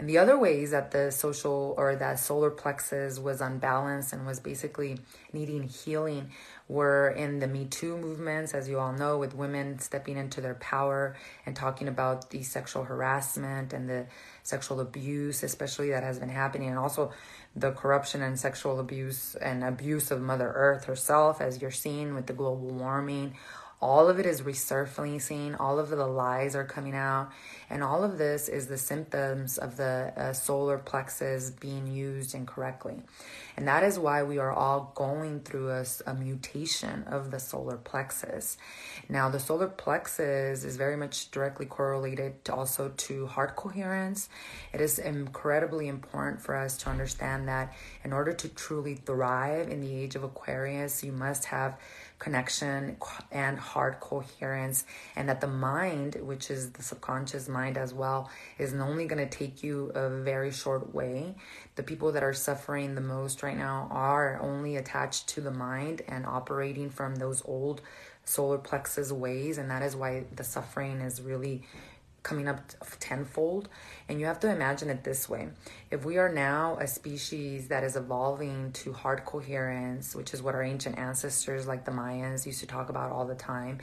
And 0.00 0.08
the 0.08 0.16
other 0.16 0.38
ways 0.38 0.70
that 0.70 0.92
the 0.92 1.12
social 1.12 1.74
or 1.76 1.94
that 1.94 2.18
solar 2.18 2.50
plexus 2.50 3.18
was 3.18 3.42
unbalanced 3.42 4.14
and 4.14 4.26
was 4.26 4.40
basically 4.40 4.98
needing 5.32 5.62
healing 5.64 6.30
were 6.70 7.10
in 7.10 7.40
the 7.40 7.48
Me 7.48 7.64
Too 7.64 7.96
movements, 7.96 8.54
as 8.54 8.68
you 8.68 8.78
all 8.78 8.92
know, 8.92 9.18
with 9.18 9.34
women 9.34 9.80
stepping 9.80 10.16
into 10.16 10.40
their 10.40 10.54
power 10.54 11.16
and 11.44 11.56
talking 11.56 11.88
about 11.88 12.30
the 12.30 12.44
sexual 12.44 12.84
harassment 12.84 13.72
and 13.72 13.90
the 13.90 14.06
sexual 14.44 14.78
abuse, 14.78 15.42
especially 15.42 15.90
that 15.90 16.04
has 16.04 16.20
been 16.20 16.28
happening, 16.28 16.68
and 16.68 16.78
also 16.78 17.10
the 17.56 17.72
corruption 17.72 18.22
and 18.22 18.38
sexual 18.38 18.78
abuse 18.78 19.34
and 19.34 19.64
abuse 19.64 20.12
of 20.12 20.20
Mother 20.20 20.52
Earth 20.54 20.84
herself, 20.84 21.40
as 21.40 21.60
you're 21.60 21.72
seeing 21.72 22.14
with 22.14 22.26
the 22.26 22.32
global 22.32 22.68
warming. 22.68 23.34
All 23.82 24.08
of 24.08 24.20
it 24.20 24.26
is 24.26 24.42
resurfacing. 24.42 25.58
All 25.58 25.78
of 25.80 25.88
the 25.88 26.06
lies 26.06 26.54
are 26.54 26.64
coming 26.64 26.94
out 26.94 27.32
and 27.70 27.84
all 27.84 28.02
of 28.02 28.18
this 28.18 28.48
is 28.48 28.66
the 28.66 28.76
symptoms 28.76 29.56
of 29.56 29.76
the 29.76 30.12
uh, 30.16 30.32
solar 30.32 30.76
plexus 30.76 31.50
being 31.50 31.86
used 31.86 32.34
incorrectly. 32.34 32.96
And 33.56 33.68
that 33.68 33.84
is 33.84 33.98
why 33.98 34.24
we 34.24 34.38
are 34.38 34.52
all 34.52 34.92
going 34.96 35.40
through 35.40 35.70
a, 35.70 35.84
a 36.06 36.14
mutation 36.14 37.04
of 37.04 37.30
the 37.30 37.38
solar 37.38 37.76
plexus. 37.76 38.56
Now 39.08 39.28
the 39.28 39.38
solar 39.38 39.68
plexus 39.68 40.64
is 40.64 40.76
very 40.76 40.96
much 40.96 41.30
directly 41.30 41.66
correlated 41.66 42.44
to 42.46 42.54
also 42.54 42.88
to 42.88 43.26
heart 43.26 43.54
coherence. 43.54 44.28
It 44.72 44.80
is 44.80 44.98
incredibly 44.98 45.86
important 45.86 46.42
for 46.42 46.56
us 46.56 46.76
to 46.78 46.90
understand 46.90 47.46
that 47.46 47.72
in 48.02 48.12
order 48.12 48.32
to 48.32 48.48
truly 48.48 48.96
thrive 48.96 49.68
in 49.68 49.80
the 49.80 49.94
age 49.94 50.16
of 50.16 50.24
aquarius 50.24 51.04
you 51.04 51.12
must 51.12 51.44
have 51.46 51.78
connection 52.20 52.96
and 53.32 53.58
heart 53.58 53.98
coherence, 53.98 54.84
and 55.16 55.28
that 55.28 55.40
the 55.40 55.48
mind, 55.48 56.16
which 56.22 56.50
is 56.50 56.70
the 56.72 56.82
subconscious 56.82 57.48
mind 57.48 57.59
as 57.76 57.94
well, 57.94 58.30
is 58.58 58.74
only 58.74 59.06
going 59.06 59.26
to 59.26 59.38
take 59.38 59.62
you 59.62 59.90
a 59.94 60.08
very 60.08 60.50
short 60.50 60.94
way. 60.94 61.34
The 61.76 61.82
people 61.82 62.12
that 62.12 62.22
are 62.22 62.32
suffering 62.32 62.94
the 62.94 63.00
most 63.00 63.42
right 63.42 63.56
now 63.56 63.88
are 63.90 64.40
only 64.40 64.76
attached 64.76 65.28
to 65.28 65.40
the 65.40 65.50
mind 65.50 66.02
and 66.08 66.26
operating 66.26 66.90
from 66.90 67.16
those 67.16 67.42
old 67.44 67.82
solar 68.24 68.58
plexus 68.58 69.12
ways, 69.12 69.58
and 69.58 69.70
that 69.70 69.82
is 69.82 69.96
why 69.96 70.24
the 70.34 70.44
suffering 70.44 71.00
is 71.00 71.20
really 71.20 71.62
coming 72.22 72.48
up 72.48 72.60
tenfold. 72.98 73.68
And 74.08 74.20
you 74.20 74.26
have 74.26 74.40
to 74.40 74.50
imagine 74.50 74.90
it 74.90 75.04
this 75.04 75.28
way 75.28 75.48
if 75.90 76.04
we 76.04 76.18
are 76.18 76.32
now 76.32 76.76
a 76.80 76.86
species 76.86 77.68
that 77.68 77.84
is 77.84 77.96
evolving 77.96 78.72
to 78.72 78.92
heart 78.92 79.24
coherence, 79.24 80.14
which 80.14 80.34
is 80.34 80.42
what 80.42 80.54
our 80.54 80.62
ancient 80.62 80.98
ancestors, 80.98 81.66
like 81.66 81.84
the 81.84 81.92
Mayans, 81.92 82.46
used 82.46 82.60
to 82.60 82.66
talk 82.66 82.88
about 82.88 83.10
all 83.10 83.26
the 83.26 83.34
time, 83.34 83.78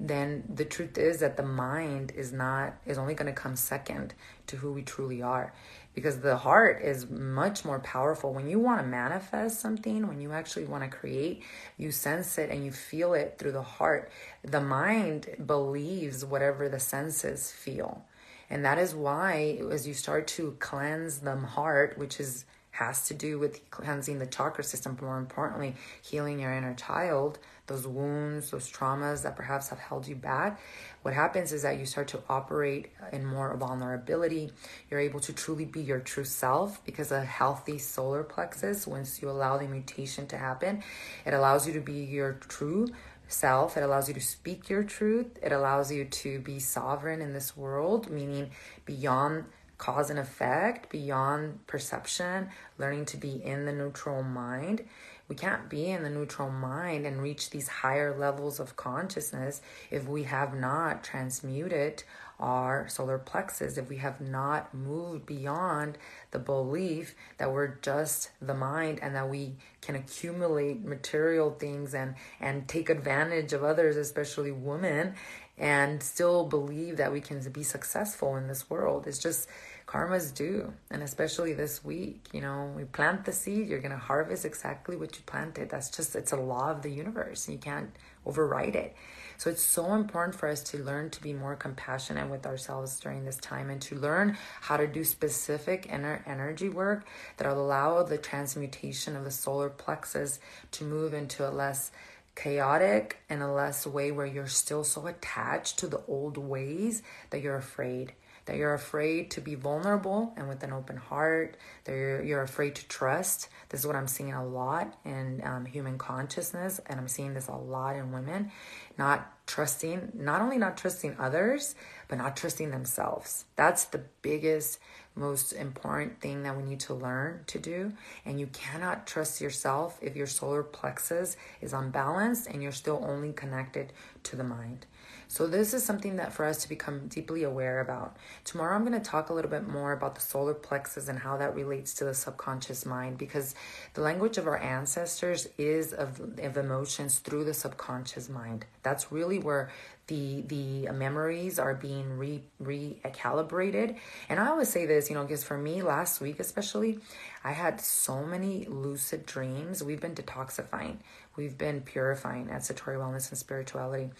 then 0.00 0.44
the 0.52 0.64
truth 0.64 0.98
is 0.98 1.20
that 1.20 1.36
the 1.36 1.42
mind 1.42 2.12
is 2.16 2.32
not, 2.32 2.74
is 2.86 2.98
only 2.98 3.14
going 3.14 3.32
to 3.32 3.40
come 3.40 3.56
second 3.56 4.14
to 4.46 4.56
who 4.56 4.72
we 4.72 4.82
truly 4.82 5.22
are 5.22 5.52
because 5.94 6.20
the 6.20 6.36
heart 6.36 6.82
is 6.82 7.08
much 7.08 7.64
more 7.64 7.78
powerful. 7.80 8.32
When 8.32 8.48
you 8.48 8.58
want 8.58 8.80
to 8.80 8.86
manifest 8.86 9.60
something, 9.60 10.06
when 10.08 10.20
you 10.20 10.32
actually 10.32 10.64
want 10.64 10.82
to 10.84 10.96
create, 10.96 11.42
you 11.76 11.92
sense 11.92 12.36
it 12.38 12.50
and 12.50 12.64
you 12.64 12.72
feel 12.72 13.14
it 13.14 13.36
through 13.38 13.52
the 13.52 13.62
heart. 13.62 14.10
The 14.42 14.60
mind 14.60 15.36
believes 15.46 16.24
whatever 16.24 16.68
the 16.68 16.80
senses 16.80 17.50
feel. 17.50 18.04
And 18.50 18.64
that 18.64 18.78
is 18.78 18.94
why, 18.94 19.60
as 19.70 19.86
you 19.86 19.94
start 19.94 20.26
to 20.28 20.56
cleanse 20.58 21.18
the 21.18 21.36
heart, 21.36 21.96
which 21.96 22.20
is 22.20 22.44
has 22.74 23.06
to 23.06 23.14
do 23.14 23.38
with 23.38 23.70
cleansing 23.70 24.18
the 24.18 24.26
chakra 24.26 24.64
system, 24.64 24.96
but 24.96 25.04
more 25.04 25.18
importantly, 25.18 25.76
healing 26.02 26.40
your 26.40 26.52
inner 26.52 26.74
child, 26.74 27.38
those 27.66 27.86
wounds, 27.86 28.50
those 28.50 28.70
traumas 28.70 29.22
that 29.22 29.36
perhaps 29.36 29.68
have 29.68 29.78
held 29.78 30.06
you 30.06 30.16
back. 30.16 30.60
What 31.02 31.14
happens 31.14 31.52
is 31.52 31.62
that 31.62 31.78
you 31.78 31.86
start 31.86 32.08
to 32.08 32.20
operate 32.28 32.92
in 33.12 33.24
more 33.24 33.54
vulnerability. 33.56 34.52
You're 34.90 35.00
able 35.00 35.20
to 35.20 35.32
truly 35.32 35.64
be 35.64 35.80
your 35.80 36.00
true 36.00 36.24
self 36.24 36.84
because 36.84 37.10
a 37.12 37.24
healthy 37.24 37.78
solar 37.78 38.22
plexus, 38.22 38.86
once 38.86 39.22
you 39.22 39.30
allow 39.30 39.56
the 39.56 39.66
mutation 39.66 40.26
to 40.28 40.36
happen, 40.36 40.82
it 41.24 41.34
allows 41.34 41.66
you 41.66 41.72
to 41.74 41.80
be 41.80 42.04
your 42.04 42.34
true 42.34 42.88
self. 43.28 43.76
It 43.76 43.82
allows 43.82 44.08
you 44.08 44.14
to 44.14 44.20
speak 44.20 44.68
your 44.68 44.82
truth. 44.82 45.38
It 45.42 45.52
allows 45.52 45.90
you 45.90 46.04
to 46.04 46.40
be 46.40 46.58
sovereign 46.58 47.22
in 47.22 47.32
this 47.32 47.56
world, 47.56 48.10
meaning 48.10 48.50
beyond 48.84 49.44
cause 49.78 50.10
and 50.10 50.18
effect, 50.18 50.88
beyond 50.90 51.66
perception, 51.66 52.48
learning 52.78 53.04
to 53.06 53.16
be 53.16 53.42
in 53.42 53.64
the 53.64 53.72
neutral 53.72 54.22
mind. 54.22 54.84
We 55.28 55.36
can't 55.36 55.70
be 55.70 55.86
in 55.90 56.02
the 56.02 56.10
neutral 56.10 56.50
mind 56.50 57.06
and 57.06 57.22
reach 57.22 57.50
these 57.50 57.68
higher 57.68 58.16
levels 58.16 58.60
of 58.60 58.76
consciousness 58.76 59.62
if 59.90 60.06
we 60.06 60.24
have 60.24 60.54
not 60.54 61.02
transmuted 61.02 62.04
our 62.38 62.88
solar 62.88 63.18
plexus, 63.18 63.78
if 63.78 63.88
we 63.88 63.96
have 63.96 64.20
not 64.20 64.74
moved 64.74 65.24
beyond 65.24 65.96
the 66.32 66.38
belief 66.38 67.14
that 67.38 67.52
we're 67.52 67.76
just 67.76 68.30
the 68.42 68.54
mind 68.54 68.98
and 69.00 69.14
that 69.14 69.28
we 69.28 69.54
can 69.80 69.94
accumulate 69.94 70.84
material 70.84 71.52
things 71.52 71.94
and, 71.94 72.14
and 72.40 72.68
take 72.68 72.90
advantage 72.90 73.52
of 73.52 73.62
others, 73.64 73.96
especially 73.96 74.50
women, 74.50 75.14
and 75.56 76.02
still 76.02 76.44
believe 76.44 76.96
that 76.96 77.12
we 77.12 77.20
can 77.20 77.40
be 77.50 77.62
successful 77.62 78.36
in 78.36 78.48
this 78.48 78.68
world. 78.68 79.06
It's 79.06 79.18
just 79.18 79.48
karma's 79.94 80.32
due. 80.32 80.72
And 80.90 81.04
especially 81.04 81.52
this 81.54 81.84
week, 81.84 82.26
you 82.32 82.40
know, 82.40 82.72
we 82.76 82.82
plant 82.82 83.24
the 83.24 83.32
seed, 83.32 83.68
you're 83.68 83.78
going 83.78 83.92
to 83.92 83.96
harvest 83.96 84.44
exactly 84.44 84.96
what 84.96 85.14
you 85.14 85.22
planted. 85.24 85.70
That's 85.70 85.88
just, 85.88 86.16
it's 86.16 86.32
a 86.32 86.36
law 86.36 86.72
of 86.72 86.82
the 86.82 86.90
universe. 86.90 87.48
You 87.48 87.58
can't 87.58 87.90
override 88.26 88.74
it. 88.74 88.96
So 89.36 89.50
it's 89.50 89.62
so 89.62 89.94
important 89.94 90.34
for 90.34 90.48
us 90.48 90.64
to 90.64 90.82
learn 90.82 91.10
to 91.10 91.22
be 91.22 91.32
more 91.32 91.54
compassionate 91.54 92.28
with 92.28 92.44
ourselves 92.44 92.98
during 92.98 93.24
this 93.24 93.36
time 93.36 93.70
and 93.70 93.80
to 93.82 93.94
learn 93.94 94.36
how 94.62 94.76
to 94.78 94.88
do 94.88 95.04
specific 95.04 95.86
inner 95.88 96.24
energy 96.26 96.68
work 96.68 97.06
that 97.36 97.46
will 97.46 97.64
allow 97.64 98.02
the 98.02 98.18
transmutation 98.18 99.14
of 99.14 99.22
the 99.22 99.30
solar 99.30 99.70
plexus 99.70 100.40
to 100.72 100.82
move 100.82 101.14
into 101.14 101.48
a 101.48 101.52
less 101.52 101.92
chaotic 102.34 103.18
and 103.30 103.44
a 103.44 103.52
less 103.52 103.86
way 103.86 104.10
where 104.10 104.26
you're 104.26 104.48
still 104.48 104.82
so 104.82 105.06
attached 105.06 105.78
to 105.78 105.86
the 105.86 106.02
old 106.08 106.36
ways 106.36 107.00
that 107.30 107.42
you're 107.42 107.56
afraid 107.56 108.12
that 108.46 108.56
you're 108.56 108.74
afraid 108.74 109.30
to 109.32 109.40
be 109.40 109.54
vulnerable 109.54 110.32
and 110.36 110.48
with 110.48 110.62
an 110.62 110.72
open 110.72 110.96
heart, 110.96 111.56
that 111.84 111.92
you're, 111.92 112.22
you're 112.22 112.42
afraid 112.42 112.74
to 112.76 112.86
trust. 112.88 113.48
This 113.68 113.80
is 113.80 113.86
what 113.86 113.96
I'm 113.96 114.08
seeing 114.08 114.32
a 114.32 114.46
lot 114.46 114.98
in 115.04 115.42
um, 115.44 115.64
human 115.64 115.98
consciousness, 115.98 116.80
and 116.86 117.00
I'm 117.00 117.08
seeing 117.08 117.34
this 117.34 117.48
a 117.48 117.56
lot 117.56 117.96
in 117.96 118.12
women. 118.12 118.50
Not 118.98 119.30
trusting, 119.46 120.12
not 120.14 120.40
only 120.40 120.58
not 120.58 120.76
trusting 120.76 121.16
others, 121.18 121.74
but 122.08 122.18
not 122.18 122.36
trusting 122.36 122.70
themselves. 122.70 123.44
That's 123.56 123.84
the 123.84 124.02
biggest, 124.22 124.78
most 125.14 125.52
important 125.52 126.20
thing 126.20 126.42
that 126.42 126.56
we 126.56 126.62
need 126.62 126.80
to 126.80 126.94
learn 126.94 127.44
to 127.48 127.58
do. 127.58 127.92
And 128.24 128.38
you 128.38 128.46
cannot 128.48 129.06
trust 129.06 129.40
yourself 129.40 129.98
if 130.02 130.16
your 130.16 130.26
solar 130.26 130.62
plexus 130.62 131.36
is 131.60 131.72
unbalanced 131.72 132.46
and 132.46 132.62
you're 132.62 132.72
still 132.72 133.04
only 133.06 133.32
connected 133.32 133.92
to 134.24 134.36
the 134.36 134.44
mind. 134.44 134.86
So, 135.28 135.46
this 135.46 135.74
is 135.74 135.84
something 135.84 136.16
that 136.16 136.32
for 136.32 136.44
us 136.44 136.58
to 136.62 136.68
become 136.68 137.08
deeply 137.08 137.42
aware 137.42 137.80
about. 137.80 138.16
Tomorrow, 138.44 138.74
I'm 138.74 138.84
going 138.84 139.00
to 139.00 139.10
talk 139.10 139.30
a 139.30 139.34
little 139.34 139.50
bit 139.50 139.68
more 139.68 139.92
about 139.92 140.14
the 140.14 140.20
solar 140.20 140.54
plexus 140.54 141.08
and 141.08 141.18
how 141.18 141.36
that 141.36 141.54
relates 141.54 141.94
to 141.94 142.04
the 142.04 142.14
subconscious 142.14 142.86
mind 142.86 143.18
because 143.18 143.54
the 143.94 144.00
language 144.00 144.38
of 144.38 144.46
our 144.46 144.58
ancestors 144.58 145.48
is 145.58 145.92
of, 145.92 146.20
of 146.38 146.56
emotions 146.56 147.18
through 147.18 147.44
the 147.44 147.54
subconscious 147.54 148.28
mind. 148.28 148.66
That's 148.82 149.10
really 149.10 149.38
where 149.38 149.70
the 150.06 150.42
the 150.42 150.90
memories 150.92 151.58
are 151.58 151.74
being 151.74 152.18
re 152.18 152.42
recalibrated 152.62 153.96
and 154.28 154.38
i 154.38 154.48
always 154.48 154.68
say 154.68 154.84
this 154.84 155.08
you 155.08 155.16
know 155.16 155.22
because 155.22 155.42
for 155.42 155.56
me 155.56 155.82
last 155.82 156.20
week 156.20 156.38
especially 156.40 156.98
i 157.42 157.52
had 157.52 157.80
so 157.80 158.22
many 158.22 158.66
lucid 158.66 159.24
dreams 159.24 159.82
we've 159.82 160.00
been 160.00 160.14
detoxifying 160.14 160.96
we've 161.36 161.56
been 161.56 161.80
purifying 161.80 162.50
at 162.50 162.60
satori 162.60 162.96
wellness 162.96 163.30
and 163.30 163.38
spirituality 163.38 164.10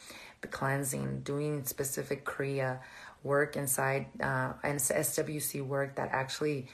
cleansing, 0.50 1.20
doing 1.20 1.64
specific 1.64 2.24
Kriya 2.24 2.80
work 3.22 3.56
inside 3.56 4.06
uh, 4.20 4.52
and 4.62 4.78
SWC 4.78 5.66
work 5.66 5.96
that 5.96 6.10
actually 6.12 6.68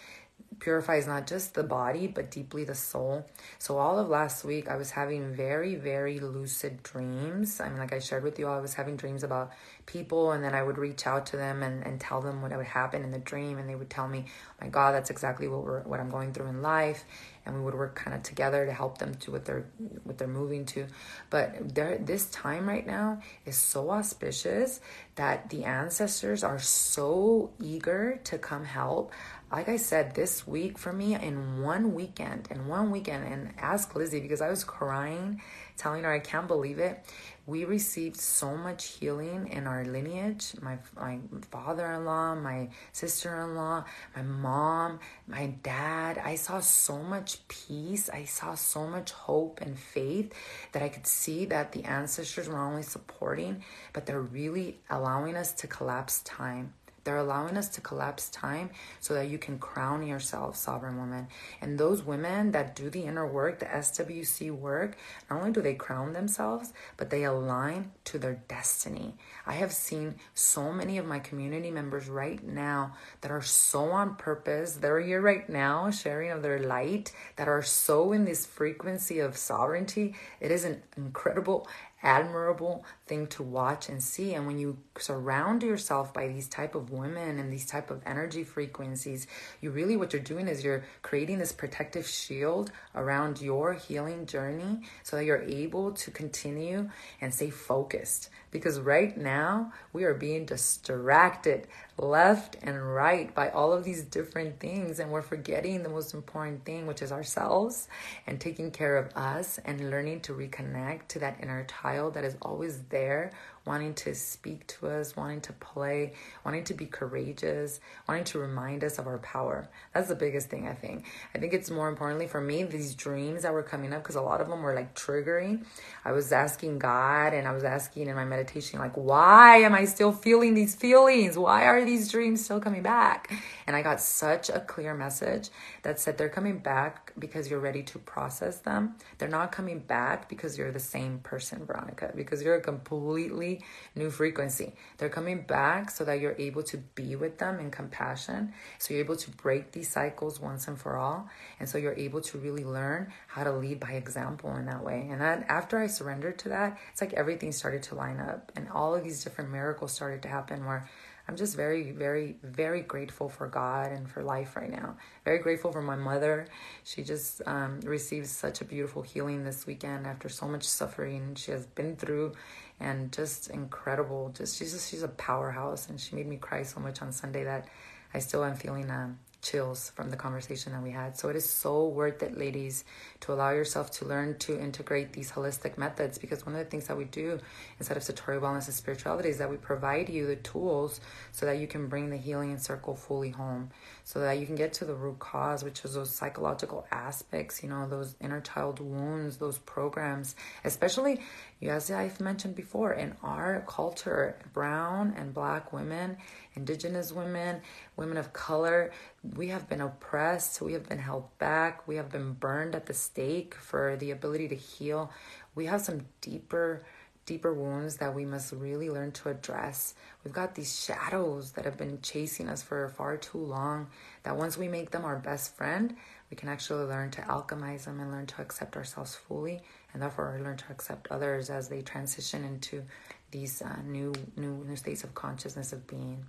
purifies 0.59 1.07
not 1.07 1.27
just 1.27 1.55
the 1.55 1.62
body 1.62 2.07
but 2.07 2.31
deeply 2.31 2.64
the 2.64 2.75
soul. 2.75 3.25
So 3.59 3.79
all 3.79 3.99
of 3.99 4.09
last 4.09 4.45
week 4.45 4.68
I 4.68 4.77
was 4.77 4.91
having 4.91 5.33
very 5.35 5.77
very 5.77 6.18
lucid 6.18 6.83
dreams. 6.83 7.61
I 7.61 7.68
mean 7.68 7.79
like 7.79 7.93
I 7.93 8.01
shared 8.01 8.25
with 8.25 8.39
you 8.39 8.49
all 8.49 8.59
I 8.59 8.61
was 8.61 8.75
having 8.75 8.97
dreams 8.97 9.23
about 9.23 9.53
people 9.87 10.33
and 10.33 10.43
then 10.43 10.55
I 10.55 10.62
would 10.62 10.77
reach 10.77 11.07
out 11.07 11.27
to 11.27 11.37
them 11.37 11.62
and, 11.62 11.87
and 11.87 12.01
tell 12.01 12.21
them 12.21 12.43
what 12.43 12.55
would 12.55 12.66
happen 12.66 13.03
in 13.05 13.12
the 13.12 13.18
dream 13.18 13.59
and 13.59 13.68
they 13.68 13.77
would 13.77 13.91
tell 13.91 14.09
me, 14.09 14.27
"My 14.61 14.68
god, 14.68 14.93
that's 14.93 15.11
exactly 15.11 15.47
what 15.49 15.62
we're 15.64 15.83
what 15.83 16.01
I'm 16.01 16.11
going 16.11 16.33
through 16.33 16.47
in 16.47 16.62
life." 16.62 17.05
And 17.51 17.59
we 17.59 17.64
would 17.64 17.74
work 17.74 17.96
kind 17.96 18.16
of 18.16 18.22
together 18.22 18.64
to 18.64 18.72
help 18.72 18.98
them 18.98 19.14
to 19.16 19.32
what 19.32 19.44
they're 19.44 19.66
what 20.05 20.18
they're 20.18 20.28
moving 20.28 20.64
to. 20.66 20.86
But 21.28 21.74
there 21.74 21.98
this 21.98 22.26
time 22.26 22.68
right 22.68 22.86
now 22.86 23.20
is 23.44 23.57
so 23.57 23.90
auspicious 23.90 24.80
that 25.16 25.51
the 25.51 25.64
ancestors 25.64 26.44
are 26.44 26.61
so 26.61 27.51
eager 27.61 28.20
to 28.24 28.38
come 28.38 28.64
help 28.64 29.12
like 29.51 29.68
I 29.68 29.76
said, 29.78 30.14
this 30.14 30.46
week 30.46 30.78
for 30.78 30.92
me, 30.92 31.14
in 31.16 31.61
one 31.61 31.92
weekend, 31.92 32.48
in 32.53 32.68
one 32.68 32.90
weekend, 32.90 33.24
and 33.24 33.53
ask 33.59 33.94
Lizzie 33.96 34.20
because 34.20 34.40
I 34.40 34.48
was 34.48 34.62
crying, 34.62 35.42
telling 35.76 36.05
her 36.05 36.12
I 36.12 36.20
can't 36.20 36.46
believe 36.46 36.78
it. 36.78 37.05
We 37.51 37.64
received 37.64 38.16
so 38.16 38.57
much 38.57 38.84
healing 38.84 39.48
in 39.48 39.66
our 39.66 39.84
lineage. 39.84 40.55
My 40.62 40.78
my 40.94 41.18
father-in-law, 41.51 42.36
my 42.36 42.68
sister-in-law, 42.92 43.84
my 44.14 44.22
mom, 44.22 45.01
my 45.26 45.46
dad. 45.64 46.18
I 46.18 46.36
saw 46.36 46.61
so 46.61 46.98
much 47.03 47.48
peace. 47.48 48.09
I 48.09 48.22
saw 48.22 48.55
so 48.55 48.86
much 48.86 49.11
hope 49.11 49.61
and 49.62 49.76
faith 49.76 50.32
that 50.70 50.84
I 50.84 50.88
could 50.88 51.09
see 51.09 51.44
that 51.46 51.72
the 51.72 51.82
ancestors 51.82 52.48
were 52.48 52.57
only 52.57 52.84
supporting, 52.84 53.64
but 53.92 54.07
they're 54.07 54.20
really 54.20 54.78
allowing 54.88 55.34
us 55.34 55.53
to 55.55 55.66
collapse 55.66 56.22
time 56.22 56.72
they're 57.05 57.18
allowing 57.18 57.57
us 57.57 57.68
to 57.70 57.80
collapse 57.80 58.28
time 58.30 58.70
so 59.01 59.14
that 59.14 59.28
you 59.28 59.38
can 59.38 59.59
crown 59.59 60.07
yourself 60.07 60.57
sovereign 60.57 60.96
woman. 60.96 61.28
And 61.61 61.78
those 61.78 62.03
women 62.03 62.53
that 62.53 62.76
do 62.76 62.90
the 62.90 63.03
inner 63.03 63.26
work, 63.26 63.59
the 63.59 63.66
SWC 63.66 64.51
work, 64.51 64.96
not 65.28 65.38
only 65.38 65.53
do 65.53 65.62
they 65.62 65.74
crown 65.74 66.12
themselves, 66.12 66.72
but 66.96 67.11
they 67.11 67.24
align 67.24 67.92
to 68.05 68.18
their 68.18 68.42
destiny. 68.48 69.14
I 69.46 69.55
have 69.55 69.72
seen 69.72 70.16
so 70.34 70.72
many 70.72 70.98
of 70.98 71.07
my 71.07 71.18
community 71.18 71.70
members 71.70 72.09
right 72.09 72.42
now 72.42 72.94
that 73.20 73.30
are 73.30 73.42
so 73.42 73.90
on 73.90 74.16
purpose. 74.16 74.74
They're 74.74 75.01
here 75.01 75.20
right 75.20 75.48
now 75.48 75.90
sharing 75.90 76.30
of 76.30 76.42
their 76.42 76.59
light 76.59 77.12
that 77.36 77.48
are 77.48 77.62
so 77.62 78.12
in 78.12 78.24
this 78.24 78.46
frequency 78.46 79.20
of 79.20 79.36
sovereignty. 79.36 80.14
It 80.40 80.51
is 80.51 80.64
an 80.64 80.82
incredible 80.96 81.66
admirable 82.03 82.84
thing 83.11 83.27
to 83.27 83.43
watch 83.43 83.91
and 83.91 84.03
see. 84.03 84.33
And 84.33 84.47
when 84.47 84.59
you 84.59 84.79
surround 84.99 85.63
yourself 85.63 86.15
by 86.15 86.29
these 86.29 86.49
type 86.49 86.75
of 86.75 86.91
women 86.91 87.39
and 87.39 87.53
these 87.53 87.67
type 87.67 87.91
of 87.91 88.01
energy 88.07 88.45
frequencies 88.45 89.27
you 89.61 89.71
really 89.71 89.97
what 89.97 90.13
you're 90.13 90.23
doing 90.23 90.49
is 90.49 90.65
you're 90.65 90.85
creating 91.03 91.39
this 91.39 91.53
protective 91.53 92.07
shield 92.07 92.71
around 92.95 93.41
your 93.41 93.75
healing 93.75 94.27
journey 94.27 94.81
so 95.03 95.17
that 95.17 95.25
you're 95.25 95.43
able 95.43 95.93
to 95.93 96.11
continue 96.11 96.89
and 97.21 97.35
stay 97.35 97.51
focused. 97.51 98.31
Because 98.51 98.81
right 98.81 99.17
now 99.17 99.73
we 99.93 100.05
are 100.05 100.15
being 100.15 100.45
distracted 100.45 101.69
left 101.99 102.57
and 102.63 102.95
right 102.95 103.33
by 103.35 103.51
all 103.51 103.73
of 103.73 103.85
these 103.85 104.03
different 104.03 104.59
things. 104.59 104.99
And 104.99 105.11
we're 105.11 105.23
forgetting 105.23 105.83
the 105.83 105.89
most 105.89 106.15
important 106.15 106.65
thing 106.65 106.87
which 106.87 107.03
is 107.03 107.13
ourselves 107.13 107.89
and 108.27 108.41
taking 108.41 108.71
care 108.71 108.97
of 108.97 109.17
us 109.17 109.59
and 109.65 109.91
learning 109.91 110.21
to 110.23 110.33
reconnect 110.33 111.09
to 111.09 111.19
that 111.21 111.39
inner 111.43 111.65
child 111.65 112.15
that 112.15 112.25
is 112.25 112.37
always 112.43 112.81
there 112.89 112.99
there 113.01 113.32
wanting 113.67 113.95
to 113.95 114.15
speak 114.15 114.67
to 114.67 114.89
us, 114.89 115.17
wanting 115.17 115.41
to 115.43 115.53
play, 115.53 116.13
wanting 116.45 116.65
to 116.65 116.75
be 116.75 116.87
courageous, 116.87 117.81
wanting 118.09 118.25
to 118.25 118.39
remind 118.39 118.83
us 118.83 118.99
of 118.99 119.07
our 119.07 119.19
power. 119.19 119.69
That's 119.95 120.09
the 120.09 120.15
biggest 120.15 120.49
thing, 120.49 120.67
I 120.67 120.75
think. 120.75 121.05
I 121.35 121.39
think 121.39 121.53
it's 121.53 121.71
more 121.71 121.89
importantly 121.89 122.27
for 122.27 122.41
me, 122.41 122.63
these 122.63 122.95
dreams 122.95 123.43
that 123.43 123.53
were 123.53 123.63
coming 123.63 123.93
up, 123.93 124.03
because 124.03 124.17
a 124.17 124.23
lot 124.23 124.41
of 124.41 124.49
them 124.49 124.63
were 124.63 124.75
like 124.75 124.95
triggering. 124.95 125.65
I 126.05 126.13
was 126.13 126.33
asking 126.33 126.79
God 126.79 127.35
and 127.35 127.47
I 127.47 127.53
was 127.53 127.65
asking 127.65 128.09
in 128.09 128.15
my 128.15 128.25
meditation, 128.25 128.79
like, 128.79 128.97
why 128.97 129.59
am 129.59 129.75
I 129.75 129.85
still 129.85 130.13
feeling 130.13 130.55
these 130.55 130.75
feelings? 130.75 131.37
Why 131.37 131.65
are 131.65 131.85
these 131.85 132.11
dreams 132.11 132.45
still 132.45 132.61
coming 132.61 132.83
back? 132.83 133.31
And 133.67 133.77
I 133.77 133.83
got 133.83 134.01
such 134.01 134.49
a 134.49 134.61
clear 134.61 134.95
message 134.95 135.51
that 135.83 136.01
said 136.01 136.17
they're 136.17 136.29
coming 136.29 136.59
back 136.59 137.13
because 137.19 137.51
you're 137.51 137.61
ready 137.61 137.83
to 137.85 137.99
process 137.99 138.59
them. 138.59 138.97
They're 139.19 139.29
not 139.29 139.53
coming 139.53 139.81
back 139.81 140.29
because 140.29 140.57
you're 140.57 140.73
the 140.73 140.81
same 140.81 141.19
person, 141.19 141.65
Veronica, 141.67 142.13
because 142.15 142.43
you're 142.43 142.57
a 142.57 142.61
completely 142.61 143.49
new 143.94 144.11
frequency. 144.11 144.72
They're 144.98 145.09
coming 145.09 145.42
back 145.42 145.90
so 145.90 146.05
that 146.05 146.20
you're 146.20 146.36
able 146.38 146.62
to 146.64 146.76
be 146.94 147.16
with 147.16 147.38
them 147.38 147.59
in 147.59 147.70
compassion. 147.70 148.53
So 148.78 148.94
you're 148.94 149.05
able 149.05 149.16
to 149.16 149.30
break 149.30 149.72
these 149.72 149.88
cycles 149.88 150.40
once 150.40 150.68
and 150.68 150.78
for 150.78 150.96
all. 150.96 151.28
And 151.59 151.68
so 151.68 151.78
you're 151.78 151.94
able 151.94 152.20
to 152.22 152.38
really 152.38 152.64
learn 152.64 153.12
how 153.26 153.44
to 153.44 153.53
lead 153.53 153.80
by 153.80 153.92
example 153.92 154.55
in 154.57 154.66
that 154.66 154.84
way. 154.84 155.09
And 155.11 155.20
then 155.20 155.44
after 155.48 155.78
I 155.78 155.86
surrendered 155.86 156.38
to 156.40 156.51
that, 156.51 156.78
it's 156.92 157.01
like 157.01 157.14
everything 157.14 157.53
started 157.53 157.82
to 157.84 157.94
line 157.94 158.20
up 158.20 158.53
and 158.57 158.68
all 158.68 158.94
of 158.94 159.05
these 159.05 159.24
different 159.24 159.51
miracles 159.51 159.92
started 159.92 160.22
to 160.22 160.28
happen 160.28 160.64
where 160.64 160.88
I'm 161.30 161.36
just 161.36 161.55
very, 161.55 161.92
very, 161.92 162.34
very 162.42 162.80
grateful 162.80 163.28
for 163.28 163.46
God 163.46 163.92
and 163.92 164.11
for 164.11 164.20
life 164.20 164.57
right 164.57 164.68
now. 164.68 164.96
Very 165.24 165.38
grateful 165.38 165.70
for 165.70 165.80
my 165.80 165.94
mother. 165.94 166.48
She 166.82 167.05
just 167.05 167.40
um, 167.46 167.78
received 167.84 168.26
such 168.26 168.61
a 168.61 168.64
beautiful 168.64 169.03
healing 169.03 169.44
this 169.44 169.64
weekend 169.64 170.09
after 170.09 170.28
so 170.28 170.48
much 170.48 170.64
suffering 170.64 171.36
she 171.36 171.53
has 171.53 171.66
been 171.66 171.94
through 171.94 172.32
and 172.81 173.12
just 173.12 173.51
incredible. 173.51 174.33
Just 174.35 174.59
she's 174.59 174.72
just 174.72 174.91
she's 174.91 175.03
a 175.03 175.09
powerhouse, 175.09 175.89
and 175.89 176.01
she 176.01 176.16
made 176.16 176.26
me 176.26 176.37
cry 176.37 176.62
so 176.62 176.81
much 176.81 177.03
on 177.03 177.12
Sunday 177.12 177.45
that 177.45 177.68
I 178.12 178.18
still 178.18 178.45
am 178.45 178.57
feeling 178.57 178.91
um, 178.91 179.18
chills 179.43 179.91
from 179.91 180.11
the 180.11 180.16
conversation 180.16 180.72
that 180.72 180.83
we 180.83 180.91
had. 180.91 181.16
So 181.16 181.28
it 181.28 181.37
is 181.37 181.49
so 181.49 181.87
worth 181.89 182.22
it, 182.22 182.37
ladies, 182.37 182.85
to 183.21 183.33
allow 183.33 183.51
yourself 183.51 183.91
to 183.91 184.05
learn 184.05 184.39
to 184.39 184.59
integrate 184.59 185.12
these 185.12 185.31
holistic 185.31 185.77
methods 185.77 186.18
because 186.18 186.47
one 186.47 186.55
of 186.55 186.59
the 186.59 186.71
things 186.71 186.87
that 186.87 186.97
we 186.97 187.05
do 187.05 187.39
instead 187.79 187.97
of 187.97 188.03
Satori 188.03 188.41
Wellness 188.41 188.66
and 188.66 188.75
Spirituality 188.75 189.29
is 189.29 189.39
that 189.39 189.51
we 189.51 189.57
provide 189.57 190.09
you 190.09 190.27
the 190.27 190.37
tools 190.37 191.01
so 191.33 191.47
that 191.47 191.59
you 191.59 191.66
can 191.66 191.89
bring 191.89 192.11
the 192.11 192.16
healing 192.16 192.57
circle 192.59 192.95
fully 192.95 193.31
home. 193.31 193.71
so 194.05 194.18
that 194.18 194.39
you 194.39 194.47
can 194.47 194.57
get 194.57 194.73
to 194.73 194.85
the 194.85 194.95
root 194.95 195.18
cause, 195.21 195.62
which 195.62 195.85
is 195.85 195.95
those 195.95 196.12
psychological 196.12 196.85
aspects, 196.91 197.62
you 197.62 197.68
know, 197.68 197.87
those 197.89 198.16
inner 198.21 198.41
child 198.41 198.81
wounds, 198.81 199.37
those 199.37 199.59
programs, 199.59 200.35
especially, 200.64 201.21
as 201.62 201.91
I've 201.93 202.21
mentioned 202.21 202.57
before, 202.57 202.93
in 202.93 203.14
our 203.23 203.64
culture, 203.68 204.37
brown 204.53 205.14
and 205.16 205.33
black 205.33 205.73
women, 205.73 206.16
indigenous 206.55 207.12
women, 207.12 207.61
women 207.97 208.16
of 208.16 208.33
color, 208.33 208.91
we 209.37 209.49
have 209.49 209.68
been 209.68 209.81
oppressed, 209.81 210.61
we 210.61 210.73
have 210.73 210.89
been 210.89 210.99
held 210.99 211.27
back, 211.39 211.87
we 211.87 211.97
have 211.97 212.11
been 212.11 212.33
burned 212.33 212.75
at 212.75 212.87
the 212.87 212.95
stake 213.11 213.55
for 213.55 213.97
the 213.97 214.11
ability 214.13 214.49
to 214.49 214.55
heal. 214.55 215.11
We 215.55 215.67
have 215.67 215.81
some 215.81 216.07
deeper 216.21 216.85
deeper 217.27 217.55
wounds 217.55 217.99
that 217.99 218.13
we 218.13 218.25
must 218.25 218.53
really 218.53 218.91
learn 218.91 219.13
to 219.13 219.29
address. 219.29 219.95
We've 220.25 220.35
got 220.35 220.57
these 220.57 220.81
shadows 220.85 221.53
that 221.53 221.65
have 221.65 221.77
been 221.77 222.01
chasing 222.03 222.49
us 222.49 222.61
for 222.61 222.89
far 222.89 223.17
too 223.19 223.39
long, 223.39 223.89
that 224.25 224.37
once 224.37 224.59
we 224.59 224.67
make 224.67 224.91
them 224.91 225.05
our 225.05 225.17
best 225.17 225.55
friend, 225.57 225.95
we 226.29 226.37
can 226.37 226.49
actually 226.49 226.87
learn 226.87 227.13
to 227.13 227.21
alchemize 227.23 227.85
them 227.85 228.01
and 228.01 228.11
learn 228.11 228.27
to 228.27 228.43
accept 228.43 228.77
ourselves 228.77 229.15
fully, 229.15 229.61
and 229.93 230.03
therefore 230.03 230.41
learn 230.43 230.57
to 230.57 230.65
accept 230.71 231.07
others 231.13 231.51
as 231.51 231.69
they 231.69 231.83
transition 231.83 232.43
into 232.45 232.83
these 233.31 233.63
uh, 233.63 233.77
new, 233.85 234.13
new, 234.37 234.65
new 234.67 234.77
states 234.77 235.05
of 235.05 235.15
consciousness 235.15 235.73
of 235.73 235.87
being. 235.87 236.25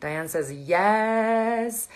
Diane 0.00 0.28
says, 0.28 0.52
Yes. 0.52 1.88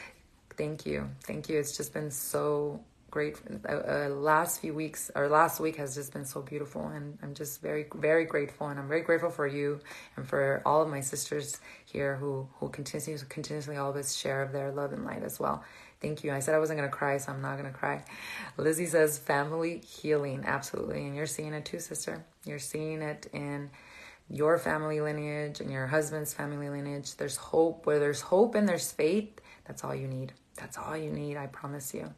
Thank 0.57 0.87
you. 0.87 1.11
Thank 1.23 1.49
you. 1.49 1.59
It's 1.59 1.77
just 1.77 1.93
been 1.93 2.11
so 2.11 2.81
great. 3.11 3.41
Uh, 3.69 3.73
uh, 3.73 4.09
last 4.11 4.61
few 4.61 4.75
weeks 4.75 5.11
or 5.15 5.29
last 5.29 5.61
week 5.61 5.77
has 5.77 5.95
just 5.95 6.13
been 6.13 6.25
so 6.25 6.43
beautiful 6.43 6.87
and 6.89 7.19
i'm 7.23 7.35
just 7.35 7.63
very 7.63 7.87
very 7.95 8.25
grateful 8.25 8.69
and 8.69 8.79
i'm 8.79 8.89
very 8.89 9.01
grateful 9.01 9.31
for 9.31 9.47
you 9.47 9.81
and 10.17 10.29
for 10.29 10.63
all 10.67 10.83
of 10.83 10.89
my 10.89 11.01
sisters 11.01 11.59
here 11.87 12.17
who 12.17 12.49
who 12.61 12.69
continuously 12.69 13.27
continuously 13.29 13.77
always 13.77 14.17
share 14.17 14.43
of 14.43 14.53
their 14.53 14.71
love 14.73 14.93
and 14.93 15.05
light 15.05 15.23
as 15.23 15.41
well. 15.41 15.63
Thank 16.01 16.23
you. 16.23 16.33
I 16.33 16.39
said 16.39 16.55
i 16.55 16.59
wasn't 16.59 16.81
to 16.81 16.89
cry 16.89 17.17
so 17.19 17.33
i'm 17.33 17.43
not 17.43 17.57
to 17.57 17.71
cry. 17.71 18.05
Lizzie 18.57 18.87
says 18.87 19.19
family 19.19 19.79
healing 19.79 20.45
absolutely 20.47 21.07
and 21.07 21.17
you're 21.17 21.27
seeing 21.27 21.55
it 21.55 21.65
too 21.65 21.81
sister. 21.81 22.25
You're 22.45 22.59
seeing 22.59 23.03
it 23.03 23.29
in 23.33 23.71
your 24.31 24.59
family 24.59 25.01
lineage 25.01 25.61
and 25.61 25.71
your 25.71 25.87
husband's 25.87 26.35
family 26.35 26.69
lineage. 26.69 27.17
There's 27.17 27.37
hope. 27.37 27.87
Where 27.87 27.99
there's 27.99 28.21
hope 28.21 28.55
and 28.55 28.69
there's 28.69 28.93
faith 28.93 29.41
that's 29.67 29.83
all 29.85 29.95
you 29.95 30.07
need. 30.07 30.33
That's 30.57 30.77
all 30.77 30.97
you 30.97 31.11
need 31.11 31.37
i 31.37 31.47
promise 31.47 31.95
you 31.95 32.13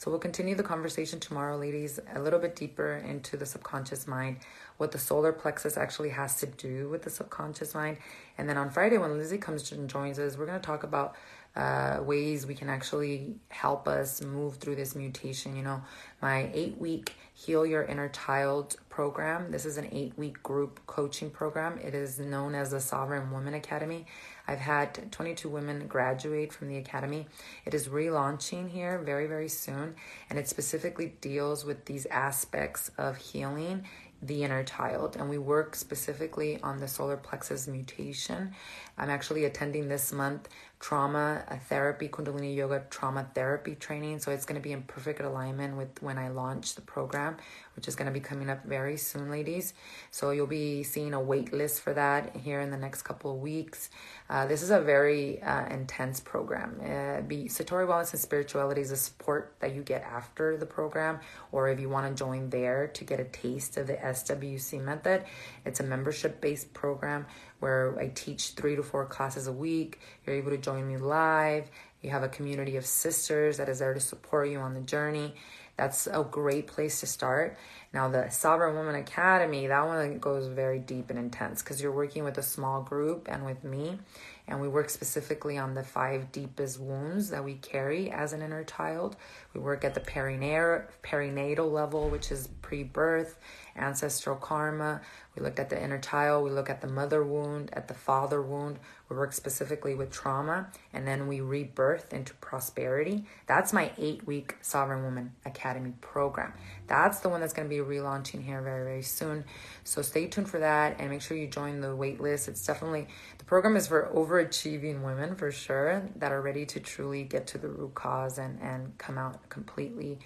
so 0.00 0.10
we'll 0.10 0.18
continue 0.18 0.54
the 0.54 0.62
conversation 0.62 1.20
tomorrow, 1.20 1.58
ladies, 1.58 2.00
a 2.14 2.18
little 2.18 2.38
bit 2.38 2.56
deeper 2.56 3.04
into 3.06 3.36
the 3.36 3.44
subconscious 3.44 4.06
mind, 4.06 4.38
what 4.78 4.92
the 4.92 4.98
solar 4.98 5.30
plexus 5.30 5.76
actually 5.76 6.08
has 6.08 6.40
to 6.40 6.46
do 6.46 6.88
with 6.88 7.02
the 7.02 7.10
subconscious 7.10 7.74
mind. 7.74 7.98
And 8.38 8.48
then 8.48 8.56
on 8.56 8.70
Friday, 8.70 8.96
when 8.96 9.18
Lizzie 9.18 9.36
comes 9.36 9.70
and 9.72 9.90
joins 9.90 10.18
us, 10.18 10.38
we're 10.38 10.46
going 10.46 10.58
to 10.58 10.66
talk 10.66 10.84
about 10.84 11.16
uh, 11.54 11.98
ways 12.00 12.46
we 12.46 12.54
can 12.54 12.70
actually 12.70 13.34
help 13.50 13.86
us 13.86 14.22
move 14.22 14.56
through 14.56 14.76
this 14.76 14.94
mutation. 14.94 15.54
You 15.54 15.64
know, 15.64 15.82
my 16.22 16.48
eight 16.54 16.78
week 16.78 17.12
Heal 17.34 17.66
Your 17.66 17.82
Inner 17.82 18.08
Child 18.08 18.76
program. 18.90 19.50
This 19.50 19.64
is 19.64 19.78
an 19.78 19.88
eight 19.92 20.18
week 20.18 20.42
group 20.42 20.80
coaching 20.86 21.30
program. 21.30 21.78
It 21.78 21.94
is 21.94 22.18
known 22.18 22.54
as 22.54 22.72
the 22.72 22.80
Sovereign 22.80 23.30
Woman 23.30 23.54
Academy. 23.54 24.04
I've 24.46 24.58
had 24.58 25.10
22 25.12 25.48
women 25.48 25.86
graduate 25.86 26.52
from 26.52 26.68
the 26.68 26.76
academy. 26.76 27.26
It 27.64 27.72
is 27.72 27.88
relaunching 27.88 28.68
here 28.68 28.98
very, 28.98 29.26
very 29.26 29.48
soon, 29.48 29.94
and 30.28 30.38
it 30.38 30.48
specifically 30.48 31.14
deals 31.20 31.64
with 31.64 31.86
these 31.86 32.04
aspects 32.06 32.90
of 32.98 33.16
healing 33.16 33.84
the 34.22 34.44
inner 34.44 34.62
child 34.62 35.16
and 35.16 35.30
we 35.30 35.38
work 35.38 35.74
specifically 35.74 36.60
on 36.62 36.78
the 36.78 36.86
solar 36.86 37.16
plexus 37.16 37.66
mutation 37.66 38.52
i'm 38.98 39.08
actually 39.08 39.46
attending 39.46 39.88
this 39.88 40.12
month 40.12 40.48
trauma 40.78 41.42
uh, 41.48 41.56
therapy 41.68 42.06
kundalini 42.06 42.54
yoga 42.54 42.84
trauma 42.90 43.26
therapy 43.34 43.74
training 43.74 44.18
so 44.18 44.30
it's 44.30 44.44
going 44.44 44.60
to 44.60 44.62
be 44.62 44.72
in 44.72 44.82
perfect 44.82 45.20
alignment 45.20 45.74
with 45.76 46.02
when 46.02 46.18
i 46.18 46.28
launch 46.28 46.74
the 46.74 46.82
program 46.82 47.34
which 47.76 47.88
is 47.88 47.96
going 47.96 48.06
to 48.06 48.12
be 48.12 48.20
coming 48.20 48.50
up 48.50 48.64
very 48.64 48.96
soon 48.96 49.30
ladies 49.30 49.74
so 50.10 50.30
you'll 50.30 50.46
be 50.46 50.82
seeing 50.82 51.14
a 51.14 51.20
wait 51.20 51.52
list 51.52 51.80
for 51.80 51.92
that 51.94 52.36
here 52.36 52.60
in 52.60 52.70
the 52.70 52.76
next 52.76 53.02
couple 53.02 53.32
of 53.32 53.38
weeks 53.38 53.90
uh, 54.30 54.46
this 54.46 54.62
is 54.62 54.70
a 54.70 54.80
very 54.80 55.42
uh, 55.42 55.66
intense 55.66 56.20
program. 56.20 56.80
Uh, 56.80 57.20
be 57.22 57.46
Satori 57.46 57.84
Wellness 57.84 58.12
and 58.12 58.20
Spirituality 58.20 58.80
is 58.80 58.92
a 58.92 58.96
support 58.96 59.54
that 59.58 59.74
you 59.74 59.82
get 59.82 60.02
after 60.02 60.56
the 60.56 60.66
program, 60.66 61.18
or 61.50 61.68
if 61.68 61.80
you 61.80 61.88
want 61.88 62.06
to 62.06 62.14
join 62.14 62.48
there 62.48 62.86
to 62.86 63.04
get 63.04 63.18
a 63.18 63.24
taste 63.24 63.76
of 63.76 63.88
the 63.88 63.94
SWC 63.94 64.80
method. 64.84 65.24
It's 65.64 65.80
a 65.80 65.82
membership 65.82 66.40
based 66.40 66.72
program 66.72 67.26
where 67.58 67.98
I 67.98 68.12
teach 68.14 68.50
three 68.50 68.76
to 68.76 68.84
four 68.84 69.04
classes 69.04 69.48
a 69.48 69.52
week. 69.52 69.98
You're 70.24 70.36
able 70.36 70.50
to 70.50 70.58
join 70.58 70.86
me 70.86 70.96
live. 70.96 71.68
You 72.00 72.10
have 72.10 72.22
a 72.22 72.28
community 72.28 72.76
of 72.76 72.86
sisters 72.86 73.56
that 73.56 73.68
is 73.68 73.80
there 73.80 73.94
to 73.94 74.00
support 74.00 74.48
you 74.48 74.60
on 74.60 74.74
the 74.74 74.80
journey. 74.80 75.34
That's 75.80 76.06
a 76.06 76.22
great 76.30 76.66
place 76.66 77.00
to 77.00 77.06
start. 77.06 77.56
Now, 77.94 78.06
the 78.06 78.28
Sovereign 78.28 78.74
Woman 78.74 78.96
Academy, 78.96 79.66
that 79.66 79.86
one 79.86 80.18
goes 80.18 80.46
very 80.46 80.78
deep 80.78 81.08
and 81.08 81.18
intense 81.18 81.62
because 81.62 81.80
you're 81.80 81.90
working 81.90 82.22
with 82.22 82.36
a 82.36 82.42
small 82.42 82.82
group 82.82 83.28
and 83.30 83.46
with 83.46 83.64
me. 83.64 83.98
And 84.46 84.60
we 84.60 84.68
work 84.68 84.90
specifically 84.90 85.56
on 85.56 85.72
the 85.72 85.82
five 85.82 86.32
deepest 86.32 86.78
wounds 86.80 87.30
that 87.30 87.42
we 87.42 87.54
carry 87.54 88.10
as 88.10 88.34
an 88.34 88.42
inner 88.42 88.62
child. 88.62 89.16
We 89.54 89.60
work 89.60 89.84
at 89.84 89.94
the 89.94 90.00
perinatal, 90.00 91.72
level, 91.72 92.08
which 92.08 92.30
is 92.30 92.48
pre 92.62 92.84
birth, 92.84 93.38
ancestral 93.76 94.36
karma. 94.36 95.00
We 95.36 95.42
looked 95.42 95.58
at 95.58 95.70
the 95.70 95.82
inner 95.82 95.98
child, 95.98 96.44
we 96.44 96.50
look 96.50 96.70
at 96.70 96.80
the 96.80 96.88
mother 96.88 97.24
wound, 97.24 97.70
at 97.72 97.88
the 97.88 97.94
father 97.94 98.42
wound. 98.42 98.78
We 99.08 99.16
work 99.16 99.32
specifically 99.32 99.94
with 99.94 100.12
trauma, 100.12 100.68
and 100.92 101.06
then 101.06 101.26
we 101.26 101.40
rebirth 101.40 102.12
into 102.12 102.32
prosperity. 102.34 103.24
That's 103.46 103.72
my 103.72 103.90
eight 103.98 104.24
week 104.26 104.56
Sovereign 104.60 105.02
Woman 105.02 105.32
Academy 105.44 105.94
program. 106.00 106.52
That's 106.86 107.18
the 107.20 107.28
one 107.28 107.40
that's 107.40 107.52
going 107.52 107.68
to 107.68 107.74
be 107.74 107.82
relaunching 107.82 108.44
here 108.44 108.62
very, 108.62 108.84
very 108.84 109.02
soon. 109.02 109.44
So 109.82 110.02
stay 110.02 110.26
tuned 110.26 110.48
for 110.48 110.60
that 110.60 110.96
and 111.00 111.10
make 111.10 111.22
sure 111.22 111.36
you 111.36 111.48
join 111.48 111.80
the 111.80 111.94
wait 111.94 112.20
list. 112.20 112.46
It's 112.48 112.64
definitely 112.64 113.08
the 113.38 113.44
program 113.44 113.76
is 113.76 113.88
for 113.88 114.10
overachieving 114.14 115.02
women 115.02 115.34
for 115.34 115.50
sure 115.50 116.08
that 116.16 116.30
are 116.30 116.40
ready 116.40 116.64
to 116.66 116.80
truly 116.80 117.24
get 117.24 117.48
to 117.48 117.58
the 117.58 117.68
root 117.68 117.94
cause 117.94 118.38
and, 118.38 118.60
and 118.60 118.96
come 118.98 119.18
out 119.18 119.48
completely 119.50 120.18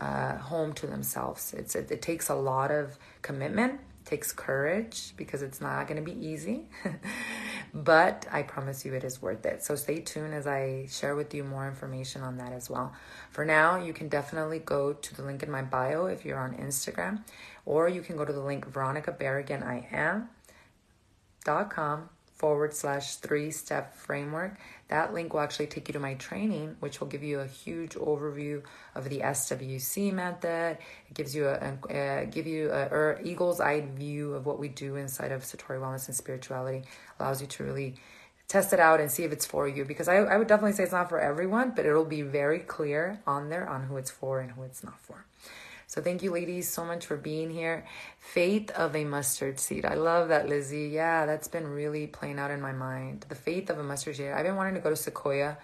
uh, 0.00 0.36
home 0.38 0.72
to 0.74 0.86
themselves. 0.86 1.54
It's 1.54 1.76
it, 1.76 1.90
it 1.90 2.02
takes 2.02 2.28
a 2.28 2.34
lot 2.34 2.70
of 2.70 2.98
commitment 3.22 3.80
takes 4.04 4.32
courage 4.32 5.12
because 5.16 5.42
it's 5.42 5.60
not 5.60 5.86
going 5.86 6.02
to 6.02 6.02
be 6.02 6.26
easy. 6.26 6.66
but 7.74 8.26
I 8.30 8.42
promise 8.42 8.84
you 8.84 8.94
it 8.94 9.04
is 9.04 9.22
worth 9.22 9.46
it. 9.46 9.62
So 9.62 9.74
stay 9.76 10.00
tuned 10.00 10.34
as 10.34 10.46
I 10.46 10.86
share 10.90 11.14
with 11.16 11.34
you 11.34 11.44
more 11.44 11.66
information 11.68 12.22
on 12.22 12.36
that 12.38 12.52
as 12.52 12.68
well. 12.68 12.92
For 13.30 13.44
now, 13.44 13.76
you 13.76 13.92
can 13.92 14.08
definitely 14.08 14.58
go 14.58 14.92
to 14.92 15.14
the 15.14 15.22
link 15.22 15.42
in 15.42 15.50
my 15.50 15.62
bio 15.62 16.06
if 16.06 16.24
you're 16.24 16.38
on 16.38 16.54
Instagram, 16.56 17.22
or 17.64 17.88
you 17.88 18.02
can 18.02 18.16
go 18.16 18.24
to 18.24 18.32
the 18.32 18.40
link 18.40 18.66
Veronica 18.66 19.12
Berrigan 19.12 19.62
I 19.62 19.86
am 19.92 20.28
dot 21.44 21.70
com 21.70 22.08
forward 22.36 22.74
slash 22.74 23.16
three 23.16 23.50
step 23.50 23.94
framework. 23.94 24.56
That 24.92 25.14
link 25.14 25.32
will 25.32 25.40
actually 25.40 25.68
take 25.68 25.88
you 25.88 25.94
to 25.94 25.98
my 25.98 26.12
training, 26.16 26.76
which 26.80 27.00
will 27.00 27.08
give 27.08 27.22
you 27.22 27.40
a 27.40 27.46
huge 27.46 27.94
overview 27.94 28.62
of 28.94 29.08
the 29.08 29.20
SWC 29.20 30.12
method. 30.12 30.76
It 31.08 31.14
gives 31.14 31.34
you 31.34 31.48
a, 31.48 31.54
a, 31.54 31.78
a 31.88 32.22
uh, 32.22 32.24
give 32.26 32.46
you 32.46 32.70
a, 32.70 33.14
a 33.14 33.22
eagle's 33.22 33.58
eye 33.58 33.80
view 33.80 34.34
of 34.34 34.44
what 34.44 34.58
we 34.58 34.68
do 34.68 34.96
inside 34.96 35.32
of 35.32 35.44
Satori 35.44 35.80
Wellness 35.80 36.08
and 36.08 36.14
Spirituality. 36.14 36.82
Allows 37.18 37.40
you 37.40 37.46
to 37.46 37.64
really 37.64 37.94
test 38.48 38.74
it 38.74 38.80
out 38.80 39.00
and 39.00 39.10
see 39.10 39.24
if 39.24 39.32
it's 39.32 39.46
for 39.46 39.66
you. 39.66 39.86
Because 39.86 40.08
I, 40.08 40.16
I 40.16 40.36
would 40.36 40.46
definitely 40.46 40.74
say 40.74 40.82
it's 40.82 40.92
not 40.92 41.08
for 41.08 41.18
everyone, 41.18 41.72
but 41.74 41.86
it'll 41.86 42.04
be 42.04 42.20
very 42.20 42.58
clear 42.58 43.18
on 43.26 43.48
there 43.48 43.66
on 43.66 43.84
who 43.84 43.96
it's 43.96 44.10
for 44.10 44.40
and 44.40 44.50
who 44.50 44.62
it's 44.62 44.84
not 44.84 45.00
for. 45.00 45.24
So 45.92 46.00
thank 46.00 46.22
you, 46.22 46.30
ladies, 46.32 46.70
so 46.70 46.86
much 46.86 47.04
for 47.04 47.18
being 47.18 47.50
here. 47.50 47.84
Faith 48.18 48.70
of 48.70 48.96
a 48.96 49.04
mustard 49.04 49.60
seed. 49.60 49.84
I 49.84 49.92
love 49.92 50.28
that, 50.28 50.48
Lizzie. 50.48 50.88
Yeah, 50.88 51.26
that's 51.26 51.48
been 51.48 51.66
really 51.66 52.06
playing 52.06 52.38
out 52.38 52.50
in 52.50 52.62
my 52.62 52.72
mind. 52.72 53.26
The 53.28 53.34
faith 53.34 53.68
of 53.68 53.78
a 53.78 53.82
mustard 53.82 54.16
seed. 54.16 54.30
I've 54.30 54.46
been 54.46 54.56
wanting 54.56 54.72
to 54.72 54.80
go 54.80 54.88
to 54.88 54.96
Sequoia 54.96 55.58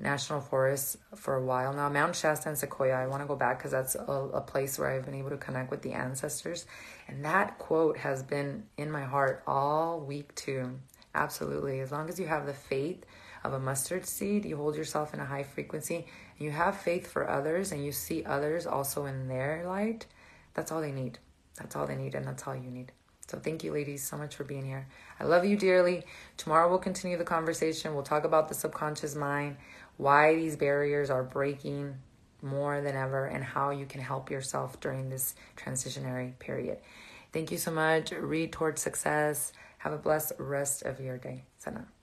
National 0.00 0.40
Forest 0.40 0.96
for 1.14 1.36
a 1.36 1.44
while 1.44 1.72
now. 1.72 1.88
Mount 1.88 2.16
Shasta 2.16 2.48
and 2.48 2.58
Sequoia. 2.58 2.94
I 2.94 3.06
want 3.06 3.22
to 3.22 3.28
go 3.28 3.36
back 3.36 3.58
because 3.58 3.70
that's 3.70 3.94
a, 3.94 4.00
a 4.00 4.40
place 4.40 4.80
where 4.80 4.90
I've 4.90 5.04
been 5.04 5.14
able 5.14 5.30
to 5.30 5.36
connect 5.36 5.70
with 5.70 5.82
the 5.82 5.92
ancestors. 5.92 6.66
And 7.06 7.24
that 7.24 7.60
quote 7.60 7.98
has 7.98 8.24
been 8.24 8.64
in 8.78 8.90
my 8.90 9.04
heart 9.04 9.44
all 9.46 10.00
week 10.00 10.34
too. 10.34 10.72
Absolutely. 11.14 11.78
As 11.78 11.92
long 11.92 12.08
as 12.08 12.18
you 12.18 12.26
have 12.26 12.46
the 12.46 12.52
faith 12.52 13.04
of 13.44 13.52
a 13.52 13.58
mustard 13.58 14.06
seed, 14.06 14.44
you 14.44 14.56
hold 14.56 14.76
yourself 14.76 15.14
in 15.14 15.20
a 15.20 15.24
high 15.24 15.42
frequency, 15.42 16.06
you 16.38 16.50
have 16.50 16.76
faith 16.76 17.06
for 17.06 17.28
others 17.28 17.72
and 17.72 17.84
you 17.84 17.92
see 17.92 18.24
others 18.24 18.66
also 18.66 19.06
in 19.06 19.28
their 19.28 19.64
light, 19.66 20.06
that's 20.54 20.72
all 20.72 20.80
they 20.80 20.92
need. 20.92 21.18
That's 21.58 21.76
all 21.76 21.86
they 21.86 21.96
need, 21.96 22.14
and 22.14 22.26
that's 22.26 22.46
all 22.46 22.54
you 22.54 22.70
need. 22.70 22.92
So, 23.26 23.38
thank 23.38 23.62
you, 23.62 23.72
ladies, 23.72 24.02
so 24.02 24.16
much 24.16 24.34
for 24.36 24.44
being 24.44 24.64
here. 24.64 24.86
I 25.20 25.24
love 25.24 25.44
you 25.44 25.56
dearly. 25.56 26.04
Tomorrow, 26.36 26.68
we'll 26.68 26.78
continue 26.78 27.18
the 27.18 27.24
conversation. 27.24 27.94
We'll 27.94 28.02
talk 28.02 28.24
about 28.24 28.48
the 28.48 28.54
subconscious 28.54 29.14
mind, 29.14 29.56
why 29.98 30.34
these 30.34 30.56
barriers 30.56 31.10
are 31.10 31.22
breaking 31.22 31.96
more 32.40 32.80
than 32.80 32.96
ever, 32.96 33.26
and 33.26 33.44
how 33.44 33.70
you 33.70 33.86
can 33.86 34.00
help 34.00 34.30
yourself 34.30 34.80
during 34.80 35.10
this 35.10 35.34
transitionary 35.56 36.38
period. 36.38 36.78
Thank 37.32 37.50
you 37.50 37.58
so 37.58 37.70
much. 37.70 38.12
Read 38.12 38.52
towards 38.52 38.80
success. 38.80 39.52
Have 39.78 39.92
a 39.92 39.98
blessed 39.98 40.32
rest 40.38 40.82
of 40.82 41.00
your 41.00 41.18
day. 41.18 41.44
Satnam. 41.62 41.97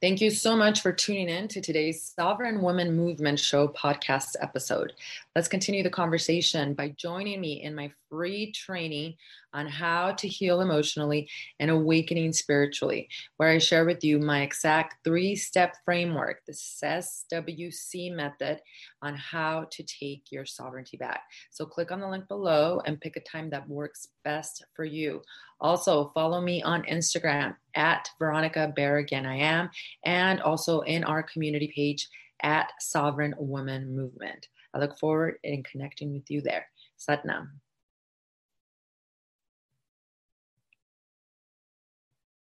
Thank 0.00 0.22
you 0.22 0.30
so 0.30 0.56
much 0.56 0.80
for 0.80 0.92
tuning 0.92 1.28
in 1.28 1.46
to 1.48 1.60
today's 1.60 2.14
Sovereign 2.18 2.62
Woman 2.62 2.96
Movement 2.96 3.38
Show 3.38 3.68
podcast 3.68 4.34
episode. 4.40 4.94
Let's 5.36 5.46
continue 5.46 5.84
the 5.84 5.90
conversation 5.90 6.74
by 6.74 6.88
joining 6.98 7.40
me 7.40 7.62
in 7.62 7.72
my 7.72 7.92
free 8.08 8.50
training 8.50 9.14
on 9.54 9.68
how 9.68 10.10
to 10.14 10.26
heal 10.26 10.60
emotionally 10.60 11.28
and 11.60 11.70
awakening 11.70 12.32
spiritually, 12.32 13.08
where 13.36 13.50
I 13.50 13.58
share 13.58 13.84
with 13.84 14.02
you 14.02 14.18
my 14.18 14.42
exact 14.42 14.96
three 15.04 15.36
step 15.36 15.76
framework, 15.84 16.40
the 16.48 16.52
SWC 16.52 18.12
method, 18.12 18.60
on 19.02 19.14
how 19.14 19.68
to 19.70 19.84
take 19.84 20.24
your 20.32 20.44
sovereignty 20.44 20.96
back. 20.96 21.22
So 21.52 21.64
click 21.64 21.92
on 21.92 22.00
the 22.00 22.08
link 22.08 22.26
below 22.26 22.82
and 22.84 23.00
pick 23.00 23.14
a 23.14 23.20
time 23.20 23.50
that 23.50 23.68
works 23.68 24.08
best 24.24 24.64
for 24.74 24.84
you. 24.84 25.22
Also, 25.60 26.10
follow 26.12 26.40
me 26.40 26.60
on 26.64 26.82
Instagram 26.82 27.54
at 27.76 28.10
Veronica 28.18 28.74
Berrigan. 28.76 29.26
I 29.26 29.36
am, 29.36 29.70
and 30.04 30.40
also 30.40 30.80
in 30.80 31.04
our 31.04 31.22
community 31.22 31.72
page 31.72 32.08
at 32.42 32.72
Sovereign 32.80 33.34
Woman 33.38 33.94
Movement. 33.94 34.48
I 34.74 34.78
look 34.78 34.98
forward 34.98 35.38
in 35.42 35.62
connecting 35.62 36.12
with 36.12 36.30
you 36.30 36.40
there. 36.40 36.66
Satnam. 36.98 37.48